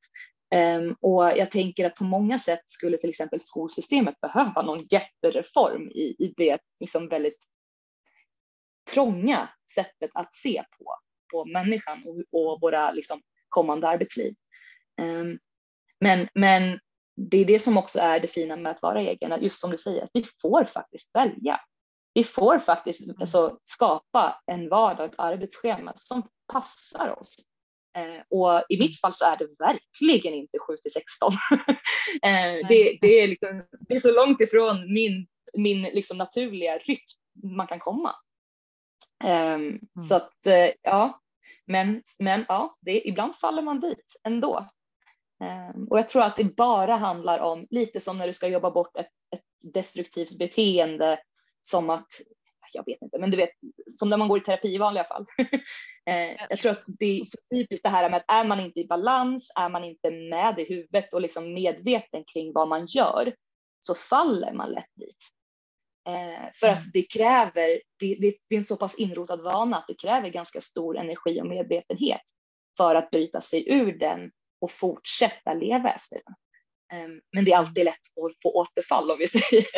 Um, 0.54 0.96
och 1.00 1.24
jag 1.24 1.50
tänker 1.50 1.84
att 1.84 1.94
på 1.94 2.04
många 2.04 2.38
sätt 2.38 2.62
skulle 2.66 2.96
till 2.96 3.10
exempel 3.10 3.40
skolsystemet 3.40 4.20
behöva 4.20 4.62
någon 4.62 4.86
jättereform 4.90 5.90
i, 5.90 6.16
i 6.18 6.34
det 6.36 6.58
liksom 6.80 7.08
väldigt 7.08 7.44
trånga 8.92 9.48
sättet 9.74 10.10
att 10.14 10.34
se 10.34 10.64
på, 10.78 10.96
på 11.32 11.44
människan 11.44 12.02
och, 12.06 12.40
och 12.40 12.60
våra 12.60 12.92
liksom, 12.92 13.22
kommande 13.48 13.88
arbetsliv. 13.88 14.34
Um, 15.02 15.38
men, 16.00 16.28
men 16.34 16.78
det 17.16 17.38
är 17.38 17.44
det 17.44 17.58
som 17.58 17.78
också 17.78 17.98
är 17.98 18.20
det 18.20 18.28
fina 18.28 18.56
med 18.56 18.72
att 18.72 18.82
vara 18.82 19.00
egen, 19.00 19.42
just 19.42 19.60
som 19.60 19.70
du 19.70 19.78
säger, 19.78 20.04
att 20.04 20.10
vi 20.12 20.24
får 20.42 20.64
faktiskt 20.64 21.10
välja. 21.14 21.60
Vi 22.14 22.24
får 22.24 22.58
faktiskt 22.58 23.00
mm. 23.00 23.16
alltså, 23.20 23.58
skapa 23.62 24.42
en 24.46 24.68
vardag, 24.68 25.06
ett 25.06 25.18
arbetsschema 25.18 25.92
som 25.94 26.22
passar 26.52 27.18
oss. 27.18 27.36
Eh, 27.96 28.22
och 28.30 28.64
i 28.68 28.78
mitt 28.78 29.00
fall 29.00 29.12
så 29.12 29.24
är 29.24 29.36
det 29.36 29.48
verkligen 29.58 30.34
inte 30.34 30.58
7 30.58 30.76
till 30.76 30.92
16. 30.92 31.32
eh, 32.22 32.68
det, 32.68 32.98
det, 33.00 33.20
är 33.20 33.28
liksom, 33.28 33.62
det 33.88 33.94
är 33.94 33.98
så 33.98 34.14
långt 34.14 34.40
ifrån 34.40 34.92
min, 34.92 35.26
min 35.52 35.82
liksom 35.82 36.18
naturliga 36.18 36.78
rytm 36.78 37.56
man 37.56 37.66
kan 37.66 37.78
komma. 37.78 38.14
Eh, 39.24 39.54
mm. 39.54 39.80
Så 40.08 40.14
att 40.14 40.46
eh, 40.46 40.70
ja, 40.82 41.20
men, 41.66 42.02
men 42.18 42.44
ja, 42.48 42.74
det, 42.80 43.08
ibland 43.08 43.36
faller 43.36 43.62
man 43.62 43.80
dit 43.80 44.16
ändå. 44.24 44.68
Ehm, 45.40 45.84
och 45.90 45.98
jag 45.98 46.08
tror 46.08 46.22
att 46.22 46.36
det 46.36 46.56
bara 46.56 46.96
handlar 46.96 47.38
om 47.38 47.66
lite 47.70 48.00
som 48.00 48.18
när 48.18 48.26
du 48.26 48.32
ska 48.32 48.48
jobba 48.48 48.70
bort 48.70 48.96
ett, 48.96 49.12
ett 49.36 49.72
destruktivt 49.74 50.38
beteende 50.38 51.18
som 51.62 51.90
att 51.90 52.08
jag 52.72 52.86
vet 52.86 53.02
inte, 53.02 53.18
men 53.18 53.30
du 53.30 53.36
vet 53.36 53.50
som 53.86 54.08
när 54.08 54.16
man 54.16 54.28
går 54.28 54.38
i 54.38 54.40
terapi 54.40 54.74
i 54.74 54.78
vanliga 54.78 55.04
fall. 55.04 55.26
Eh, 56.06 56.46
jag 56.48 56.58
tror 56.58 56.72
att 56.72 56.84
det 56.86 57.20
är 57.20 57.24
så 57.24 57.38
typiskt 57.50 57.82
det 57.82 57.88
här 57.88 58.10
med 58.10 58.16
att 58.16 58.30
är 58.30 58.44
man 58.44 58.60
inte 58.60 58.80
i 58.80 58.86
balans, 58.86 59.52
är 59.56 59.68
man 59.68 59.84
inte 59.84 60.10
med 60.10 60.58
i 60.58 60.64
huvudet 60.64 61.12
och 61.12 61.20
liksom 61.20 61.54
medveten 61.54 62.24
kring 62.32 62.52
vad 62.52 62.68
man 62.68 62.86
gör 62.86 63.34
så 63.80 63.94
faller 63.94 64.52
man 64.52 64.70
lätt 64.70 64.96
dit. 64.96 65.16
Eh, 66.08 66.50
för 66.54 66.68
att 66.68 66.80
mm. 66.80 66.90
det 66.92 67.02
kräver, 67.02 67.80
det, 67.98 68.14
det, 68.14 68.36
det 68.48 68.54
är 68.54 68.58
en 68.58 68.64
så 68.64 68.76
pass 68.76 68.94
inrotad 68.94 69.40
vana 69.40 69.76
att 69.76 69.86
det 69.88 70.00
kräver 70.00 70.28
ganska 70.28 70.60
stor 70.60 70.98
energi 70.98 71.40
och 71.40 71.46
medvetenhet 71.46 72.22
för 72.76 72.94
att 72.94 73.10
bryta 73.10 73.40
sig 73.40 73.70
ur 73.70 73.98
den 73.98 74.30
och 74.60 74.70
fortsätta 74.70 75.54
leva 75.54 75.92
efter 75.92 76.20
den. 76.24 76.34
Ehm, 76.92 77.20
men 77.32 77.44
det 77.44 77.52
är 77.52 77.56
alltid 77.56 77.84
lätt 77.84 77.94
att 77.94 78.42
få 78.42 78.52
återfall 78.52 79.10
om 79.10 79.18
vi 79.18 79.26
säger. 79.26 79.64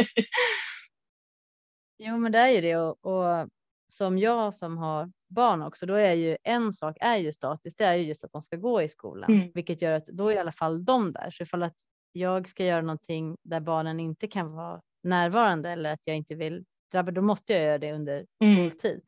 Jo, 2.04 2.16
men 2.16 2.32
det 2.32 2.38
är 2.38 2.48
ju 2.48 2.60
det 2.60 2.76
och, 2.76 3.04
och 3.04 3.48
som 3.92 4.18
jag 4.18 4.54
som 4.54 4.78
har 4.78 5.12
barn 5.28 5.62
också, 5.62 5.86
då 5.86 5.94
är 5.94 6.14
ju 6.14 6.36
en 6.42 6.72
sak 6.72 6.96
är 7.00 7.16
ju 7.16 7.32
statiskt. 7.32 7.78
Det 7.78 7.84
är 7.84 7.94
ju 7.94 8.02
just 8.02 8.24
att 8.24 8.32
de 8.32 8.42
ska 8.42 8.56
gå 8.56 8.82
i 8.82 8.88
skolan, 8.88 9.32
mm. 9.32 9.50
vilket 9.54 9.82
gör 9.82 9.92
att 9.92 10.06
då 10.06 10.28
är 10.28 10.34
i 10.34 10.38
alla 10.38 10.52
fall 10.52 10.84
de 10.84 11.12
där. 11.12 11.30
Så 11.30 11.42
ifall 11.42 11.62
att 11.62 11.74
jag 12.12 12.48
ska 12.48 12.64
göra 12.64 12.82
någonting 12.82 13.36
där 13.42 13.60
barnen 13.60 14.00
inte 14.00 14.28
kan 14.28 14.52
vara 14.52 14.80
närvarande 15.02 15.70
eller 15.70 15.92
att 15.92 16.00
jag 16.04 16.16
inte 16.16 16.34
vill 16.34 16.64
drabba, 16.92 17.10
då 17.10 17.22
måste 17.22 17.52
jag 17.52 17.62
göra 17.62 17.78
det 17.78 17.92
under 17.92 18.26
mm. 18.44 18.70
skoltid. 18.70 19.02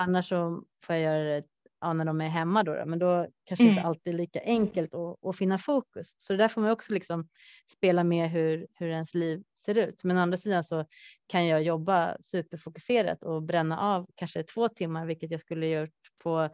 Annars 0.00 0.28
så 0.28 0.64
får 0.84 0.96
jag 0.96 1.02
göra 1.02 1.24
det 1.24 1.46
ja, 1.80 1.92
när 1.92 2.04
de 2.04 2.20
är 2.20 2.28
hemma 2.28 2.62
då, 2.62 2.82
men 2.86 2.98
då 2.98 3.26
kanske 3.44 3.64
mm. 3.64 3.76
inte 3.76 3.86
alltid 3.86 4.14
lika 4.14 4.40
enkelt 4.44 4.94
att, 4.94 5.24
att 5.24 5.36
finna 5.36 5.58
fokus. 5.58 6.14
Så 6.18 6.36
där 6.36 6.48
får 6.48 6.60
man 6.60 6.70
också 6.70 6.92
liksom 6.92 7.28
spela 7.76 8.04
med 8.04 8.30
hur, 8.30 8.66
hur 8.74 8.88
ens 8.88 9.14
liv 9.14 9.42
ser 9.64 9.78
ut. 9.78 10.04
Men 10.04 10.16
å 10.18 10.20
andra 10.20 10.38
sidan 10.38 10.64
så 10.64 10.84
kan 11.26 11.46
jag 11.46 11.62
jobba 11.62 12.16
superfokuserat 12.20 13.22
och 13.22 13.42
bränna 13.42 13.78
av 13.78 14.06
kanske 14.14 14.42
två 14.42 14.68
timmar, 14.68 15.06
vilket 15.06 15.30
jag 15.30 15.40
skulle 15.40 15.66
gjort 15.66 15.90
på 16.22 16.48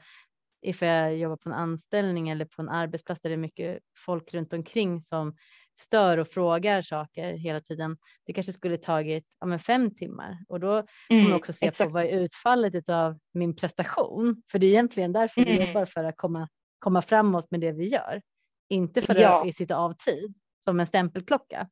ifall 0.62 0.88
jag 0.88 1.16
jobbar 1.16 1.36
på 1.36 1.48
en 1.48 1.54
anställning 1.54 2.28
eller 2.28 2.44
på 2.44 2.62
en 2.62 2.68
arbetsplats 2.68 3.20
där 3.20 3.30
det 3.30 3.34
är 3.34 3.38
mycket 3.38 3.78
folk 4.06 4.34
runt 4.34 4.52
omkring 4.52 5.02
som 5.02 5.36
stör 5.76 6.18
och 6.18 6.28
frågar 6.28 6.82
saker 6.82 7.32
hela 7.32 7.60
tiden. 7.60 7.96
Det 8.26 8.32
kanske 8.32 8.52
skulle 8.52 8.78
tagit 8.78 9.24
ja, 9.40 9.46
men 9.46 9.58
fem 9.58 9.94
timmar 9.94 10.38
och 10.48 10.60
då 10.60 10.82
får 11.08 11.14
man 11.14 11.24
mm, 11.24 11.36
också 11.36 11.52
se 11.52 11.66
exakt. 11.66 11.88
på 11.88 11.94
vad 11.94 12.04
är 12.04 12.20
utfallet 12.20 12.88
av 12.88 13.18
min 13.32 13.56
prestation? 13.56 14.42
För 14.52 14.58
det 14.58 14.66
är 14.66 14.70
egentligen 14.70 15.12
därför 15.12 15.40
mm. 15.40 15.58
vi 15.58 15.66
jobbar 15.66 15.84
för 15.84 16.04
att 16.04 16.16
komma, 16.16 16.48
komma 16.78 17.02
framåt 17.02 17.50
med 17.50 17.60
det 17.60 17.72
vi 17.72 17.88
gör. 17.88 18.22
Inte 18.68 19.02
för 19.02 19.14
ja. 19.14 19.48
att 19.48 19.56
sitta 19.56 19.76
av 19.76 19.94
tid 19.94 20.34
som 20.64 20.80
en 20.80 20.86
stämpelklocka. 20.86 21.68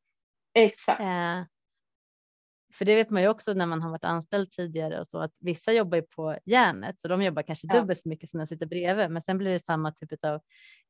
Exakt. 0.54 1.00
Eh, 1.00 1.44
för 2.74 2.84
det 2.84 2.94
vet 2.94 3.10
man 3.10 3.22
ju 3.22 3.28
också 3.28 3.54
när 3.54 3.66
man 3.66 3.82
har 3.82 3.90
varit 3.90 4.04
anställd 4.04 4.50
tidigare 4.50 5.00
och 5.00 5.08
så 5.08 5.18
att 5.18 5.36
vissa 5.40 5.72
jobbar 5.72 5.96
ju 5.96 6.02
på 6.02 6.38
järnet 6.44 7.00
så 7.00 7.08
de 7.08 7.22
jobbar 7.22 7.42
kanske 7.42 7.66
ja. 7.70 7.80
dubbelt 7.80 8.00
så 8.00 8.08
mycket 8.08 8.30
som 8.30 8.40
de 8.40 8.46
sitter 8.46 8.66
bredvid 8.66 9.10
men 9.10 9.22
sen 9.22 9.38
blir 9.38 9.52
det 9.52 9.64
samma 9.64 9.92
typ 9.92 10.24
av 10.24 10.40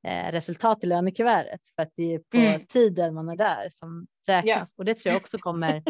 eh, 0.05 0.33
resultat 0.33 0.85
i 0.85 0.87
lönekuvertet 0.87 1.61
för 1.77 1.83
att 1.83 1.93
det 1.97 2.15
är 2.15 2.19
på 2.19 2.37
mm. 2.37 2.67
tiden 2.67 3.15
man 3.15 3.29
är 3.29 3.37
där 3.37 3.69
som 3.71 4.07
räknas 4.27 4.69
ja. 4.69 4.75
och 4.77 4.85
det 4.85 4.95
tror 4.95 5.13
jag 5.13 5.21
också 5.21 5.39
kommer. 5.39 5.83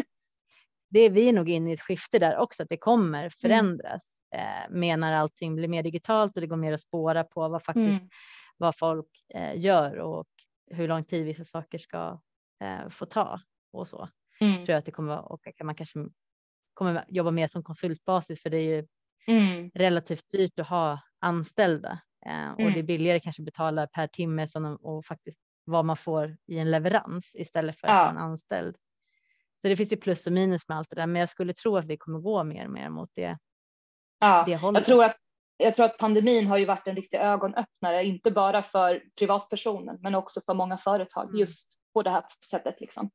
det 0.89 0.99
är 0.99 1.09
vi 1.09 1.31
nog 1.31 1.49
inne 1.49 1.69
i 1.69 1.73
ett 1.73 1.81
skifte 1.81 2.19
där 2.19 2.37
också 2.37 2.63
att 2.63 2.69
det 2.69 2.77
kommer 2.77 3.19
mm. 3.19 3.31
förändras 3.41 4.01
eh, 4.35 4.69
med 4.69 4.99
när 4.99 5.13
allting 5.13 5.55
blir 5.55 5.67
mer 5.67 5.83
digitalt 5.83 6.35
och 6.35 6.41
det 6.41 6.47
går 6.47 6.55
mer 6.55 6.73
att 6.73 6.81
spåra 6.81 7.23
på 7.23 7.49
vad 7.49 7.63
faktiskt 7.63 7.99
mm. 8.01 8.09
vad 8.57 8.77
folk 8.77 9.07
eh, 9.33 9.59
gör 9.59 9.97
och 9.97 10.27
hur 10.71 10.87
lång 10.87 11.03
tid 11.03 11.25
vissa 11.25 11.45
saker 11.45 11.77
ska 11.77 12.21
eh, 12.63 12.89
få 12.89 13.05
ta 13.05 13.39
och 13.71 13.87
så 13.87 14.09
mm. 14.41 14.55
tror 14.55 14.69
jag 14.69 14.77
att 14.77 14.85
det 14.85 14.91
kommer 14.91 15.31
och 15.31 15.47
man 15.63 15.75
kanske 15.75 15.99
kommer 16.73 17.05
jobba 17.07 17.31
mer 17.31 17.47
som 17.47 17.63
konsultbasis 17.63 18.41
för 18.41 18.49
det 18.49 18.57
är 18.57 18.75
ju 18.75 18.87
mm. 19.27 19.71
relativt 19.73 20.31
dyrt 20.31 20.59
att 20.59 20.67
ha 20.67 20.99
anställda 21.19 21.99
eh, 22.25 22.51
och 22.51 22.57
det 22.57 22.63
är 22.63 22.67
mm. 22.67 22.85
billigare 22.85 23.19
kanske 23.19 23.41
betala 23.41 23.87
per 23.87 24.07
timme 24.07 24.47
som 24.47 24.75
och 24.75 25.05
faktiskt 25.05 25.39
vad 25.65 25.85
man 25.85 25.97
får 25.97 26.37
i 26.47 26.59
en 26.59 26.71
leverans 26.71 27.31
istället 27.33 27.79
för 27.79 27.87
ja. 27.87 28.09
en 28.09 28.17
anställd. 28.17 28.75
Så 29.61 29.67
det 29.67 29.77
finns 29.77 29.91
ju 29.91 29.97
plus 29.97 30.27
och 30.27 30.33
minus 30.33 30.67
med 30.67 30.77
allt 30.77 30.89
det 30.89 30.95
där, 30.95 31.07
men 31.07 31.19
jag 31.19 31.29
skulle 31.29 31.53
tro 31.53 31.77
att 31.77 31.85
vi 31.85 31.97
kommer 31.97 32.19
gå 32.19 32.43
mer 32.43 32.65
och 32.65 32.71
mer 32.71 32.89
mot 32.89 33.09
det. 33.13 33.37
Ja, 34.19 34.43
det 34.47 34.55
hållet. 34.55 34.79
jag 34.79 34.85
tror 34.85 35.03
att 35.03 35.17
jag 35.57 35.73
tror 35.73 35.85
att 35.85 35.97
pandemin 35.97 36.47
har 36.47 36.57
ju 36.57 36.65
varit 36.65 36.87
en 36.87 36.95
riktig 36.95 37.17
ögonöppnare, 37.17 38.05
inte 38.05 38.31
bara 38.31 38.61
för 38.61 39.03
privatpersonen, 39.19 39.97
men 40.01 40.15
också 40.15 40.41
för 40.45 40.53
många 40.53 40.77
företag 40.77 41.23
mm. 41.23 41.39
just 41.39 41.73
på 41.93 42.01
det 42.03 42.09
här 42.09 42.23
sättet. 42.49 42.79
Liksom. 42.79 43.09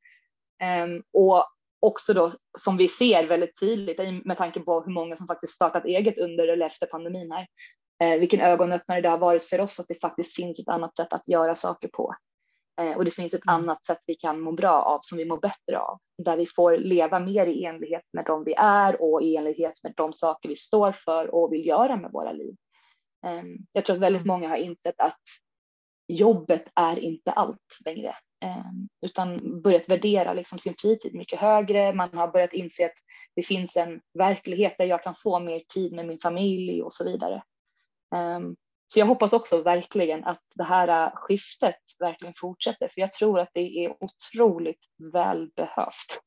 Um, 0.85 1.03
och 1.13 1.45
också 1.81 2.15
då 2.15 2.33
som 2.59 2.77
vi 2.77 2.89
ser 2.89 3.27
väldigt 3.27 3.61
tydligt 3.61 4.25
med 4.25 4.37
tanke 4.37 4.61
på 4.61 4.81
hur 4.81 4.93
många 4.93 5.17
som 5.17 5.27
faktiskt 5.27 5.53
startat 5.53 5.85
eget 5.85 6.19
under 6.19 6.49
eller 6.49 6.67
efter 6.67 6.87
pandemin 6.87 7.33
här. 7.33 7.47
Eh, 8.01 8.19
vilken 8.19 8.41
ögonöppnare 8.41 9.01
det 9.01 9.09
har 9.09 9.19
varit 9.19 9.45
för 9.45 9.61
oss 9.61 9.81
att 9.81 9.89
det 9.89 10.01
faktiskt 10.01 10.37
finns 10.37 10.59
ett 10.59 10.69
annat 10.69 10.97
sätt 10.97 11.13
att 11.13 11.29
göra 11.29 11.55
saker 11.55 11.89
på. 11.89 12.15
Eh, 12.81 12.97
och 12.97 13.05
det 13.05 13.11
finns 13.11 13.35
ett 13.35 13.47
mm. 13.47 13.55
annat 13.55 13.87
sätt 13.87 13.99
vi 14.07 14.15
kan 14.15 14.41
må 14.41 14.53
bra 14.53 14.83
av 14.83 14.99
som 15.03 15.19
vi 15.19 15.25
mår 15.25 15.39
bättre 15.41 15.79
av. 15.79 15.99
Där 16.25 16.37
vi 16.37 16.47
får 16.47 16.77
leva 16.77 17.19
mer 17.21 17.47
i 17.47 17.65
enlighet 17.65 18.05
med 18.13 18.25
de 18.25 18.45
vi 18.45 18.55
är 18.59 19.03
och 19.03 19.23
i 19.23 19.37
enlighet 19.37 19.83
med 19.83 19.93
de 19.97 20.13
saker 20.13 20.49
vi 20.49 20.57
står 20.57 20.93
för 20.93 21.35
och 21.35 21.53
vill 21.53 21.67
göra 21.67 21.97
med 21.97 22.11
våra 22.13 22.33
liv. 22.33 22.55
Eh, 23.27 23.43
jag 23.73 23.85
tror 23.85 23.97
att 23.97 24.03
väldigt 24.03 24.23
mm. 24.23 24.35
många 24.35 24.49
har 24.49 24.57
insett 24.57 25.01
att 25.01 25.23
jobbet 26.09 26.65
är 26.75 26.99
inte 26.99 27.33
allt 27.33 27.79
längre. 27.85 28.17
Ehm, 28.45 28.89
utan 29.07 29.61
börjat 29.63 29.89
värdera 29.89 30.33
liksom 30.33 30.59
sin 30.59 30.75
fritid 30.79 31.15
mycket 31.15 31.39
högre. 31.39 31.93
Man 31.93 32.09
har 32.13 32.29
börjat 32.29 32.53
inse 32.53 32.87
att 32.87 32.99
det 33.37 33.43
finns 33.43 33.77
en 33.77 34.01
verklighet 34.19 34.75
där 34.79 34.85
jag 34.85 35.03
kan 35.03 35.15
få 35.15 35.41
mer 35.41 35.63
tid 35.75 35.93
med 35.93 36.07
min 36.07 36.19
familj 36.19 36.83
och 36.83 36.93
så 36.93 37.05
vidare. 37.05 37.43
Ehm, 38.15 38.57
så 38.87 38.99
jag 38.99 39.07
hoppas 39.07 39.33
också 39.33 39.63
verkligen 39.63 40.25
att 40.25 40.43
det 40.55 40.65
här 40.65 41.11
skiftet 41.15 41.77
verkligen 41.99 42.35
fortsätter, 42.37 42.89
för 42.89 43.01
jag 43.01 43.13
tror 43.13 43.41
att 43.41 43.51
det 43.55 43.85
är 43.85 43.97
otroligt 44.01 44.85
välbehövt 45.13 46.21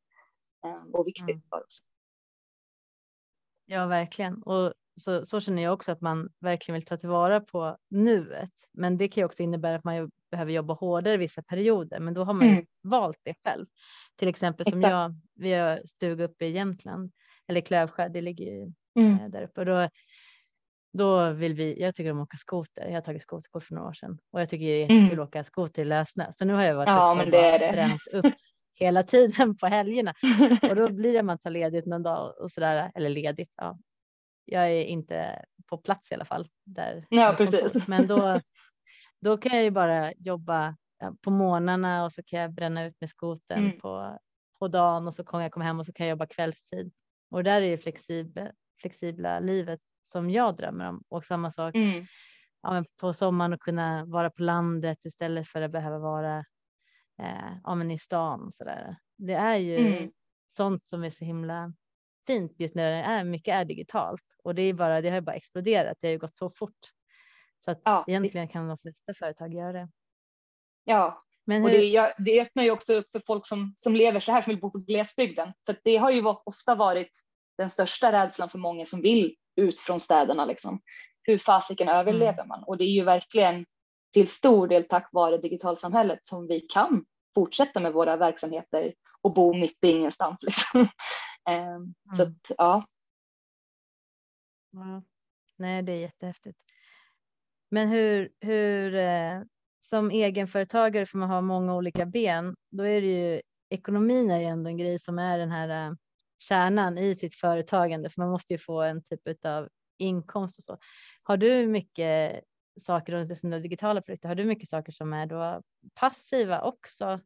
ehm, 0.66 0.94
och 0.94 1.08
viktigt 1.08 1.30
mm. 1.30 1.42
för 1.50 1.66
oss. 1.66 1.82
Ja, 3.66 3.86
verkligen. 3.86 4.44
Och 4.44 4.74
så, 5.00 5.26
så 5.26 5.40
känner 5.40 5.64
jag 5.64 5.74
också 5.74 5.92
att 5.92 6.02
man 6.02 6.30
verkligen 6.40 6.74
vill 6.74 6.86
ta 6.86 6.98
tillvara 6.98 7.42
på 7.42 7.78
nuet. 7.90 8.50
Men 8.74 8.98
det 8.98 9.08
kan 9.08 9.22
ju 9.22 9.26
också 9.26 9.44
innebära 9.44 9.76
att 9.76 9.84
man 9.84 10.12
behöver 10.32 10.52
jobba 10.52 10.74
hårdare 10.74 11.18
vissa 11.18 11.44
perioder, 11.44 12.00
men 12.00 12.14
då 12.14 12.24
har 12.24 12.34
man 12.34 12.48
ju 12.48 12.54
mm. 12.54 12.66
valt 12.82 13.20
det 13.24 13.36
själv. 13.44 13.66
Till 14.16 14.28
exempel 14.28 14.66
som 14.66 14.80
Exakt. 14.80 14.92
jag, 14.92 15.16
vi 15.36 15.54
har 15.54 15.82
stuga 15.86 16.24
uppe 16.24 16.46
i 16.46 16.52
Jämtland 16.52 17.12
eller 17.48 17.62
Klövskär, 17.62 18.10
det 18.10 18.22
ligger 18.22 18.46
ju 18.46 18.72
mm. 19.00 19.20
Eh, 19.20 19.30
där 19.30 19.44
uppe 19.44 19.60
och 19.60 19.66
då, 19.66 19.90
då 20.94 21.30
vill 21.30 21.54
vi, 21.54 21.82
jag 21.82 21.96
tycker 21.96 22.12
om 22.12 22.20
att 22.20 22.28
åka 22.28 22.38
skoter. 22.38 22.86
Jag 22.86 22.94
har 22.94 23.02
tagit 23.02 23.22
skoterkort 23.22 23.64
för 23.64 23.76
några 23.76 23.90
år 23.90 23.94
sedan 23.94 24.20
och 24.32 24.42
jag 24.42 24.50
tycker 24.50 24.66
det 24.66 24.72
är 24.72 24.80
jättekul 24.80 25.06
mm. 25.06 25.20
att 25.20 25.28
åka 25.28 25.44
skoter 25.44 25.82
i 25.82 25.86
Lösnö. 25.86 26.26
Så 26.38 26.46
nu 26.46 26.54
har 26.54 26.64
jag 26.64 26.76
varit 26.76 26.90
ja, 26.90 27.14
men 27.14 27.32
det 27.32 27.38
är 27.38 27.60
det. 27.60 27.72
bränt 27.72 28.26
upp 28.26 28.34
hela 28.80 29.04
tiden 29.04 29.58
på 29.58 29.68
helgerna 29.68 30.14
och 30.70 30.76
då 30.76 30.90
blir 30.94 31.14
det 31.14 31.20
att 31.20 31.26
man 31.26 31.38
tar 31.38 31.50
ledigt 31.50 31.86
någon 31.86 32.04
dag 32.04 32.42
och 32.42 32.52
sådär 32.52 32.92
eller 32.96 33.10
ledigt. 33.10 33.54
Ja. 33.56 33.78
Jag 34.46 34.72
är 34.72 34.84
inte 34.84 35.46
på 35.70 35.78
plats 35.78 36.12
i 36.12 36.16
alla 36.16 36.26
fall 36.26 36.48
där. 36.66 37.06
Ja, 37.10 37.36
precis. 37.38 37.88
Men 37.88 38.08
då, 38.08 38.40
då 39.22 39.38
kan 39.38 39.56
jag 39.56 39.64
ju 39.64 39.72
bara 39.72 40.14
jobba 40.14 40.76
på 41.22 41.32
morgnarna 41.32 42.06
och 42.06 42.14
så 42.14 42.24
kan 42.24 42.40
jag 42.40 42.54
bränna 42.54 42.86
ut 42.86 42.96
med 43.02 43.10
skoten 43.10 43.60
mm. 43.60 43.80
på, 43.80 44.20
på 44.60 44.68
dagen 44.68 45.08
och 45.08 45.16
så 45.16 45.24
kan 45.24 45.42
jag 45.42 45.52
komma 45.52 45.66
hem 45.66 45.80
och 45.80 45.86
så 45.86 45.94
kan 45.94 46.06
jag 46.06 46.14
jobba 46.14 46.26
kvällstid. 46.26 46.92
Och 47.32 47.44
där 47.44 47.62
är 47.62 47.66
ju 47.66 47.78
flexibla, 47.78 48.52
flexibla 48.82 49.40
livet 49.40 49.80
som 50.12 50.30
jag 50.30 50.58
drömmer 50.58 50.90
om 50.90 51.04
och 51.10 51.26
samma 51.26 51.52
sak. 51.52 51.76
Mm. 51.76 52.06
ja, 52.62 52.84
på 52.98 53.14
sommaren 53.14 53.54
och 53.54 53.62
kunna 53.62 54.06
vara 54.06 54.30
på 54.30 54.44
landet 54.44 54.98
istället 55.04 55.48
för 55.48 55.62
att 55.62 55.72
behöva 55.72 56.00
vara 56.00 56.38
eh, 57.22 57.58
ja, 57.64 57.76
men 57.76 57.92
i 57.92 58.00
stan 58.00 58.52
så 58.52 58.64
där. 58.64 58.96
Det 59.18 59.34
är 59.34 59.56
ju 59.56 59.78
mm. 59.78 60.12
sånt 60.58 60.88
som 60.88 61.04
är 61.04 61.10
så 61.10 61.26
himla 61.26 61.74
fint 62.28 62.60
just 62.60 62.76
när 62.76 62.92
det 62.92 63.04
är 63.04 63.24
mycket 63.24 63.54
är 63.54 63.66
digitalt 63.66 64.24
och 64.44 64.56
det 64.56 64.62
är 64.62 64.74
bara 64.74 65.02
det 65.02 65.10
har 65.10 65.16
ju 65.16 65.22
bara 65.22 65.36
exploderat. 65.36 65.98
Det 66.02 66.08
har 66.08 66.12
ju 66.12 66.20
gått 66.20 66.38
så 66.38 66.50
fort 66.50 66.92
så 67.66 67.72
att 67.72 67.82
ja, 67.84 68.06
egentligen 68.08 68.48
kan 68.48 68.68
de 68.68 68.78
flesta 68.78 69.14
företag 69.14 69.54
göra 69.54 69.74
det. 69.74 69.90
Ja, 70.84 71.24
men 71.46 71.64
och 71.64 71.70
det, 71.70 72.14
det 72.18 72.42
öppnar 72.42 72.64
ju 72.64 72.72
också 72.72 72.94
upp 72.94 73.12
för 73.12 73.20
folk 73.20 73.48
som, 73.48 73.74
som 73.76 73.96
lever 73.96 74.20
så 74.20 74.32
här 74.32 74.42
som 74.42 74.52
vill 74.52 74.62
bo 74.62 74.72
på 74.72 74.78
glesbygden. 74.78 75.54
För 75.66 75.80
det 75.84 75.98
har 75.98 76.12
ju 76.12 76.26
ofta 76.26 76.76
varit 76.76 77.12
den 77.58 77.70
största 77.70 78.12
rädslan 78.12 78.50
för 78.50 78.58
många 78.58 78.86
som 78.86 79.02
vill 79.02 79.36
ut 79.56 79.80
från 79.80 80.00
städerna. 80.00 80.46
Liksom. 80.46 80.82
Hur 81.24 81.38
fasiken 81.38 81.90
överlever 81.90 82.34
mm. 82.34 82.48
man? 82.48 82.64
Och 82.64 82.78
det 82.78 82.84
är 82.84 82.94
ju 82.94 83.04
verkligen 83.04 83.66
till 84.14 84.28
stor 84.28 84.68
del 84.68 84.84
tack 84.84 85.10
vare 85.12 85.38
digitalsamhället 85.38 86.26
som 86.26 86.48
vi 86.48 86.60
kan 86.60 87.06
fortsätta 87.36 87.80
med 87.80 87.94
våra 87.94 88.18
verksamheter 88.18 88.94
och 89.22 89.34
bo 89.34 89.54
mitt 89.54 89.84
i 89.84 89.88
ingenstans. 89.88 90.38
Liksom. 90.44 90.88
Ehm, 91.50 91.76
mm. 91.76 91.94
Så 92.14 92.24
att, 92.24 92.52
ja. 92.58 92.86
ja. 94.72 95.04
Nej, 95.58 95.84
det 95.84 95.92
är 95.92 96.00
jättehäftigt. 96.00 96.58
Men 97.70 97.88
hur, 97.88 98.32
hur 98.40 98.96
eh, 98.96 99.42
som 99.90 100.12
egenföretagare 100.12 101.06
får 101.06 101.18
man 101.18 101.30
ha 101.30 101.42
många 101.42 101.76
olika 101.76 102.06
ben. 102.06 102.56
Då 102.72 102.84
är 102.84 103.02
det 103.02 103.08
ju 103.08 103.42
ekonomin 103.70 104.32
är 104.32 104.40
ju 104.40 104.46
ändå 104.46 104.70
en 104.70 104.78
grej 104.78 105.00
som 105.00 105.20
är 105.20 105.38
den 105.38 105.52
här 105.52 105.88
äh, 105.88 105.94
kärnan 106.42 106.98
i 106.98 107.16
sitt 107.16 107.36
företagande, 107.36 108.10
för 108.10 108.22
man 108.22 108.32
måste 108.32 108.54
ju 108.54 108.58
få 108.58 108.82
en 108.82 109.04
typ 109.04 109.46
av 109.46 109.70
inkomst 109.98 110.58
och 110.58 110.64
så. 110.64 110.78
Har 111.24 111.38
du 111.38 111.68
mycket 111.68 112.42
saker 112.82 113.14
runt 113.14 113.42
det 113.42 113.60
digitala 113.60 114.02
produkter? 114.02 114.28
Har 114.28 114.36
du 114.36 114.46
mycket 114.46 114.70
saker 114.70 114.92
som 114.92 115.14
är 115.14 115.26
då 115.26 115.62
passiva 115.94 116.62
också? 116.62 117.20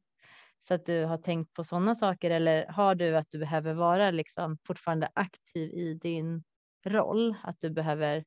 Så 0.68 0.74
att 0.74 0.86
du 0.86 1.06
har 1.06 1.18
tänkt 1.18 1.54
på 1.54 1.64
sådana 1.64 1.96
saker 1.96 2.32
eller 2.32 2.66
har 2.68 2.96
du 2.96 3.18
att 3.18 3.32
du 3.32 3.40
behöver 3.40 3.74
vara 3.74 4.12
liksom 4.12 4.58
fortfarande 4.68 5.10
aktiv 5.14 5.72
i 5.74 5.94
din 5.94 6.44
roll? 6.86 7.36
Att 7.44 7.60
du 7.60 7.70
behöver 7.70 8.26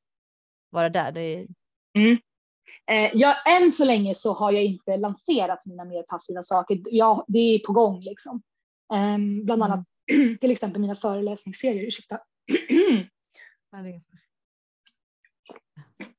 vara 0.69 0.89
där? 0.89 1.11
Det 1.11 1.21
är... 1.21 1.47
mm. 1.95 2.17
Eh, 2.91 3.11
jag, 3.13 3.35
än 3.61 3.71
så 3.71 3.85
länge 3.85 4.13
så 4.13 4.33
har 4.33 4.51
jag 4.51 4.63
inte 4.63 4.97
lanserat 4.97 5.65
mina 5.65 5.85
mer 5.85 6.03
passiva 6.03 6.41
saker. 6.41 6.81
Ja, 6.85 7.25
det 7.27 7.39
är 7.39 7.59
på 7.59 7.73
gång 7.73 8.01
liksom. 8.01 8.41
Eh, 8.93 9.43
bland 9.45 9.63
annat 9.63 9.75
mm. 9.75 9.85
till 10.41 10.51
exempel 10.51 10.81
mina 10.81 10.95
föreläsningsserier. 10.95 11.83
Ursäkta. 11.83 12.19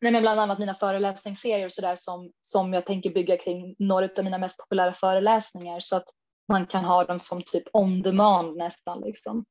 Nej, 0.01 0.13
men 0.13 0.23
bland 0.23 0.41
annat 0.41 0.59
mina 0.59 0.75
föreläsningsserier 0.75 1.69
så 1.69 1.81
där 1.81 1.95
som, 1.95 2.33
som 2.41 2.73
jag 2.73 2.87
tänker 2.87 3.11
bygga 3.11 3.37
kring 3.37 3.75
några 3.79 4.09
av 4.19 4.25
mina 4.25 4.39
mest 4.39 4.59
populära 4.59 4.93
föreläsningar 4.93 5.81
så 5.81 5.97
att 5.97 6.09
man 6.49 6.67
kan 6.67 6.85
ha 6.85 7.05
dem 7.05 7.19
som 7.19 7.43
typ 7.43 7.65
on 7.73 8.03
demand 8.03 8.57
nästan 8.57 9.01
liksom. 9.01 9.45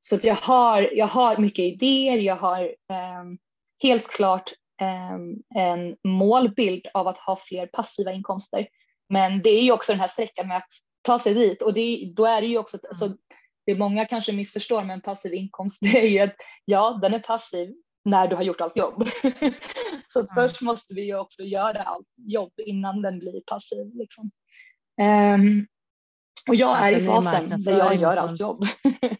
Så 0.00 0.14
att 0.14 0.24
jag 0.24 0.34
har, 0.34 0.90
jag 0.92 1.06
har 1.06 1.36
mycket 1.36 1.64
idéer, 1.64 2.18
jag 2.18 2.36
har 2.36 2.62
eh, 2.64 3.24
helt 3.82 4.08
klart 4.08 4.52
Ehm, 4.80 5.42
en 5.54 5.96
målbild 6.04 6.86
av 6.94 7.08
att 7.08 7.18
ha 7.18 7.36
fler 7.36 7.66
passiva 7.66 8.12
inkomster. 8.12 8.68
Men 9.08 9.42
det 9.42 9.50
är 9.50 9.62
ju 9.62 9.72
också 9.72 9.92
den 9.92 10.00
här 10.00 10.08
sträckan 10.08 10.48
med 10.48 10.56
att 10.56 10.70
ta 11.02 11.18
sig 11.18 11.34
dit 11.34 11.62
och 11.62 11.74
det, 11.74 12.12
då 12.16 12.26
är 12.26 12.40
det 12.40 12.46
ju 12.46 12.58
också, 12.58 12.78
alltså, 12.88 13.16
det 13.66 13.74
många 13.74 14.04
kanske 14.04 14.32
missförstår 14.32 14.84
med 14.84 14.94
en 14.94 15.00
passiv 15.00 15.34
inkomst, 15.34 15.78
det 15.92 16.00
är 16.00 16.08
ju 16.08 16.18
att 16.18 16.36
ja, 16.64 16.98
den 17.02 17.14
är 17.14 17.18
passiv 17.18 17.74
när 18.04 18.28
du 18.28 18.36
har 18.36 18.42
gjort 18.42 18.60
allt 18.60 18.76
jobb. 18.76 19.08
Så 20.08 20.20
mm. 20.20 20.28
först 20.34 20.60
måste 20.60 20.94
vi 20.94 21.02
ju 21.02 21.18
också 21.18 21.42
göra 21.42 21.82
allt 21.82 22.08
jobb 22.16 22.52
innan 22.66 23.02
den 23.02 23.18
blir 23.18 23.40
passiv. 23.40 23.94
Liksom. 23.94 24.30
Um, 25.00 25.66
och 26.48 26.54
jag 26.54 26.68
alltså, 26.68 26.94
är 26.94 27.00
i 27.00 27.06
fasen 27.06 27.62
där 27.62 27.78
jag 27.78 27.96
gör 27.96 28.16
allt 28.16 28.40
jobb. 28.40 28.64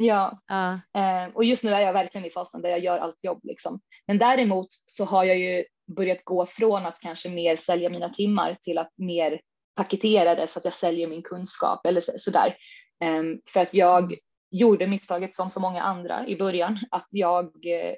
Ja, 0.00 0.40
ja. 0.46 0.72
Eh, 1.00 1.34
och 1.34 1.44
just 1.44 1.64
nu 1.64 1.74
är 1.74 1.80
jag 1.80 1.92
verkligen 1.92 2.26
i 2.26 2.30
fasen 2.30 2.62
där 2.62 2.70
jag 2.70 2.78
gör 2.78 2.98
allt 2.98 3.24
jobb 3.24 3.40
liksom. 3.42 3.80
Men 4.06 4.18
däremot 4.18 4.66
så 4.70 5.04
har 5.04 5.24
jag 5.24 5.38
ju 5.38 5.64
börjat 5.96 6.24
gå 6.24 6.46
från 6.46 6.86
att 6.86 7.00
kanske 7.00 7.28
mer 7.28 7.56
sälja 7.56 7.90
mina 7.90 8.08
timmar 8.08 8.54
till 8.60 8.78
att 8.78 8.92
mer 8.96 9.40
paketera 9.76 10.34
det 10.34 10.46
så 10.46 10.58
att 10.58 10.64
jag 10.64 10.74
säljer 10.74 11.08
min 11.08 11.22
kunskap 11.22 11.86
eller 11.86 12.00
sådär. 12.00 12.46
Eh, 12.46 12.52
för 13.52 13.60
att 13.60 13.74
jag 13.74 14.14
gjorde 14.50 14.86
misstaget 14.86 15.34
som 15.34 15.50
så 15.50 15.60
många 15.60 15.82
andra 15.82 16.26
i 16.26 16.36
början 16.36 16.78
att 16.90 17.06
jag, 17.10 17.44
eh, 17.44 17.94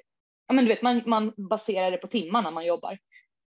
ja 0.47 0.53
men 0.53 0.65
du 0.65 0.69
vet 0.69 0.81
man, 0.81 1.01
man 1.05 1.33
baserar 1.49 1.91
det 1.91 1.97
på 1.97 2.07
timmar 2.07 2.41
när 2.41 2.51
man 2.51 2.65
jobbar, 2.65 2.97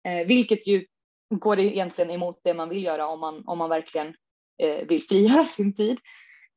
eh, 0.08 0.26
vilket 0.26 0.66
ju 0.66 0.86
går 1.34 1.60
egentligen 1.60 2.10
emot 2.10 2.40
det 2.44 2.54
man 2.54 2.68
vill 2.68 2.84
göra 2.84 3.06
om 3.06 3.20
man, 3.20 3.42
om 3.46 3.58
man 3.58 3.70
verkligen 3.70 4.14
eh, 4.62 4.86
vill 4.86 5.02
frigöra 5.02 5.44
sin 5.56 5.74
tid. 5.74 5.98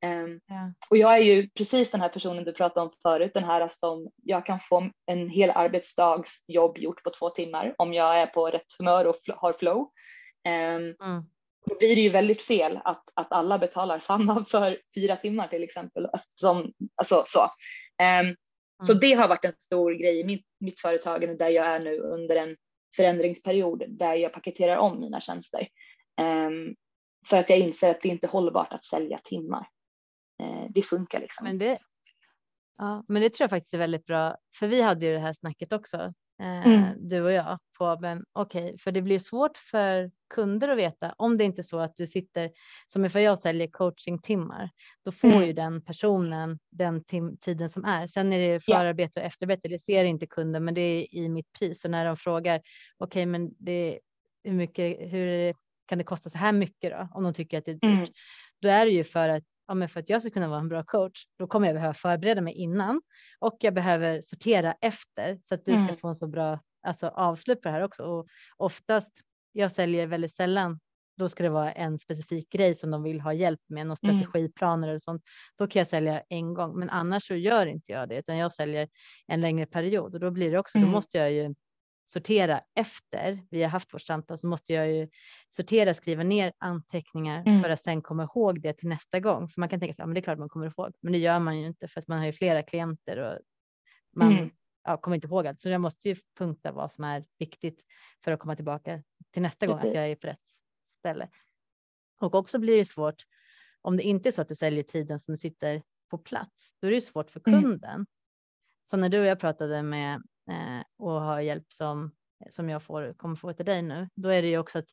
Um, 0.06 0.40
ja. 0.48 0.74
Och 0.90 0.98
jag 0.98 1.14
är 1.14 1.22
ju 1.22 1.50
precis 1.50 1.92
den 1.92 2.02
här 2.02 2.10
personen 2.10 2.44
du 2.44 2.54
pratade 2.54 2.86
om 2.86 2.92
förut, 3.02 3.32
den 3.34 3.44
här 3.44 3.68
som 3.68 4.10
jag 4.24 4.46
kan 4.46 4.60
få 4.60 4.90
en 5.06 5.30
hel 5.30 5.50
arbetsdags 5.50 6.44
jobb 6.48 6.78
gjort 6.78 7.04
på 7.04 7.10
två 7.10 7.30
timmar 7.30 7.76
om 7.78 7.94
jag 7.94 8.20
är 8.20 8.26
på 8.26 8.48
rätt 8.48 8.78
humör 8.80 9.06
och 9.06 9.16
har 9.28 9.54
flow. 9.54 9.90
Mm. 10.48 10.96
Då 11.66 11.76
blir 11.76 11.96
det 11.96 12.02
ju 12.02 12.10
väldigt 12.10 12.42
fel 12.42 12.80
att, 12.84 13.04
att 13.14 13.32
alla 13.32 13.58
betalar 13.58 14.00
samma 14.00 14.46
för 14.52 14.80
fyra 14.96 15.16
timmar 15.16 15.48
till 15.48 15.64
exempel. 15.64 16.08
Eftersom, 16.14 16.74
alltså, 16.96 17.24
så. 17.26 17.44
Um, 17.44 17.50
mm. 18.00 18.36
så 18.84 18.94
det 18.94 19.14
har 19.14 19.28
varit 19.28 19.46
en 19.46 19.54
stor 19.54 19.92
grej 19.92 20.20
i 20.20 20.24
mitt, 20.24 20.46
mitt 20.60 20.80
företagande 20.80 21.36
där 21.36 21.50
jag 21.50 21.66
är 21.66 21.80
nu 21.80 22.00
under 22.00 22.36
en 22.36 22.58
förändringsperiod 22.96 23.84
där 23.88 24.14
jag 24.14 24.34
paketerar 24.34 24.78
om 24.78 25.00
mina 25.00 25.20
tjänster. 25.20 25.68
Um, 26.22 26.76
för 27.30 27.38
att 27.38 27.50
jag 27.50 27.60
inser 27.60 27.90
att 27.90 28.02
det 28.02 28.10
inte 28.10 28.28
är 28.28 28.32
hållbart 28.32 28.74
att 28.74 28.86
sälja 28.86 29.18
timmar. 29.18 29.68
Eh, 30.44 30.66
det 30.70 30.82
funkar 30.82 31.20
liksom. 31.20 31.48
Men 31.48 31.58
det, 31.58 31.80
ja, 32.78 33.06
men 33.08 33.22
det 33.22 33.30
tror 33.30 33.44
jag 33.44 33.50
faktiskt 33.50 33.74
är 33.74 33.78
väldigt 33.78 34.06
bra, 34.06 34.38
för 34.60 34.68
vi 34.68 34.82
hade 34.82 35.06
ju 35.06 35.14
det 35.14 35.20
här 35.20 35.34
snacket 35.34 35.74
också, 35.74 36.14
eh, 36.40 36.68
mm. 36.68 37.10
du 37.10 37.22
och 37.22 37.32
jag, 37.32 37.60
på 37.78 37.98
men 38.02 38.26
okej, 38.34 38.66
okay, 38.66 38.78
för 38.78 38.92
det 38.92 39.02
blir 39.02 39.20
svårt 39.20 39.58
för 39.58 40.12
kunder 40.30 40.70
att 40.70 40.78
veta 40.78 41.14
om 41.18 41.38
det 41.38 41.44
inte 41.44 41.62
är 41.62 41.64
så 41.64 41.80
att 41.80 41.96
du 41.96 42.08
sitter 42.08 42.52
som 42.88 43.06
ifall 43.06 43.22
jag 43.22 43.40
säljer 43.40 43.68
coachingtimmar, 43.68 44.70
då 45.06 45.12
får 45.12 45.28
mm. 45.28 45.44
ju 45.44 45.54
den 45.54 45.82
personen 45.82 46.60
den 46.72 47.04
tiden 47.42 47.70
som 47.70 47.86
är. 47.86 48.08
Sen 48.08 48.34
är 48.34 48.40
det 48.40 48.60
förarbete 48.60 49.20
och 49.20 49.26
efterarbete, 49.26 49.68
det 49.68 49.84
ser 49.84 50.04
inte 50.04 50.28
kunden, 50.28 50.66
men 50.66 50.74
det 50.74 50.82
är 50.82 51.16
i 51.16 51.30
mitt 51.30 51.52
pris. 51.60 51.86
Och 51.86 51.92
när 51.92 52.06
de 52.06 52.18
frågar, 52.18 52.58
okej, 52.58 53.22
okay, 53.22 53.26
men 53.26 53.54
det, 53.58 54.00
hur 54.44 54.54
mycket, 54.54 54.98
hur 55.00 55.54
kan 55.86 55.98
det 55.98 56.04
kosta 56.04 56.30
så 56.30 56.38
här 56.38 56.52
mycket 56.52 56.92
då? 56.92 57.08
Om 57.14 57.24
de 57.24 57.34
tycker 57.34 57.58
att 57.58 57.66
det 57.66 57.72
är 57.72 57.74
dyrt, 57.74 57.84
mm. 57.84 58.06
då 58.62 58.70
är 58.70 58.86
det 58.86 58.92
ju 58.92 59.04
för 59.04 59.30
att 59.30 59.44
ja, 59.68 59.74
men 59.74 59.90
för 59.90 60.00
att 60.00 60.10
jag 60.10 60.22
ska 60.22 60.30
kunna 60.32 60.48
vara 60.48 60.60
en 60.60 60.70
bra 60.70 60.84
coach, 60.84 61.26
då 61.40 61.48
kommer 61.48 61.68
jag 61.68 61.76
behöva 61.76 61.94
förbereda 61.94 62.42
mig 62.42 62.54
innan 62.54 63.02
och 63.40 63.58
jag 63.60 63.74
behöver 63.74 64.22
sortera 64.22 64.76
efter 64.82 65.40
så 65.50 65.56
att 65.56 65.66
du 65.66 65.72
mm. 65.72 65.88
ska 65.88 65.96
få 65.96 66.08
en 66.08 66.16
så 66.16 66.28
bra 66.28 66.60
alltså, 66.88 67.08
avslut 67.08 67.62
på 67.62 67.68
det 67.68 67.74
här 67.74 67.84
också. 67.84 68.04
Och 68.04 68.28
oftast, 68.58 69.10
jag 69.52 69.72
säljer 69.72 70.08
väldigt 70.08 70.36
sällan, 70.36 70.80
då 71.18 71.30
ska 71.30 71.44
det 71.44 71.50
vara 71.50 71.72
en 71.72 72.00
specifik 72.00 72.50
grej 72.50 72.76
som 72.76 72.92
de 72.92 73.04
vill 73.04 73.22
ha 73.22 73.34
hjälp 73.34 73.60
med, 73.68 73.88
någon 73.88 73.98
mm. 74.04 74.22
strategiplaner 74.22 74.88
eller 74.88 75.00
sånt. 75.00 75.24
Då 75.58 75.68
kan 75.68 75.80
jag 75.80 75.88
sälja 75.88 76.22
en 76.30 76.54
gång, 76.54 76.80
men 76.80 76.90
annars 76.90 77.28
så 77.28 77.36
gör 77.36 77.66
inte 77.66 77.92
jag 77.92 78.10
det, 78.10 78.18
utan 78.20 78.38
jag 78.38 78.54
säljer 78.54 78.88
en 79.28 79.42
längre 79.42 79.66
period 79.66 80.14
och 80.14 80.20
då 80.20 80.32
blir 80.32 80.52
det 80.52 80.60
också, 80.60 80.78
mm. 80.78 80.90
då 80.90 80.96
måste 80.96 81.18
jag 81.18 81.32
ju 81.32 81.56
sortera 82.06 82.62
efter 82.76 83.42
vi 83.50 83.64
har 83.64 83.70
haft 83.70 83.94
vårt 83.94 84.02
samtal 84.02 84.38
så 84.38 84.48
måste 84.48 84.74
jag 84.74 84.92
ju 84.92 85.10
sortera, 85.50 85.94
skriva 85.94 86.24
ner 86.24 86.54
anteckningar 86.58 87.44
mm. 87.46 87.62
för 87.62 87.70
att 87.70 87.84
sen 87.84 88.02
komma 88.02 88.24
ihåg 88.24 88.62
det 88.62 88.74
till 88.74 88.90
nästa 88.90 89.20
gång. 89.20 89.50
För 89.50 89.60
man 89.60 89.70
kan 89.70 89.80
tänka 89.80 89.94
sig, 89.94 90.02
ja, 90.02 90.06
men 90.06 90.14
det 90.14 90.20
är 90.20 90.24
klart 90.24 90.40
man 90.40 90.50
kommer 90.50 90.66
ihåg, 90.66 90.94
men 91.02 91.14
det 91.14 91.20
gör 91.20 91.40
man 91.40 91.60
ju 91.60 91.68
inte 91.68 91.88
för 91.88 92.02
att 92.02 92.08
man 92.08 92.18
har 92.18 92.26
ju 92.26 92.32
flera 92.32 92.64
klienter 92.64 93.18
och 93.18 93.40
man 94.16 94.32
mm. 94.32 94.50
ja, 94.84 94.98
kommer 94.98 95.16
inte 95.16 95.28
ihåg 95.28 95.48
allt. 95.48 95.62
Så 95.62 95.70
jag 95.70 95.82
måste 95.82 96.10
ju 96.10 96.16
punkta 96.38 96.72
vad 96.72 96.92
som 96.92 97.04
är 97.04 97.26
viktigt 97.40 97.82
för 98.24 98.32
att 98.32 98.40
komma 98.40 98.56
tillbaka 98.56 99.04
till 99.34 99.42
nästa 99.42 99.68
gång 99.68 99.78
att 99.78 99.94
jag 99.94 100.10
är 100.10 100.16
på 100.16 100.28
rätt 100.28 100.40
ställe. 101.00 101.30
Och 102.22 102.36
också 102.36 102.60
blir 102.60 102.78
det 102.78 102.86
svårt 102.86 103.24
om 103.82 103.98
det 103.98 104.04
inte 104.04 104.30
är 104.30 104.32
så 104.32 104.42
att 104.42 104.48
du 104.48 104.56
säljer 104.56 104.84
tiden 104.84 105.20
som 105.20 105.34
du 105.34 105.38
sitter 105.38 105.82
på 106.10 106.18
plats. 106.18 106.52
Då 106.82 106.88
är 106.88 106.92
det 106.92 107.02
svårt 107.02 107.32
för 107.32 107.42
mm. 107.48 107.62
kunden. 107.62 107.94
Mm. 107.94 108.06
Så 108.86 108.98
när 108.98 109.10
du 109.10 109.20
och 109.20 109.26
jag 109.26 109.40
pratade 109.40 109.84
med 109.84 110.16
eh, 110.50 110.85
och 110.98 111.12
har 111.12 111.42
hjälp 111.42 111.74
som, 111.74 112.12
som 112.50 112.70
jag 112.70 112.84
får, 112.84 113.14
kommer 113.14 113.36
få 113.36 113.54
till 113.54 113.66
dig 113.66 113.82
nu, 113.82 114.10
då 114.16 114.30
är 114.30 114.42
det 114.42 114.48
ju 114.48 114.58
också 114.58 114.80
att 114.80 114.88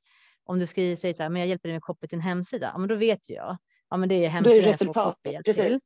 om 0.44 0.58
du 0.58 0.66
skriver 0.66 0.96
säger 0.96 1.14
så 1.14 1.22
här, 1.22 1.30
men 1.30 1.40
jag 1.40 1.48
hjälper 1.48 1.68
dig 1.68 1.74
med 1.74 1.82
koppel 1.82 2.08
till 2.08 2.18
en 2.18 2.22
hemsida, 2.22 2.70
ja, 2.74 2.78
men 2.78 2.88
då 2.88 2.94
vet 2.94 3.30
ju 3.30 3.34
jag. 3.34 3.56
Ja, 3.90 3.96
men 3.96 4.08
det 4.08 4.14
är 4.14 4.28
hemsidan 4.28 4.58
det 4.58 4.64
är 4.64 4.66
resultat. 4.66 5.18
Till. 5.22 5.80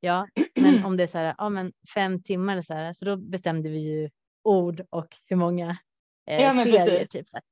Ja, 0.00 0.28
men 0.60 0.84
om 0.84 0.96
det 0.96 1.02
är 1.02 1.06
så 1.06 1.18
här, 1.18 1.34
ja, 1.38 1.48
men 1.48 1.72
fem 1.94 2.22
timmar 2.22 2.52
eller 2.52 2.62
så 2.62 2.74
här, 2.74 2.92
så 2.92 3.04
då 3.04 3.16
bestämde 3.16 3.68
vi 3.68 3.78
ju 3.78 4.10
ord 4.42 4.84
och 4.90 5.16
hur 5.26 5.36
många 5.36 5.78
eh, 6.26 6.42
ja, 6.42 6.54
ferier. 6.54 7.06
Typ, 7.06 7.28
så 7.28 7.36
här. 7.36 7.42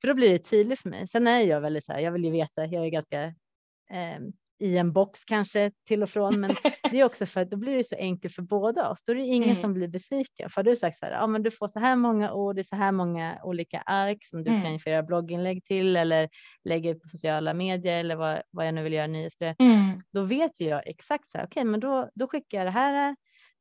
För 0.00 0.08
då 0.08 0.14
blir 0.14 0.28
det 0.28 0.38
tydligt 0.38 0.80
för 0.80 0.88
mig. 0.88 1.08
Sen 1.08 1.26
är 1.26 1.40
jag 1.40 1.60
väldigt 1.60 1.84
så 1.84 1.92
här, 1.92 2.00
jag 2.00 2.12
vill 2.12 2.24
ju 2.24 2.30
veta, 2.30 2.66
jag 2.66 2.86
är 2.86 2.90
ganska 2.90 3.22
eh, 3.90 4.20
i 4.62 4.78
en 4.78 4.92
box 4.92 5.24
kanske 5.24 5.70
till 5.88 6.02
och 6.02 6.10
från. 6.10 6.40
Men 6.40 6.50
det 6.90 7.00
är 7.00 7.04
också 7.04 7.26
för 7.26 7.40
att 7.40 7.50
då 7.50 7.56
blir 7.56 7.76
det 7.76 7.84
så 7.84 7.96
enkelt 7.96 8.34
för 8.34 8.42
båda 8.42 8.88
oss. 8.90 9.04
Då 9.04 9.12
är 9.12 9.16
det 9.16 9.22
ingen 9.22 9.50
mm. 9.50 9.62
som 9.62 9.74
blir 9.74 9.88
besviken. 9.88 10.50
För 10.50 10.62
du 10.62 10.70
har 10.70 10.76
sagt 10.76 10.98
så 10.98 11.06
här, 11.06 11.12
ja, 11.12 11.26
men 11.26 11.42
du 11.42 11.50
får 11.50 11.68
så 11.68 11.78
här 11.78 11.96
många 11.96 12.32
ord, 12.32 12.58
är 12.58 12.62
så 12.62 12.76
här 12.76 12.92
många 12.92 13.38
olika 13.42 13.80
ark 13.80 14.24
som 14.24 14.44
du 14.44 14.50
mm. 14.50 14.62
kan 14.62 14.92
göra 14.92 15.02
blogginlägg 15.02 15.64
till 15.64 15.96
eller 15.96 16.28
lägga 16.64 16.94
på 16.94 17.08
sociala 17.08 17.54
medier 17.54 18.00
eller 18.00 18.16
vad, 18.16 18.42
vad 18.50 18.66
jag 18.66 18.74
nu 18.74 18.82
vill 18.82 18.92
göra 18.92 19.06
nyhetsbrev. 19.06 19.54
Mm. 19.58 20.02
Då 20.12 20.22
vet 20.22 20.60
ju 20.60 20.68
jag 20.68 20.86
exakt 20.86 21.30
så 21.30 21.38
här, 21.38 21.44
okej, 21.44 21.60
okay, 21.60 21.70
men 21.70 21.80
då, 21.80 22.10
då 22.14 22.28
skickar 22.28 22.58
jag 22.58 22.66
det 22.66 22.70
här 22.70 23.16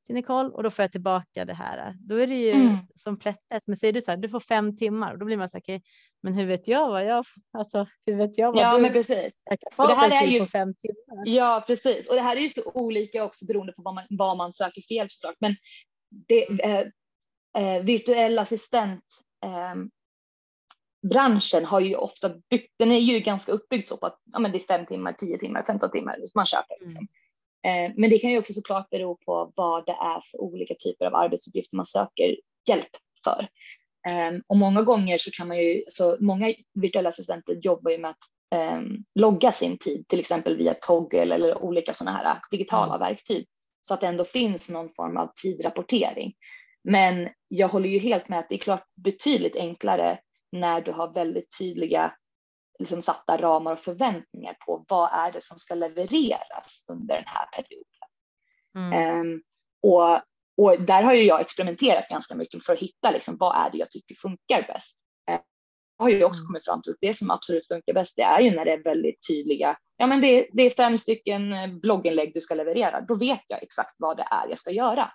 till 0.06 0.16
Nicole 0.16 0.50
och 0.50 0.64
då 0.64 0.70
får 0.70 0.84
jag 0.84 0.92
tillbaka 0.92 1.46
det 1.46 1.54
här. 1.54 1.96
Då 2.00 2.16
är 2.16 2.28
det 2.28 2.42
ju 2.42 2.52
mm. 2.52 2.78
som 2.96 3.18
plättet. 3.18 3.64
Men 3.66 3.78
säger 3.78 3.94
du 3.94 4.02
så 4.02 4.12
här, 4.12 4.18
du 4.18 4.30
får 4.30 4.40
fem 4.40 4.78
timmar 4.78 5.14
och 5.14 5.20
då 5.20 5.26
blir 5.26 5.38
man 5.38 5.50
så 5.50 5.58
här, 5.58 5.62
okay, 5.62 5.82
men 6.24 6.34
hur 6.34 6.46
vet 6.46 6.68
jag 6.68 6.90
vad 6.90 7.06
jag, 7.06 7.26
alltså 7.52 7.88
hur 8.06 8.16
vet 8.16 8.38
jag 8.38 8.52
vad 8.52 8.64
ja, 8.64 8.76
du 8.76 8.82
men 8.82 8.94
precis. 8.94 9.34
och 9.78 9.88
det 9.88 9.94
här 9.94 10.24
är 10.24 10.28
ju, 10.28 10.40
på 10.40 10.46
fem 10.46 10.74
timmar? 10.74 11.24
Ja, 11.26 11.64
precis. 11.68 12.10
Och 12.10 12.16
det 12.16 12.22
här 12.22 12.36
är 12.36 12.42
ju 12.42 12.50
så 12.50 12.72
olika 12.74 13.24
också 13.24 13.46
beroende 13.46 13.74
på 13.74 13.82
vad 13.82 13.94
man, 13.94 14.04
vad 14.10 14.38
man 14.38 14.54
söker 14.54 14.82
för 14.88 14.94
hjälpslag. 14.94 15.36
Men 15.40 15.56
det, 16.28 16.50
mm. 16.50 16.60
eh, 16.60 16.88
eh, 17.64 17.84
virtuell 17.84 18.40
assistent 18.40 19.04
eh, 19.46 19.76
branschen 21.10 21.66
har 21.66 21.80
ju 21.80 21.96
ofta 21.96 22.30
byggt, 22.50 22.74
den 22.78 22.92
är 22.92 23.00
ju 23.00 23.20
ganska 23.20 23.52
uppbyggd 23.52 23.88
så 23.88 23.98
på 23.98 24.06
att 24.06 24.22
ja, 24.32 24.40
men 24.40 24.52
det 24.52 24.58
är 24.58 24.78
fem 24.78 24.86
timmar, 24.86 25.14
tio 25.14 25.38
timmar, 25.38 25.64
femton 25.64 25.92
timmar 25.92 26.16
som 26.16 26.32
man 26.36 26.46
köper. 26.46 26.76
Liksom. 26.82 27.08
Mm. 27.64 27.86
Eh, 27.92 27.94
men 27.98 28.10
det 28.10 28.20
kan 28.20 28.32
ju 28.32 28.40
också 28.40 28.54
såklart 28.54 28.90
bero 28.90 29.18
på 29.18 29.54
vad 29.56 29.86
det 29.86 29.92
är 29.92 30.22
för 30.32 30.42
olika 30.42 30.76
typer 30.76 31.06
av 31.06 31.16
arbetsuppgifter 31.16 31.76
man 31.76 31.86
söker 31.86 32.38
hjälp 32.70 32.90
för. 33.24 33.48
Ehm, 34.08 34.42
och 34.48 34.58
många 34.58 34.82
gånger 34.82 35.18
så 35.18 35.32
kan 35.32 35.48
man 35.48 35.58
ju, 35.58 35.84
så 35.88 36.18
många 36.20 36.54
virtuella 36.74 37.10
assistenter 37.10 37.60
jobbar 37.62 37.92
ju 37.92 37.98
med 37.98 38.10
att 38.10 38.76
um, 38.76 39.06
logga 39.16 39.52
sin 39.52 39.78
tid, 39.78 40.08
till 40.08 40.20
exempel 40.20 40.58
via 40.58 40.74
Toggle 40.74 41.34
eller 41.34 41.64
olika 41.64 41.94
sådana 41.94 42.18
här 42.18 42.40
digitala 42.52 42.96
mm. 42.96 43.08
verktyg, 43.08 43.48
så 43.82 43.94
att 43.94 44.02
det 44.02 44.08
ändå 44.08 44.24
finns 44.24 44.70
någon 44.70 44.90
form 44.90 45.18
av 45.18 45.32
tidrapportering. 45.42 46.34
Men 46.84 47.30
jag 47.48 47.68
håller 47.68 47.90
ju 47.90 48.00
helt 48.00 48.30
med 48.30 48.40
att 48.40 48.50
det 48.50 48.56
är 48.56 48.60
klart 48.60 48.86
betydligt 48.96 49.56
enklare 49.56 50.20
när 50.52 50.82
du 50.82 50.92
har 50.92 51.14
väldigt 51.14 51.58
tydliga 51.60 52.14
liksom 52.80 53.02
satta 53.02 53.38
ramar 53.38 53.74
och 53.74 53.80
förväntningar 53.80 54.56
på 54.66 54.86
vad 54.90 55.10
är 55.14 55.32
det 55.32 55.42
som 55.42 55.58
ska 55.58 55.76
levereras 55.76 56.86
under 56.92 57.16
den 57.16 57.28
här 57.28 57.46
perioden. 57.46 58.02
Mm. 58.76 59.20
Um, 59.20 59.42
och, 59.82 60.22
och 60.58 60.82
där 60.82 61.04
har 61.04 61.14
ju 61.14 61.24
jag 61.24 61.42
experimenterat 61.42 62.10
ganska 62.10 62.36
mycket 62.36 62.66
för 62.66 62.74
att 62.74 62.80
hitta 62.80 63.12
liksom, 63.12 63.38
vad 63.38 63.66
är 63.66 63.72
det 63.72 63.78
jag 63.78 63.90
tycker 63.90 64.16
funkar 64.16 64.68
bäst. 64.74 64.98
Uh, 65.32 65.40
jag 65.98 66.06
har 66.06 66.10
ju 66.10 66.24
också 66.24 66.40
mm. 66.40 66.48
kommit 66.48 66.66
fram 66.66 66.82
till 66.82 66.92
att 66.92 66.98
det 67.02 67.14
som 67.14 67.32
absolut 67.32 67.68
funkar 67.68 67.94
bäst 67.94 68.16
det 68.16 68.24
är 68.24 68.40
ju 68.40 68.52
när 68.52 68.66
det 68.66 68.74
är 68.74 68.84
väldigt 68.84 69.28
tydliga, 69.28 69.78
ja 69.98 70.08
men 70.08 70.22
det, 70.22 70.48
det 70.54 70.64
är 70.64 70.70
fem 70.70 70.98
stycken 70.98 71.54
eh, 71.54 71.68
blogginlägg 71.68 72.34
du 72.34 72.42
ska 72.42 72.56
leverera, 72.56 73.02
då 73.02 73.16
vet 73.16 73.42
jag 73.48 73.64
exakt 73.64 73.96
vad 73.98 74.18
det 74.18 74.28
är 74.32 74.50
jag 74.50 74.58
ska 74.58 74.72
göra. 74.72 75.12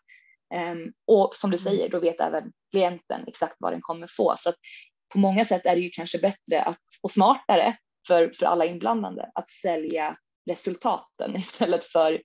Um, 0.54 0.92
och 1.06 1.34
som 1.34 1.50
du 1.50 1.56
mm. 1.56 1.64
säger, 1.64 1.88
då 1.88 2.00
vet 2.00 2.20
även 2.20 2.52
klienten 2.70 3.24
exakt 3.26 3.56
vad 3.58 3.72
den 3.72 3.80
kommer 3.80 4.06
få. 4.16 4.34
Så 4.36 4.48
att 4.48 4.54
på 5.12 5.18
många 5.18 5.44
sätt 5.44 5.66
är 5.66 5.76
det 5.76 5.82
ju 5.82 5.90
kanske 5.90 6.18
bättre 6.18 6.62
att, 6.62 6.82
och 7.02 7.10
smartare 7.10 7.76
för, 8.06 8.32
för 8.38 8.46
alla 8.46 8.64
inblandade 8.64 9.30
att 9.34 9.50
sälja 9.50 10.16
resultaten 10.50 11.36
istället 11.36 11.84
för, 11.84 12.22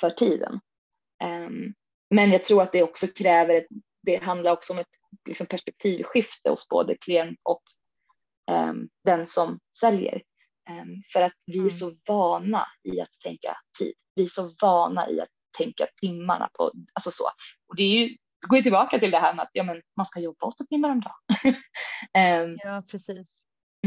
för 0.00 0.10
tiden. 0.10 0.60
Um, 1.24 1.74
men 2.10 2.30
jag 2.30 2.44
tror 2.44 2.62
att 2.62 2.72
det 2.72 2.82
också 2.82 3.06
kräver, 3.06 3.54
ett, 3.54 3.66
det 4.02 4.22
handlar 4.22 4.52
också 4.52 4.72
om 4.72 4.78
ett 4.78 4.86
liksom 5.28 5.46
perspektivskifte 5.46 6.50
hos 6.50 6.68
både 6.68 6.96
klient 6.96 7.38
och 7.42 7.62
um, 8.50 8.88
den 9.04 9.26
som 9.26 9.60
säljer. 9.80 10.22
Um, 10.70 11.02
för 11.12 11.22
att 11.22 11.32
vi 11.46 11.56
är 11.56 11.58
mm. 11.58 11.70
så 11.70 11.92
vana 12.08 12.66
i 12.82 13.00
att 13.00 13.20
tänka 13.24 13.56
tid. 13.78 13.94
Vi 14.14 14.22
är 14.22 14.26
så 14.26 14.54
vana 14.62 15.10
i 15.10 15.20
att 15.20 15.28
tänka 15.58 15.86
timmarna 16.00 16.48
på, 16.54 16.72
alltså 16.92 17.10
så. 17.10 17.24
Och 17.68 17.76
det 17.76 17.82
är 17.82 17.88
ju 17.88 18.16
går 18.48 18.56
jag 18.56 18.62
tillbaka 18.62 18.98
till 18.98 19.10
det 19.10 19.18
här 19.18 19.34
med 19.34 19.42
att 19.42 19.50
ja, 19.52 19.62
men 19.62 19.82
man 19.96 20.06
ska 20.06 20.20
jobba 20.20 20.46
åtta 20.46 20.64
timmar 20.64 20.90
om 20.90 21.00
dagen. 21.00 21.54
um, 22.44 22.58
ja, 22.64 22.82
precis. 22.90 23.28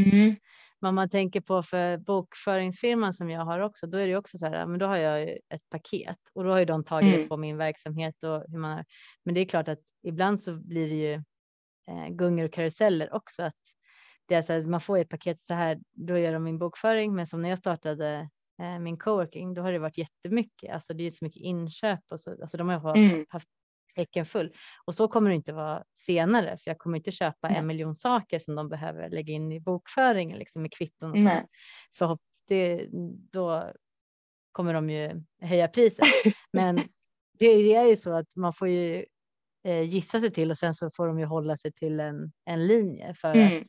Mm. 0.00 0.36
Men 0.84 0.88
om 0.88 0.94
man 0.94 1.08
tänker 1.08 1.40
på 1.40 1.62
för 1.62 1.96
bokföringsfirman 1.96 3.14
som 3.14 3.30
jag 3.30 3.44
har 3.44 3.60
också, 3.60 3.86
då 3.86 3.98
är 3.98 4.06
det 4.06 4.16
också 4.16 4.38
så 4.38 4.46
här, 4.46 4.66
men 4.66 4.78
då 4.78 4.86
har 4.86 4.96
jag 4.96 5.28
ett 5.30 5.68
paket 5.70 6.18
och 6.32 6.44
då 6.44 6.50
har 6.50 6.58
ju 6.58 6.64
de 6.64 6.84
tagit 6.84 7.14
mm. 7.14 7.28
på 7.28 7.36
min 7.36 7.56
verksamhet 7.56 8.24
och 8.24 8.44
hur 8.48 8.58
man. 8.58 8.84
Men 9.24 9.34
det 9.34 9.40
är 9.40 9.44
klart 9.44 9.68
att 9.68 9.78
ibland 10.02 10.42
så 10.42 10.54
blir 10.54 10.88
det 10.88 10.94
ju 10.94 11.12
eh, 11.88 12.08
gungor 12.08 12.44
och 12.44 12.52
karuseller 12.52 13.14
också. 13.14 13.42
Att 13.42 13.54
det 14.26 14.34
är 14.34 14.42
så 14.42 14.52
att 14.52 14.66
man 14.66 14.80
får 14.80 14.98
ett 14.98 15.08
paket 15.08 15.38
så 15.46 15.54
här, 15.54 15.78
då 15.92 16.18
gör 16.18 16.32
de 16.32 16.44
min 16.44 16.58
bokföring, 16.58 17.14
men 17.14 17.26
som 17.26 17.42
när 17.42 17.48
jag 17.48 17.58
startade 17.58 18.28
eh, 18.62 18.78
min 18.78 18.98
coworking, 18.98 19.54
då 19.54 19.62
har 19.62 19.72
det 19.72 19.78
varit 19.78 19.98
jättemycket. 19.98 20.74
Alltså 20.74 20.94
det 20.94 21.04
är 21.04 21.10
så 21.10 21.24
mycket 21.24 21.42
inköp 21.42 22.00
och 22.08 22.20
så. 22.20 22.42
Alltså 22.42 22.56
de 22.56 22.68
har 22.68 22.96
mm. 22.96 23.26
haft 23.28 23.48
häcken 23.96 24.26
full. 24.26 24.54
Och 24.84 24.94
så 24.94 25.08
kommer 25.08 25.30
det 25.30 25.36
inte 25.36 25.52
vara 25.52 25.84
senare, 26.06 26.58
för 26.58 26.70
jag 26.70 26.78
kommer 26.78 26.96
inte 26.96 27.12
köpa 27.12 27.48
en 27.48 27.66
miljon 27.66 27.94
saker 27.94 28.38
som 28.38 28.54
de 28.54 28.68
behöver 28.68 29.10
lägga 29.10 29.32
in 29.32 29.52
i 29.52 29.60
bokföringen 29.60 30.38
liksom 30.38 30.62
med 30.62 30.72
kvitton. 30.72 31.10
Och 31.10 31.18
så. 31.18 31.48
För 31.98 32.18
det, 32.48 32.86
då 33.32 33.72
kommer 34.52 34.74
de 34.74 34.90
ju 34.90 35.22
höja 35.40 35.68
priset. 35.68 36.06
Men 36.52 36.78
det 37.38 37.46
är 37.46 37.86
ju 37.86 37.96
så 37.96 38.12
att 38.12 38.28
man 38.36 38.52
får 38.52 38.68
ju 38.68 39.04
eh, 39.64 39.82
gissa 39.82 40.20
sig 40.20 40.32
till 40.32 40.50
och 40.50 40.58
sen 40.58 40.74
så 40.74 40.90
får 40.90 41.06
de 41.06 41.18
ju 41.18 41.24
hålla 41.24 41.56
sig 41.56 41.72
till 41.72 42.00
en, 42.00 42.32
en 42.44 42.66
linje 42.66 43.14
för 43.14 43.34
mm. 43.34 43.58
att 43.58 43.68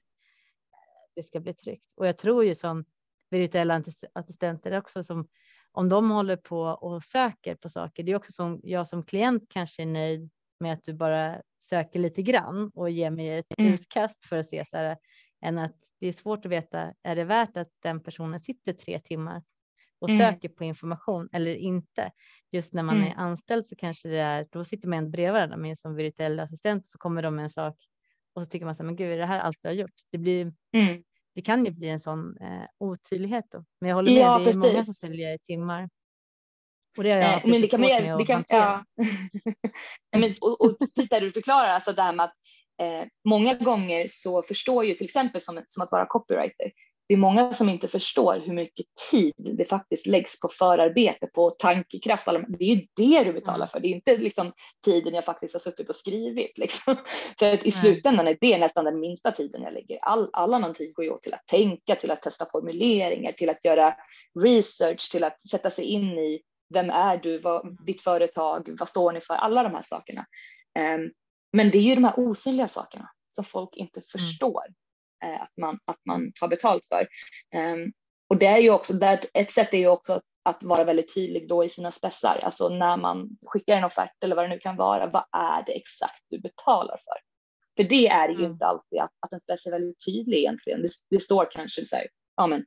det 1.16 1.24
ska 1.24 1.40
bli 1.40 1.54
tryggt. 1.54 1.86
Och 1.96 2.08
jag 2.08 2.18
tror 2.18 2.46
ju 2.46 2.56
som 2.56 2.86
virtuella 3.30 3.84
assistenter 4.14 4.78
också 4.78 5.04
som 5.04 5.28
om 5.76 5.90
de 5.90 6.12
håller 6.12 6.36
på 6.36 6.62
och 6.62 7.04
söker 7.04 7.56
på 7.56 7.70
saker. 7.70 8.04
Det 8.04 8.12
är 8.12 8.16
också 8.16 8.32
som 8.32 8.60
jag 8.64 8.88
som 8.88 9.04
klient 9.04 9.44
kanske 9.50 9.82
är 9.82 9.86
nöjd 9.86 10.30
med 10.60 10.74
att 10.74 10.84
du 10.84 10.94
bara 10.94 11.42
söker 11.70 12.00
lite 12.00 12.22
grann 12.22 12.72
och 12.76 12.90
ger 12.90 13.10
mig 13.10 13.38
ett 13.38 13.46
mm. 13.58 13.74
utkast 13.74 14.26
för 14.26 14.38
att 14.38 14.50
se 14.50 14.66
så 14.70 14.78
här, 14.78 14.98
än 15.42 15.58
att 15.58 15.76
det 16.00 16.08
är 16.08 16.14
svårt 16.14 16.46
att 16.46 16.52
veta. 16.52 16.94
Är 17.04 17.16
det 17.16 17.24
värt 17.24 17.58
att 17.58 17.70
den 17.84 18.04
personen 18.04 18.40
sitter 18.40 18.74
tre 18.74 19.00
timmar 19.00 19.44
och 20.00 20.10
mm. 20.10 20.20
söker 20.20 20.50
på 20.50 20.64
information 20.64 21.30
eller 21.32 21.56
inte? 21.56 22.12
Just 22.52 22.74
när 22.74 22.84
man 22.84 22.98
mm. 22.98 23.08
är 23.08 23.16
anställd 23.16 23.68
så 23.68 23.76
kanske 23.76 24.10
det 24.10 24.20
är. 24.20 24.48
Då 24.52 24.66
sitter 24.66 24.88
man 24.88 25.12
bredvid 25.12 25.34
varandra, 25.34 25.58
men 25.58 25.78
som 25.78 25.96
virtuell 25.96 26.40
assistent 26.40 26.88
så 26.88 26.98
kommer 26.98 27.22
de 27.22 27.36
med 27.36 27.44
en 27.44 27.50
sak 27.50 27.76
och 28.34 28.44
så 28.44 28.50
tycker 28.50 28.66
man 28.66 28.76
så 28.76 28.84
här, 28.84 28.86
men 28.86 28.96
gud, 28.96 29.12
är 29.12 29.18
det 29.18 29.26
här 29.26 29.40
allt 29.40 29.58
du 29.62 29.68
har 29.68 29.74
gjort? 29.74 29.96
Det 30.12 30.18
blir 30.18 30.54
mm 30.74 31.04
det 31.36 31.42
kan 31.42 31.66
ju 31.66 31.72
bli 31.72 31.90
en 31.90 32.00
sån 32.00 32.38
eh, 32.38 32.68
otydlighet 32.80 33.46
då. 33.52 33.66
Men 33.82 33.90
jag 33.90 33.96
håller 33.96 34.12
med, 34.12 34.22
ja, 34.22 34.38
det 34.38 34.42
är 34.42 34.46
precis. 34.46 34.64
många 34.64 34.84
som 34.84 34.94
säljer 34.94 35.34
i 35.34 35.38
timmar. 35.40 35.90
Och 36.98 37.04
det 37.04 37.12
har 37.12 37.20
jag 37.20 37.28
haft 37.28 37.46
eh, 37.46 37.52
men 37.52 37.62
det 37.62 37.68
kan 37.68 37.82
man, 37.82 37.90
med 37.90 38.18
det 38.18 38.26
kan, 38.26 38.44
ja. 38.48 38.86
men, 40.18 40.34
och, 40.42 40.62
och 40.62 40.80
precis 40.80 41.10
där 41.10 41.22
du 41.22 41.32
förklarar, 41.32 41.68
alltså 41.68 41.94
det 41.94 42.02
här 42.02 42.14
med 42.14 42.24
att 42.24 42.36
eh, 42.82 43.08
många 43.28 43.54
gånger 43.54 44.06
så 44.10 44.44
förstår 44.44 44.86
ju 44.86 44.94
till 44.94 45.06
exempel 45.06 45.42
som, 45.42 45.64
som 45.68 45.84
att 45.84 45.92
vara 45.92 46.06
copywriter, 46.06 46.72
det 47.08 47.14
är 47.14 47.18
många 47.18 47.54
som 47.54 47.70
inte 47.70 47.88
förstår 47.88 48.42
hur 48.46 48.54
mycket 48.54 48.86
tid 49.12 49.34
det 49.38 49.66
faktiskt 49.66 50.08
läggs 50.08 50.40
på 50.40 50.48
förarbete, 50.48 51.28
på 51.28 51.50
tankekraft. 51.50 52.26
Det 52.26 52.66
är 52.66 52.76
ju 52.76 52.88
det 52.96 53.24
du 53.24 53.34
betalar 53.34 53.56
mm. 53.56 53.68
för. 53.68 53.80
Det 53.80 53.88
är 53.88 53.90
inte 53.90 54.18
liksom 54.18 54.54
tiden 54.86 55.14
jag 55.14 55.26
faktiskt 55.26 55.54
har 55.54 55.60
suttit 55.60 55.90
och 55.90 55.96
skrivit. 55.96 56.58
Liksom. 56.58 56.96
För 57.40 57.54
att 57.54 57.66
i 57.66 57.72
slutändan 57.72 58.28
är 58.28 58.38
det 58.42 58.58
nästan 58.58 58.86
den 58.86 59.00
minsta 59.00 59.32
tiden 59.32 59.62
jag 59.62 59.74
lägger. 59.74 60.00
All, 60.02 60.30
all 60.34 60.54
annan 60.54 60.74
tid 60.74 60.94
går 60.94 61.06
ju 61.06 61.12
åt 61.12 61.22
till 61.22 61.34
att 61.34 61.48
tänka, 61.48 61.96
till 61.96 62.12
att 62.12 62.22
testa 62.22 62.46
formuleringar, 62.52 63.32
till 63.32 63.50
att 63.50 63.66
göra 63.66 63.96
research, 64.40 65.12
till 65.12 65.24
att 65.24 65.50
sätta 65.50 65.70
sig 65.70 65.86
in 65.86 66.20
i 66.20 66.42
vem 66.74 66.90
är 66.90 67.18
du, 67.18 67.40
vad, 67.40 67.66
mm. 67.66 67.78
ditt 67.86 68.02
företag, 68.02 68.76
vad 68.80 68.90
står 68.90 69.12
ni 69.12 69.22
för, 69.22 69.34
alla 69.34 69.64
de 69.64 69.74
här 69.74 69.82
sakerna. 69.82 70.26
Um, 70.80 71.12
men 71.54 71.70
det 71.70 71.78
är 71.78 71.82
ju 71.82 71.96
de 71.96 72.04
här 72.04 72.20
osynliga 72.20 72.68
sakerna 72.68 73.10
som 73.28 73.44
folk 73.44 73.76
inte 73.76 74.00
mm. 74.00 74.08
förstår. 74.12 74.64
Eh, 75.26 75.42
att, 75.42 75.58
man, 75.62 75.80
att 75.86 76.00
man 76.06 76.32
tar 76.40 76.48
betalt 76.48 76.86
för. 76.90 77.08
Ehm, 77.54 77.92
och 78.28 78.38
det 78.38 78.46
är 78.46 78.58
ju 78.58 78.70
också, 78.70 78.94
ett 79.34 79.52
sätt 79.52 79.74
är 79.74 79.78
ju 79.78 79.88
också 79.88 80.14
att, 80.14 80.24
att 80.44 80.64
vara 80.64 80.84
väldigt 80.84 81.14
tydlig 81.14 81.48
då 81.50 81.64
i 81.64 81.70
sina 81.70 81.92
spessar, 81.92 82.40
alltså 82.44 82.70
när 82.70 82.98
man 82.98 83.30
skickar 83.46 83.78
en 83.78 83.84
offert 83.84 84.24
eller 84.24 84.36
vad 84.36 84.46
det 84.46 84.50
nu 84.50 84.60
kan 84.60 84.76
vara, 84.76 85.08
vad 85.08 85.26
är 85.32 85.64
det 85.66 85.72
exakt 85.72 86.24
du 86.30 86.40
betalar 86.40 86.98
för? 86.98 87.20
För 87.78 87.90
det 87.90 88.08
är 88.08 88.30
ju 88.30 88.36
mm. 88.36 88.52
inte 88.52 88.66
alltid 88.66 89.00
att, 89.00 89.12
att 89.20 89.34
en 89.34 89.40
spess 89.40 89.66
är 89.66 89.72
väldigt 89.72 90.06
tydlig 90.06 90.38
egentligen. 90.38 90.82
Det, 90.82 90.90
det 91.10 91.20
står 91.20 91.52
kanske 91.52 91.86
så 91.86 91.96
här, 91.96 92.08
ja 92.36 92.48
men 92.48 92.66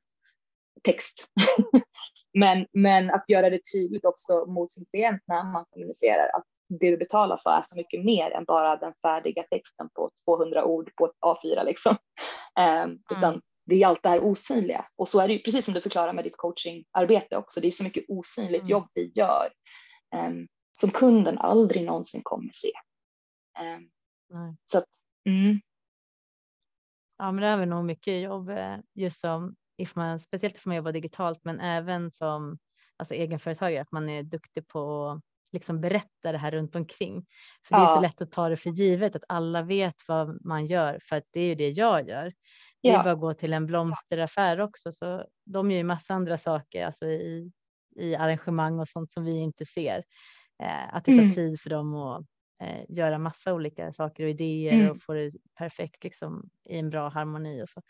text. 0.82 1.28
men, 2.38 2.66
men 2.72 3.10
att 3.10 3.24
göra 3.28 3.50
det 3.50 3.60
tydligt 3.72 4.04
också 4.04 4.46
mot 4.46 4.72
sin 4.72 4.86
klient 4.86 5.22
när 5.26 5.52
man 5.52 5.64
kommunicerar 5.70 6.28
att 6.36 6.46
det 6.68 6.90
du 6.90 6.96
betalar 6.96 7.36
för 7.36 7.50
är 7.50 7.62
så 7.62 7.76
mycket 7.76 8.04
mer 8.04 8.30
än 8.30 8.44
bara 8.44 8.76
den 8.76 8.94
färdiga 9.02 9.42
texten 9.42 9.88
på 9.94 10.10
200 10.24 10.64
ord 10.64 10.90
på 10.96 11.06
ett 11.06 11.12
A4 11.20 11.64
liksom. 11.64 11.96
Utan 13.10 13.32
mm. 13.32 13.40
det 13.66 13.82
är 13.82 13.86
allt 13.86 14.02
det 14.02 14.08
här 14.08 14.20
osynliga 14.20 14.86
och 14.96 15.08
så 15.08 15.20
är 15.20 15.28
det 15.28 15.34
ju 15.34 15.40
precis 15.40 15.64
som 15.64 15.74
du 15.74 15.80
förklarar 15.80 16.12
med 16.12 16.24
ditt 16.24 16.36
coachingarbete 16.36 17.36
också. 17.36 17.60
Det 17.60 17.66
är 17.66 17.70
så 17.70 17.84
mycket 17.84 18.04
osynligt 18.08 18.62
mm. 18.62 18.70
jobb 18.70 18.88
vi 18.94 19.12
gör 19.14 19.48
um, 20.16 20.48
som 20.72 20.90
kunden 20.90 21.38
aldrig 21.38 21.84
någonsin 21.84 22.20
kommer 22.24 22.50
se. 22.52 22.72
Um, 23.60 23.90
så 24.64 24.78
att, 24.78 24.84
mm. 25.26 25.60
Ja, 27.18 27.32
men 27.32 27.42
det 27.42 27.46
är 27.46 27.56
väl 27.56 27.68
nog 27.68 27.84
mycket 27.84 28.22
jobb 28.22 28.50
eh, 28.50 28.76
just 28.94 29.20
som 29.20 29.56
if 29.76 29.96
man 29.96 30.20
speciellt 30.20 30.56
if 30.56 30.66
man 30.66 30.76
jobbar 30.76 30.92
digitalt, 30.92 31.40
men 31.44 31.60
även 31.60 32.10
som 32.10 32.58
alltså 32.96 33.14
egenföretagare, 33.14 33.82
att 33.82 33.92
man 33.92 34.08
är 34.08 34.22
duktig 34.22 34.68
på 34.68 35.20
liksom 35.52 35.80
berätta 35.80 36.32
det 36.32 36.38
här 36.38 36.50
runt 36.50 36.76
omkring. 36.76 37.26
För 37.68 37.76
ja. 37.76 37.80
det 37.80 37.90
är 37.90 37.94
så 37.94 38.00
lätt 38.00 38.22
att 38.22 38.32
ta 38.32 38.48
det 38.48 38.56
för 38.56 38.70
givet 38.70 39.16
att 39.16 39.24
alla 39.28 39.62
vet 39.62 39.96
vad 40.08 40.44
man 40.44 40.66
gör 40.66 40.98
för 41.02 41.16
att 41.16 41.24
det 41.30 41.40
är 41.40 41.46
ju 41.46 41.54
det 41.54 41.70
jag 41.70 42.08
gör. 42.08 42.32
Det 42.82 42.88
är 42.88 43.02
bara 43.02 43.12
att 43.12 43.20
gå 43.20 43.34
till 43.34 43.52
en 43.52 43.66
blomsteraffär 43.66 44.60
också, 44.60 44.92
så 44.92 45.24
de 45.44 45.70
gör 45.70 45.78
ju 45.78 45.84
massa 45.84 46.14
andra 46.14 46.38
saker, 46.38 46.86
alltså 46.86 47.06
i, 47.06 47.52
i 47.96 48.14
arrangemang 48.14 48.80
och 48.80 48.88
sånt 48.88 49.12
som 49.12 49.24
vi 49.24 49.38
inte 49.38 49.66
ser. 49.66 50.04
Eh, 50.62 50.94
att 50.94 51.04
det 51.04 51.12
tar 51.12 51.22
mm. 51.22 51.34
tid 51.34 51.60
för 51.60 51.70
dem 51.70 51.94
att 51.94 52.26
eh, 52.62 52.84
göra 52.88 53.18
massa 53.18 53.54
olika 53.54 53.92
saker 53.92 54.24
och 54.24 54.30
idéer 54.30 54.72
mm. 54.72 54.90
och 54.90 55.02
få 55.02 55.12
det 55.12 55.32
perfekt 55.58 56.04
liksom 56.04 56.50
i 56.68 56.78
en 56.78 56.90
bra 56.90 57.08
harmoni 57.08 57.62
och 57.62 57.68
så. 57.68 57.82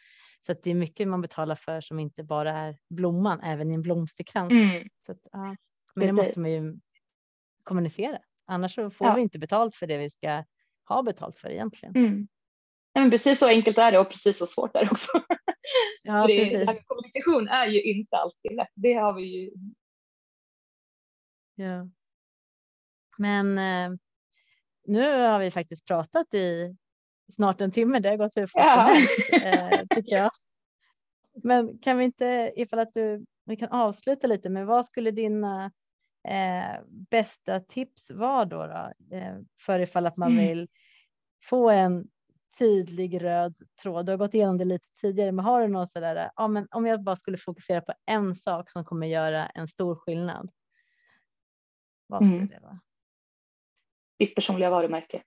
Så 0.47 0.55
det 0.63 0.71
är 0.71 0.75
mycket 0.75 1.09
man 1.09 1.21
betalar 1.21 1.55
för 1.55 1.81
som 1.81 1.99
inte 1.99 2.23
bara 2.23 2.53
är 2.53 2.79
blomman, 2.91 3.41
även 3.41 3.71
i 3.71 3.75
en 3.75 3.83
blomsterkrans. 3.83 4.51
Mm. 4.51 4.89
Så 5.07 5.13
att, 5.13 5.19
ja. 5.33 5.57
Men 5.95 6.07
det 6.07 6.13
måste 6.13 6.41
man 6.41 6.51
ju 6.51 6.79
kommunicera, 7.69 8.19
annars 8.47 8.75
så 8.75 8.91
får 8.91 9.07
ja. 9.07 9.15
vi 9.15 9.23
inte 9.23 9.39
betalt 9.39 9.75
för 9.75 9.87
det 9.87 9.99
vi 9.99 10.11
ska 10.11 10.45
ha 10.89 11.03
betalt 11.03 11.39
för 11.39 11.51
egentligen. 11.51 11.97
Mm. 11.97 12.29
Ja, 12.93 13.01
men 13.01 13.11
precis 13.11 13.39
så 13.39 13.47
enkelt 13.47 13.79
är 13.79 13.93
det 13.93 13.99
och 13.99 14.09
precis 14.09 14.39
så 14.39 14.47
svårt 14.47 14.77
är 14.77 14.85
det 14.85 14.91
också. 14.91 15.13
Ja, 16.03 16.27
det, 16.27 16.85
kommunikation 16.87 17.49
är 17.49 17.67
ju 17.67 17.83
inte 17.83 18.17
alltid 18.17 18.53
lätt. 18.53 18.69
Det 18.75 18.93
har 18.93 19.13
vi 19.13 19.23
ju. 19.23 19.51
Ja. 21.55 21.89
Men 23.19 23.59
eh, 23.59 23.99
nu 24.87 25.21
har 25.21 25.39
vi 25.39 25.51
faktiskt 25.51 25.87
pratat 25.87 26.35
i 26.35 26.77
snart 27.35 27.61
en 27.61 27.73
timme. 27.73 28.01
Det 28.01 28.09
har 28.09 28.17
gått 28.17 28.37
hur 28.37 28.47
fort 28.47 28.63
ja. 28.63 28.95
eh, 29.33 29.81
tycker 29.91 30.17
jag. 30.17 30.31
Men 31.43 31.79
kan 31.79 31.99
vi 31.99 32.05
inte, 32.05 32.53
ifall 32.57 32.79
att 32.79 32.95
du 32.95 33.25
vi 33.45 33.57
kan 33.57 33.69
avsluta 33.69 34.27
lite 34.27 34.49
med 34.49 34.67
vad 34.67 34.87
skulle 34.87 35.11
dina 35.11 35.73
eh, 36.29 36.81
bästa 37.11 37.61
tips 37.61 38.11
vara 38.11 38.45
då, 38.45 38.67
då 38.67 39.17
eh, 39.17 39.39
för 39.61 39.81
ifall 39.81 40.07
att 40.07 40.17
man 40.17 40.33
mm. 40.33 40.47
vill 40.47 40.69
få 41.45 41.71
en 41.71 42.09
tydlig 42.59 43.25
röd 43.25 43.55
tråd. 43.83 44.07
Du 44.07 44.13
har 44.13 44.17
gått 44.17 44.35
igenom 44.35 44.59
det 44.59 44.65
lite 44.65 44.87
tidigare, 45.01 45.33
men 45.33 45.45
har 45.45 45.61
du 45.61 45.69
något 45.69 45.93
sådär, 45.93 46.31
ja, 46.37 46.49
men 46.49 46.69
om 46.71 46.87
jag 46.87 47.03
bara 47.03 47.17
skulle 47.17 47.39
fokusera 47.39 47.81
på 47.81 47.93
en 48.07 48.35
sak 48.35 48.71
som 48.71 48.85
kommer 48.85 49.07
göra 49.07 49.47
en 49.47 49.69
stor 49.69 49.95
skillnad. 49.95 50.51
Vad 52.07 52.23
skulle 52.23 52.37
mm. 52.37 52.47
det 52.47 52.61
vara? 52.61 52.81
Ditt 54.19 54.35
personliga 54.35 54.71
varumärke. 54.71 55.23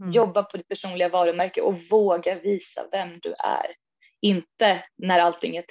Mm. 0.00 0.12
Jobba 0.12 0.42
på 0.42 0.56
ditt 0.56 0.68
personliga 0.68 1.08
varumärke 1.08 1.60
och 1.60 1.74
våga 1.90 2.40
visa 2.40 2.88
vem 2.92 3.18
du 3.18 3.34
är. 3.38 3.74
Inte 4.20 4.84
när 4.96 5.18
allting 5.18 5.56
är 5.56 5.62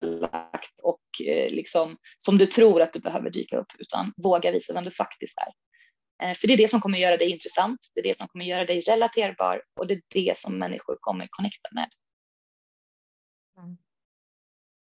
tillagt 0.00 0.80
och 0.82 1.00
eh, 1.26 1.50
liksom 1.50 1.96
som 2.16 2.38
du 2.38 2.46
tror 2.46 2.82
att 2.82 2.92
du 2.92 3.00
behöver 3.00 3.30
dyka 3.30 3.56
upp, 3.56 3.72
utan 3.78 4.12
våga 4.16 4.50
visa 4.50 4.72
vem 4.72 4.84
du 4.84 4.90
faktiskt 4.90 5.38
är. 5.38 5.52
Eh, 6.22 6.34
för 6.34 6.48
det 6.48 6.52
är 6.52 6.58
det 6.58 6.68
som 6.68 6.80
kommer 6.80 6.98
göra 6.98 7.16
dig 7.16 7.30
intressant, 7.30 7.80
det 7.94 8.00
är 8.00 8.04
det 8.04 8.18
som 8.18 8.28
kommer 8.28 8.44
göra 8.44 8.64
dig 8.64 8.80
relaterbar 8.80 9.62
och 9.74 9.86
det 9.86 9.94
är 9.94 10.02
det 10.08 10.38
som 10.38 10.58
människor 10.58 10.96
kommer 11.00 11.26
connecta 11.30 11.68
med. 11.72 11.88
Mm. 13.58 13.78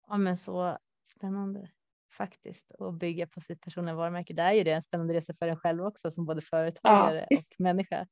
Ja 0.08 0.16
men 0.16 0.38
så 0.38 0.78
spännande 1.14 1.70
faktiskt 2.16 2.70
och 2.70 2.94
bygga 2.94 3.26
på 3.26 3.40
sitt 3.40 3.60
personliga 3.60 3.94
varumärke. 3.94 4.34
Det 4.34 4.42
är 4.42 4.52
ju 4.52 4.64
det 4.64 4.72
en 4.72 4.82
spännande 4.82 5.14
resa 5.14 5.34
för 5.38 5.48
en 5.48 5.56
själv 5.56 5.84
också 5.84 6.10
som 6.10 6.26
både 6.26 6.40
företagare 6.42 7.26
ja. 7.30 7.38
och 7.38 7.60
människa. 7.60 8.06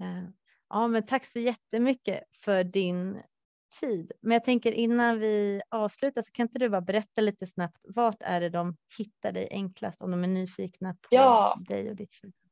Eh, 0.00 0.28
ja 0.68 0.88
men 0.88 1.06
tack 1.06 1.26
så 1.26 1.38
jättemycket 1.38 2.24
för 2.44 2.64
din 2.64 3.22
tid. 3.80 4.12
Men 4.20 4.32
jag 4.32 4.44
tänker 4.44 4.72
innan 4.72 5.18
vi 5.18 5.62
avslutar 5.68 6.22
så 6.22 6.32
kan 6.32 6.44
inte 6.44 6.58
du 6.58 6.68
bara 6.68 6.80
berätta 6.80 7.20
lite 7.20 7.46
snabbt. 7.46 7.78
Vart 7.82 8.22
är 8.22 8.40
det 8.40 8.48
de 8.48 8.76
hittar 8.98 9.32
dig 9.32 9.48
enklast 9.50 10.02
om 10.02 10.10
de 10.10 10.24
är 10.24 10.28
nyfikna 10.28 10.92
på 10.92 11.08
ja. 11.10 11.58
dig 11.68 11.90
och 11.90 11.96
ditt 11.96 12.14
företag? 12.14 12.50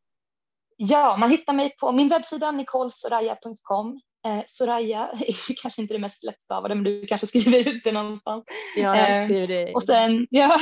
Ja, 0.76 1.16
man 1.16 1.30
hittar 1.30 1.52
mig 1.52 1.76
på 1.76 1.92
min 1.92 2.08
webbsida 2.08 2.50
nicolesoraya.com. 2.50 4.00
Eh, 4.26 4.42
Soraya 4.46 5.10
är 5.12 5.54
kanske 5.62 5.82
inte 5.82 5.94
det 5.94 6.00
mest 6.00 6.24
lättstavade, 6.24 6.74
men 6.74 6.84
du 6.84 7.06
kanske 7.06 7.26
skriver 7.26 7.68
ut 7.68 7.84
det 7.84 7.92
någonstans. 7.92 8.44
Ja, 8.76 8.96
jag 8.96 9.24
skriver 9.24 9.46
det. 9.46 9.68
Eh, 9.68 9.74
och 9.74 9.82
sen, 9.82 10.26
ja. 10.30 10.58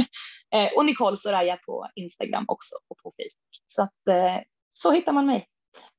eh, 0.54 0.72
och 0.76 0.86
Nicole 0.86 1.16
Soraya 1.16 1.56
på 1.56 1.88
Instagram 1.94 2.44
också 2.48 2.74
och 2.88 2.98
på 2.98 3.10
Facebook. 3.10 3.62
Så 3.66 3.82
att 3.82 4.08
eh, 4.10 4.42
så 4.70 4.92
hittar 4.92 5.12
man 5.12 5.26
mig. 5.26 5.46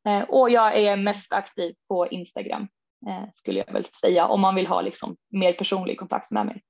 Eh, 0.07 0.21
och 0.21 0.49
jag 0.49 0.77
är 0.77 0.97
mest 0.97 1.33
aktiv 1.33 1.75
på 1.87 2.07
Instagram 2.07 2.61
eh, 2.61 2.67
skulle 3.35 3.59
jag 3.59 3.73
väl 3.73 3.85
säga 3.85 4.27
om 4.27 4.41
man 4.41 4.55
vill 4.55 4.67
ha 4.67 4.81
liksom 4.81 5.17
mer 5.29 5.53
personlig 5.53 5.99
kontakt 5.99 6.31
med 6.31 6.45
mig. 6.45 6.63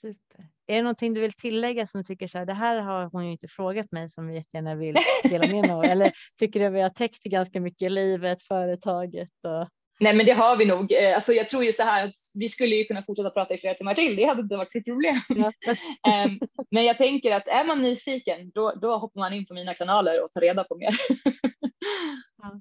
Super. 0.00 0.48
Är 0.66 0.76
det 0.76 0.82
någonting 0.82 1.14
du 1.14 1.20
vill 1.20 1.32
tillägga 1.32 1.86
som 1.86 2.00
du 2.00 2.04
tycker 2.04 2.28
så 2.28 2.38
här, 2.38 2.46
det 2.46 2.54
här 2.54 2.80
har 2.80 3.10
hon 3.12 3.26
ju 3.26 3.32
inte 3.32 3.48
frågat 3.48 3.92
mig 3.92 4.10
som 4.10 4.26
vi 4.26 4.34
jättegärna 4.34 4.74
vill 4.74 4.96
dela 5.22 5.46
med 5.46 5.66
mig 5.66 5.90
Eller 5.90 6.12
tycker 6.38 6.60
du 6.60 6.66
att 6.66 6.72
vi 6.72 6.80
har 6.80 6.90
täckt 6.90 7.22
ganska 7.22 7.60
mycket 7.60 7.92
livet, 7.92 8.42
företaget 8.42 9.30
och 9.44 9.68
Nej, 10.00 10.14
men 10.14 10.26
det 10.26 10.32
har 10.32 10.56
vi 10.56 10.64
nog. 10.64 10.92
Eh, 10.92 11.14
alltså, 11.14 11.32
jag 11.32 11.48
tror 11.48 11.64
ju 11.64 11.72
så 11.72 11.82
här 11.82 12.06
att 12.06 12.14
vi 12.34 12.48
skulle 12.48 12.76
ju 12.76 12.84
kunna 12.84 13.02
fortsätta 13.02 13.30
prata 13.30 13.54
i 13.54 13.58
flera 13.58 13.74
timmar 13.74 13.94
till. 13.94 14.16
Det 14.16 14.24
hade 14.24 14.42
inte 14.42 14.56
varit 14.56 14.76
ett 14.76 14.84
problem. 14.84 15.16
um, 15.28 16.40
men 16.70 16.84
jag 16.84 16.98
tänker 16.98 17.34
att 17.34 17.48
är 17.48 17.64
man 17.64 17.82
nyfiken, 17.82 18.50
då, 18.54 18.72
då 18.74 18.96
hoppar 18.98 19.20
man 19.20 19.32
in 19.32 19.46
på 19.46 19.54
mina 19.54 19.74
kanaler 19.74 20.22
och 20.24 20.30
tar 20.32 20.40
reda 20.40 20.64
på 20.64 20.76
mer. 20.76 20.94
ja, 22.42 22.60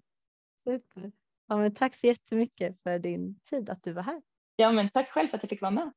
super. 0.64 1.12
Ja, 1.52 1.58
men 1.58 1.74
tack 1.74 1.96
så 1.96 2.08
jättemycket 2.08 2.84
för 2.84 3.00
din 3.00 3.40
tid 3.50 3.70
att 3.70 3.84
du 3.84 3.94
var 3.94 4.04
här. 4.04 4.22
Ja, 4.56 4.72
men 4.72 4.90
tack 4.90 5.10
själv 5.10 5.28
för 5.28 5.38
att 5.38 5.44
jag 5.44 5.50
fick 5.50 5.62
vara 5.62 5.72
med. 5.72 5.92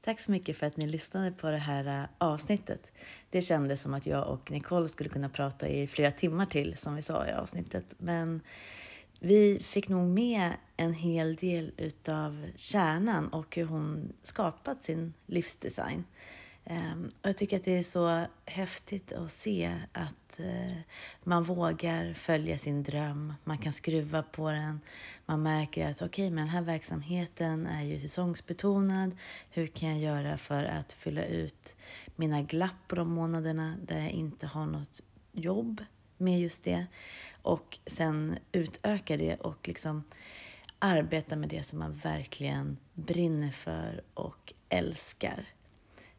Tack 0.00 0.20
så 0.20 0.30
mycket 0.30 0.56
för 0.56 0.66
att 0.66 0.76
ni 0.76 0.86
lyssnade 0.86 1.32
på 1.32 1.50
det 1.50 1.56
här 1.56 2.02
äh, 2.02 2.08
avsnittet. 2.18 2.92
Det 3.30 3.42
kändes 3.42 3.82
som 3.82 3.94
att 3.94 4.06
jag 4.06 4.28
och 4.28 4.50
Nicole 4.50 4.88
skulle 4.88 5.08
kunna 5.08 5.28
prata 5.28 5.68
i 5.68 5.86
flera 5.86 6.12
timmar 6.12 6.46
till 6.46 6.76
som 6.76 6.94
vi 6.94 7.02
sa 7.02 7.26
i 7.26 7.32
avsnittet. 7.32 7.94
Men 7.98 8.40
vi 9.20 9.62
fick 9.62 9.88
nog 9.88 10.08
med 10.08 10.52
en 10.76 10.94
hel 10.94 11.36
del 11.36 11.72
utav 11.76 12.46
kärnan 12.56 13.28
och 13.28 13.56
hur 13.56 13.64
hon 13.64 14.12
skapat 14.22 14.82
sin 14.82 15.14
livsdesign. 15.26 16.04
Ehm, 16.64 17.12
och 17.22 17.28
jag 17.28 17.36
tycker 17.36 17.56
att 17.56 17.64
det 17.64 17.78
är 17.78 17.82
så 17.82 18.26
häftigt 18.46 19.12
att 19.12 19.32
se 19.32 19.76
att 19.92 20.40
eh, 20.40 20.76
man 21.24 21.42
vågar 21.42 22.14
följa 22.14 22.58
sin 22.58 22.82
dröm, 22.82 23.34
man 23.44 23.58
kan 23.58 23.72
skruva 23.72 24.22
på 24.22 24.50
den, 24.50 24.80
man 25.26 25.42
märker 25.42 25.90
att 25.90 25.96
okej, 25.96 26.06
okay, 26.06 26.30
men 26.30 26.36
den 26.36 26.48
här 26.48 26.62
verksamheten 26.62 27.66
är 27.66 27.82
ju 27.82 28.00
säsongsbetonad, 28.00 29.16
hur 29.50 29.66
kan 29.66 29.88
jag 29.88 29.98
göra 29.98 30.38
för 30.38 30.64
att 30.64 30.92
fylla 30.92 31.24
ut 31.24 31.74
mina 32.16 32.42
glapp 32.42 32.88
på 32.88 32.96
de 32.96 33.12
månaderna 33.12 33.76
där 33.82 34.00
jag 34.00 34.10
inte 34.10 34.46
har 34.46 34.66
något 34.66 35.00
jobb 35.32 35.84
med 36.16 36.40
just 36.40 36.64
det? 36.64 36.86
Och 37.42 37.78
sen 37.86 38.38
utöka 38.52 39.16
det 39.16 39.36
och 39.36 39.68
liksom 39.68 40.04
arbeta 40.78 41.36
med 41.36 41.48
det 41.48 41.62
som 41.62 41.78
man 41.78 41.94
verkligen 41.94 42.76
brinner 42.94 43.50
för 43.50 44.02
och 44.14 44.52
älskar. 44.68 45.46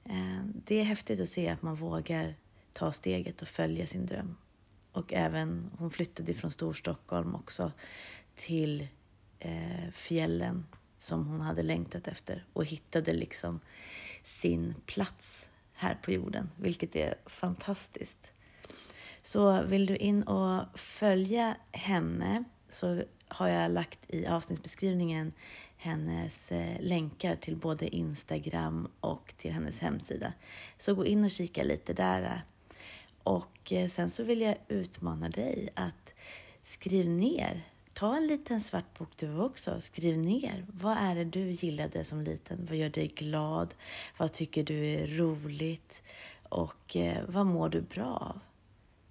Eh, 0.06 0.44
det 0.46 0.80
är 0.80 0.84
häftigt 0.84 1.20
att 1.20 1.30
se 1.30 1.50
att 1.50 1.62
man 1.62 1.76
vågar 1.76 2.36
ta 2.74 2.92
steget 2.92 3.42
och 3.42 3.48
följa 3.48 3.88
sin 3.88 4.06
dröm. 4.06 4.36
Och 4.92 5.14
även, 5.14 5.72
hon 5.78 5.92
flyttade 5.92 6.34
från 6.34 6.52
Storstockholm 6.52 7.36
också 7.36 7.72
till 8.36 8.88
eh, 9.40 9.92
fjällen 9.94 10.66
som 11.00 11.28
hon 11.28 11.42
hade 11.42 11.64
längtat 11.64 12.08
efter 12.08 12.46
och 12.54 12.66
hittade 12.66 13.14
liksom 13.14 13.60
sin 14.24 14.74
plats 14.86 15.46
här 15.74 15.98
på 16.04 16.12
jorden, 16.12 16.50
vilket 16.58 16.96
är 16.96 17.16
fantastiskt. 17.26 18.32
Så 19.24 19.64
vill 19.64 19.86
du 19.86 19.98
in 19.98 20.24
och 20.24 20.80
följa 20.80 21.56
henne 21.72 22.44
så 22.70 23.04
har 23.28 23.48
jag 23.48 23.72
lagt 23.72 24.00
i 24.08 24.26
avsnittsbeskrivningen 24.26 25.32
hennes 25.84 26.52
eh, 26.52 26.82
länkar 26.82 27.36
till 27.36 27.56
både 27.56 27.96
Instagram 27.96 28.88
och 29.00 29.34
till 29.38 29.52
hennes 29.52 29.80
hemsida. 29.80 30.34
Så 30.80 30.96
gå 30.96 31.06
in 31.06 31.24
och 31.24 31.32
kika 31.32 31.64
lite 31.64 31.94
där. 31.94 32.24
Eh. 32.24 32.76
Och 33.24 33.74
eh, 33.74 33.90
sen 33.90 34.10
så 34.10 34.24
vill 34.24 34.42
jag 34.42 34.58
utmana 34.68 35.30
dig 35.30 35.70
att 35.74 36.14
skriv 36.64 37.10
ner. 37.10 37.68
Ta 37.94 38.18
en 38.18 38.28
liten 38.28 38.62
svart 38.62 38.98
bok 38.98 39.10
du 39.16 39.38
också. 39.40 39.82
Skriv 39.82 40.18
ner. 40.18 40.66
Vad 40.68 40.98
är 40.98 41.16
det 41.16 41.24
du 41.24 41.52
gillade 41.52 42.06
som 42.06 42.22
liten? 42.22 42.66
Vad 42.70 42.78
gör 42.78 42.90
dig 42.90 43.08
glad? 43.08 43.74
Vad 44.18 44.34
tycker 44.34 44.64
du 44.64 44.86
är 44.86 45.08
roligt? 45.08 46.02
Och 46.50 46.98
vad 47.28 47.46
mår 47.46 47.70
du 47.70 47.82
bra 47.82 48.18
av? 48.18 48.40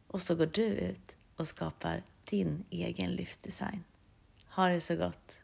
Och 0.06 0.22
så 0.22 0.34
går 0.34 0.46
du 0.46 0.64
ut 0.64 1.16
och 1.36 1.48
skapar 1.48 2.02
din 2.24 2.64
egen 2.70 3.10
livsdesign. 3.10 3.84
Ha 4.48 4.68
det 4.68 4.80
så 4.80 4.96
gott! 4.96 5.41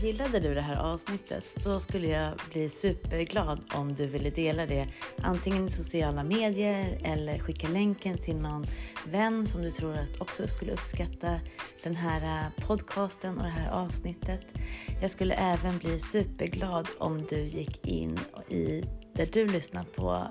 Gillade 0.00 0.40
du 0.40 0.54
det 0.54 0.60
här 0.60 0.76
avsnittet 0.76 1.44
då 1.64 1.80
skulle 1.80 2.06
jag 2.08 2.40
bli 2.52 2.68
superglad 2.68 3.60
om 3.74 3.94
du 3.94 4.06
ville 4.06 4.30
dela 4.30 4.66
det 4.66 4.88
antingen 5.22 5.66
i 5.66 5.70
sociala 5.70 6.24
medier 6.24 7.00
eller 7.04 7.38
skicka 7.38 7.68
länken 7.68 8.18
till 8.18 8.36
någon 8.36 8.66
vän 9.06 9.46
som 9.46 9.62
du 9.62 9.70
tror 9.70 9.92
att 9.92 10.20
också 10.20 10.48
skulle 10.48 10.72
uppskatta 10.72 11.40
den 11.82 11.96
här 11.96 12.44
äh, 12.44 12.66
podcasten 12.66 13.38
och 13.38 13.44
det 13.44 13.50
här 13.50 13.70
avsnittet. 13.70 14.46
Jag 15.02 15.10
skulle 15.10 15.34
även 15.34 15.78
bli 15.78 16.00
superglad 16.00 16.88
om 16.98 17.24
du 17.30 17.38
gick 17.38 17.86
in 17.86 18.18
i 18.48 18.84
där 19.14 19.28
du 19.32 19.46
lyssnar 19.46 19.84
på 19.84 20.26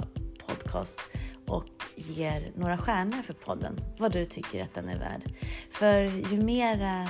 podcast 0.48 1.00
och 1.48 1.66
ger 1.96 2.52
några 2.56 2.78
stjärnor 2.78 3.22
för 3.22 3.34
podden, 3.34 3.80
vad 4.00 4.12
du 4.12 4.26
tycker 4.26 4.64
att 4.64 4.74
den 4.74 4.90
är 4.90 5.00
värd. 5.00 5.22
För 5.72 6.02
ju 6.32 6.44
mera 6.44 7.08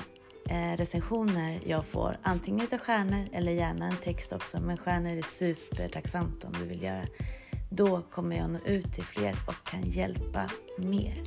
Eh, 0.50 0.78
recensioner 0.78 1.60
jag 1.66 1.86
får, 1.86 2.18
antingen 2.24 2.62
utav 2.66 2.80
stjärnor 2.80 3.28
eller 3.34 3.52
gärna 3.52 3.88
en 3.88 3.98
text 3.98 4.34
också, 4.34 4.60
men 4.60 4.78
stjärnor 4.78 5.18
är 5.18 5.22
supertacksamt 5.22 6.44
om 6.44 6.54
du 6.60 6.66
vill 6.66 6.84
göra. 6.84 7.06
Då 7.70 8.02
kommer 8.02 8.38
jag 8.38 8.50
nå 8.50 8.60
ut 8.66 8.94
till 8.94 9.04
fler 9.04 9.36
och 9.48 9.68
kan 9.68 9.82
hjälpa 9.84 10.50
mer 10.78 11.24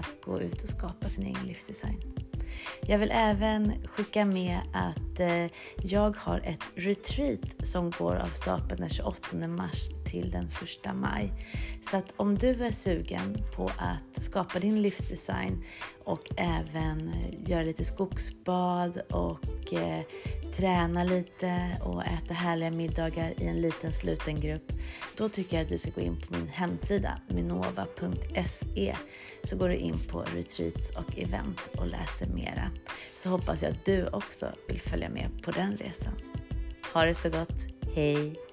att 0.00 0.24
gå 0.24 0.40
ut 0.40 0.62
och 0.62 0.68
skapa 0.68 1.08
sin 1.08 1.26
egen 1.26 1.46
livsdesign. 1.46 2.02
Jag 2.86 2.98
vill 2.98 3.10
även 3.10 3.86
skicka 3.86 4.24
med 4.24 4.58
att 4.72 5.20
eh, 5.20 5.46
jag 5.82 6.16
har 6.16 6.40
ett 6.44 6.60
retreat 6.74 7.66
som 7.66 7.90
går 7.90 8.16
av 8.16 8.26
stapeln 8.26 8.80
den 8.80 8.90
28 8.90 9.48
mars 9.48 9.88
till 10.10 10.30
den 10.30 10.44
1 10.44 10.94
maj. 10.94 11.32
Så 11.90 11.96
att 11.96 12.12
om 12.16 12.38
du 12.38 12.64
är 12.64 12.70
sugen 12.70 13.36
på 13.56 13.64
att 13.64 14.24
skapa 14.24 14.58
din 14.58 14.82
livsdesign 14.82 15.64
och 16.04 16.30
även 16.36 17.08
eh, 17.08 17.50
göra 17.50 17.62
lite 17.62 17.84
skogsbad 17.84 19.00
och 19.10 19.72
eh, 19.72 20.02
träna 20.56 21.04
lite 21.04 21.76
och 21.84 22.04
äta 22.06 22.34
härliga 22.34 22.70
middagar 22.70 23.34
i 23.42 23.46
en 23.46 23.60
liten 23.60 23.92
sluten 23.92 24.40
grupp, 24.40 24.72
då 25.16 25.28
tycker 25.28 25.56
jag 25.56 25.64
att 25.64 25.70
du 25.70 25.78
ska 25.78 25.90
gå 25.90 26.00
in 26.00 26.20
på 26.20 26.34
min 26.34 26.48
hemsida 26.48 27.20
minova.se 27.28 28.96
så 29.44 29.56
går 29.56 29.68
du 29.68 29.76
in 29.76 29.98
på 30.08 30.24
retreats 30.34 30.90
och 30.90 31.18
event 31.18 31.70
och 31.76 31.86
läser 31.86 32.26
mera. 32.26 32.70
Så 33.16 33.28
hoppas 33.28 33.62
jag 33.62 33.70
att 33.70 33.84
du 33.84 34.06
också 34.06 34.46
vill 34.68 34.80
följa 34.80 35.08
med 35.08 35.42
på 35.42 35.50
den 35.50 35.76
resan. 35.76 36.14
Ha 36.94 37.04
det 37.04 37.14
så 37.14 37.28
gott, 37.28 37.56
hej! 37.94 38.49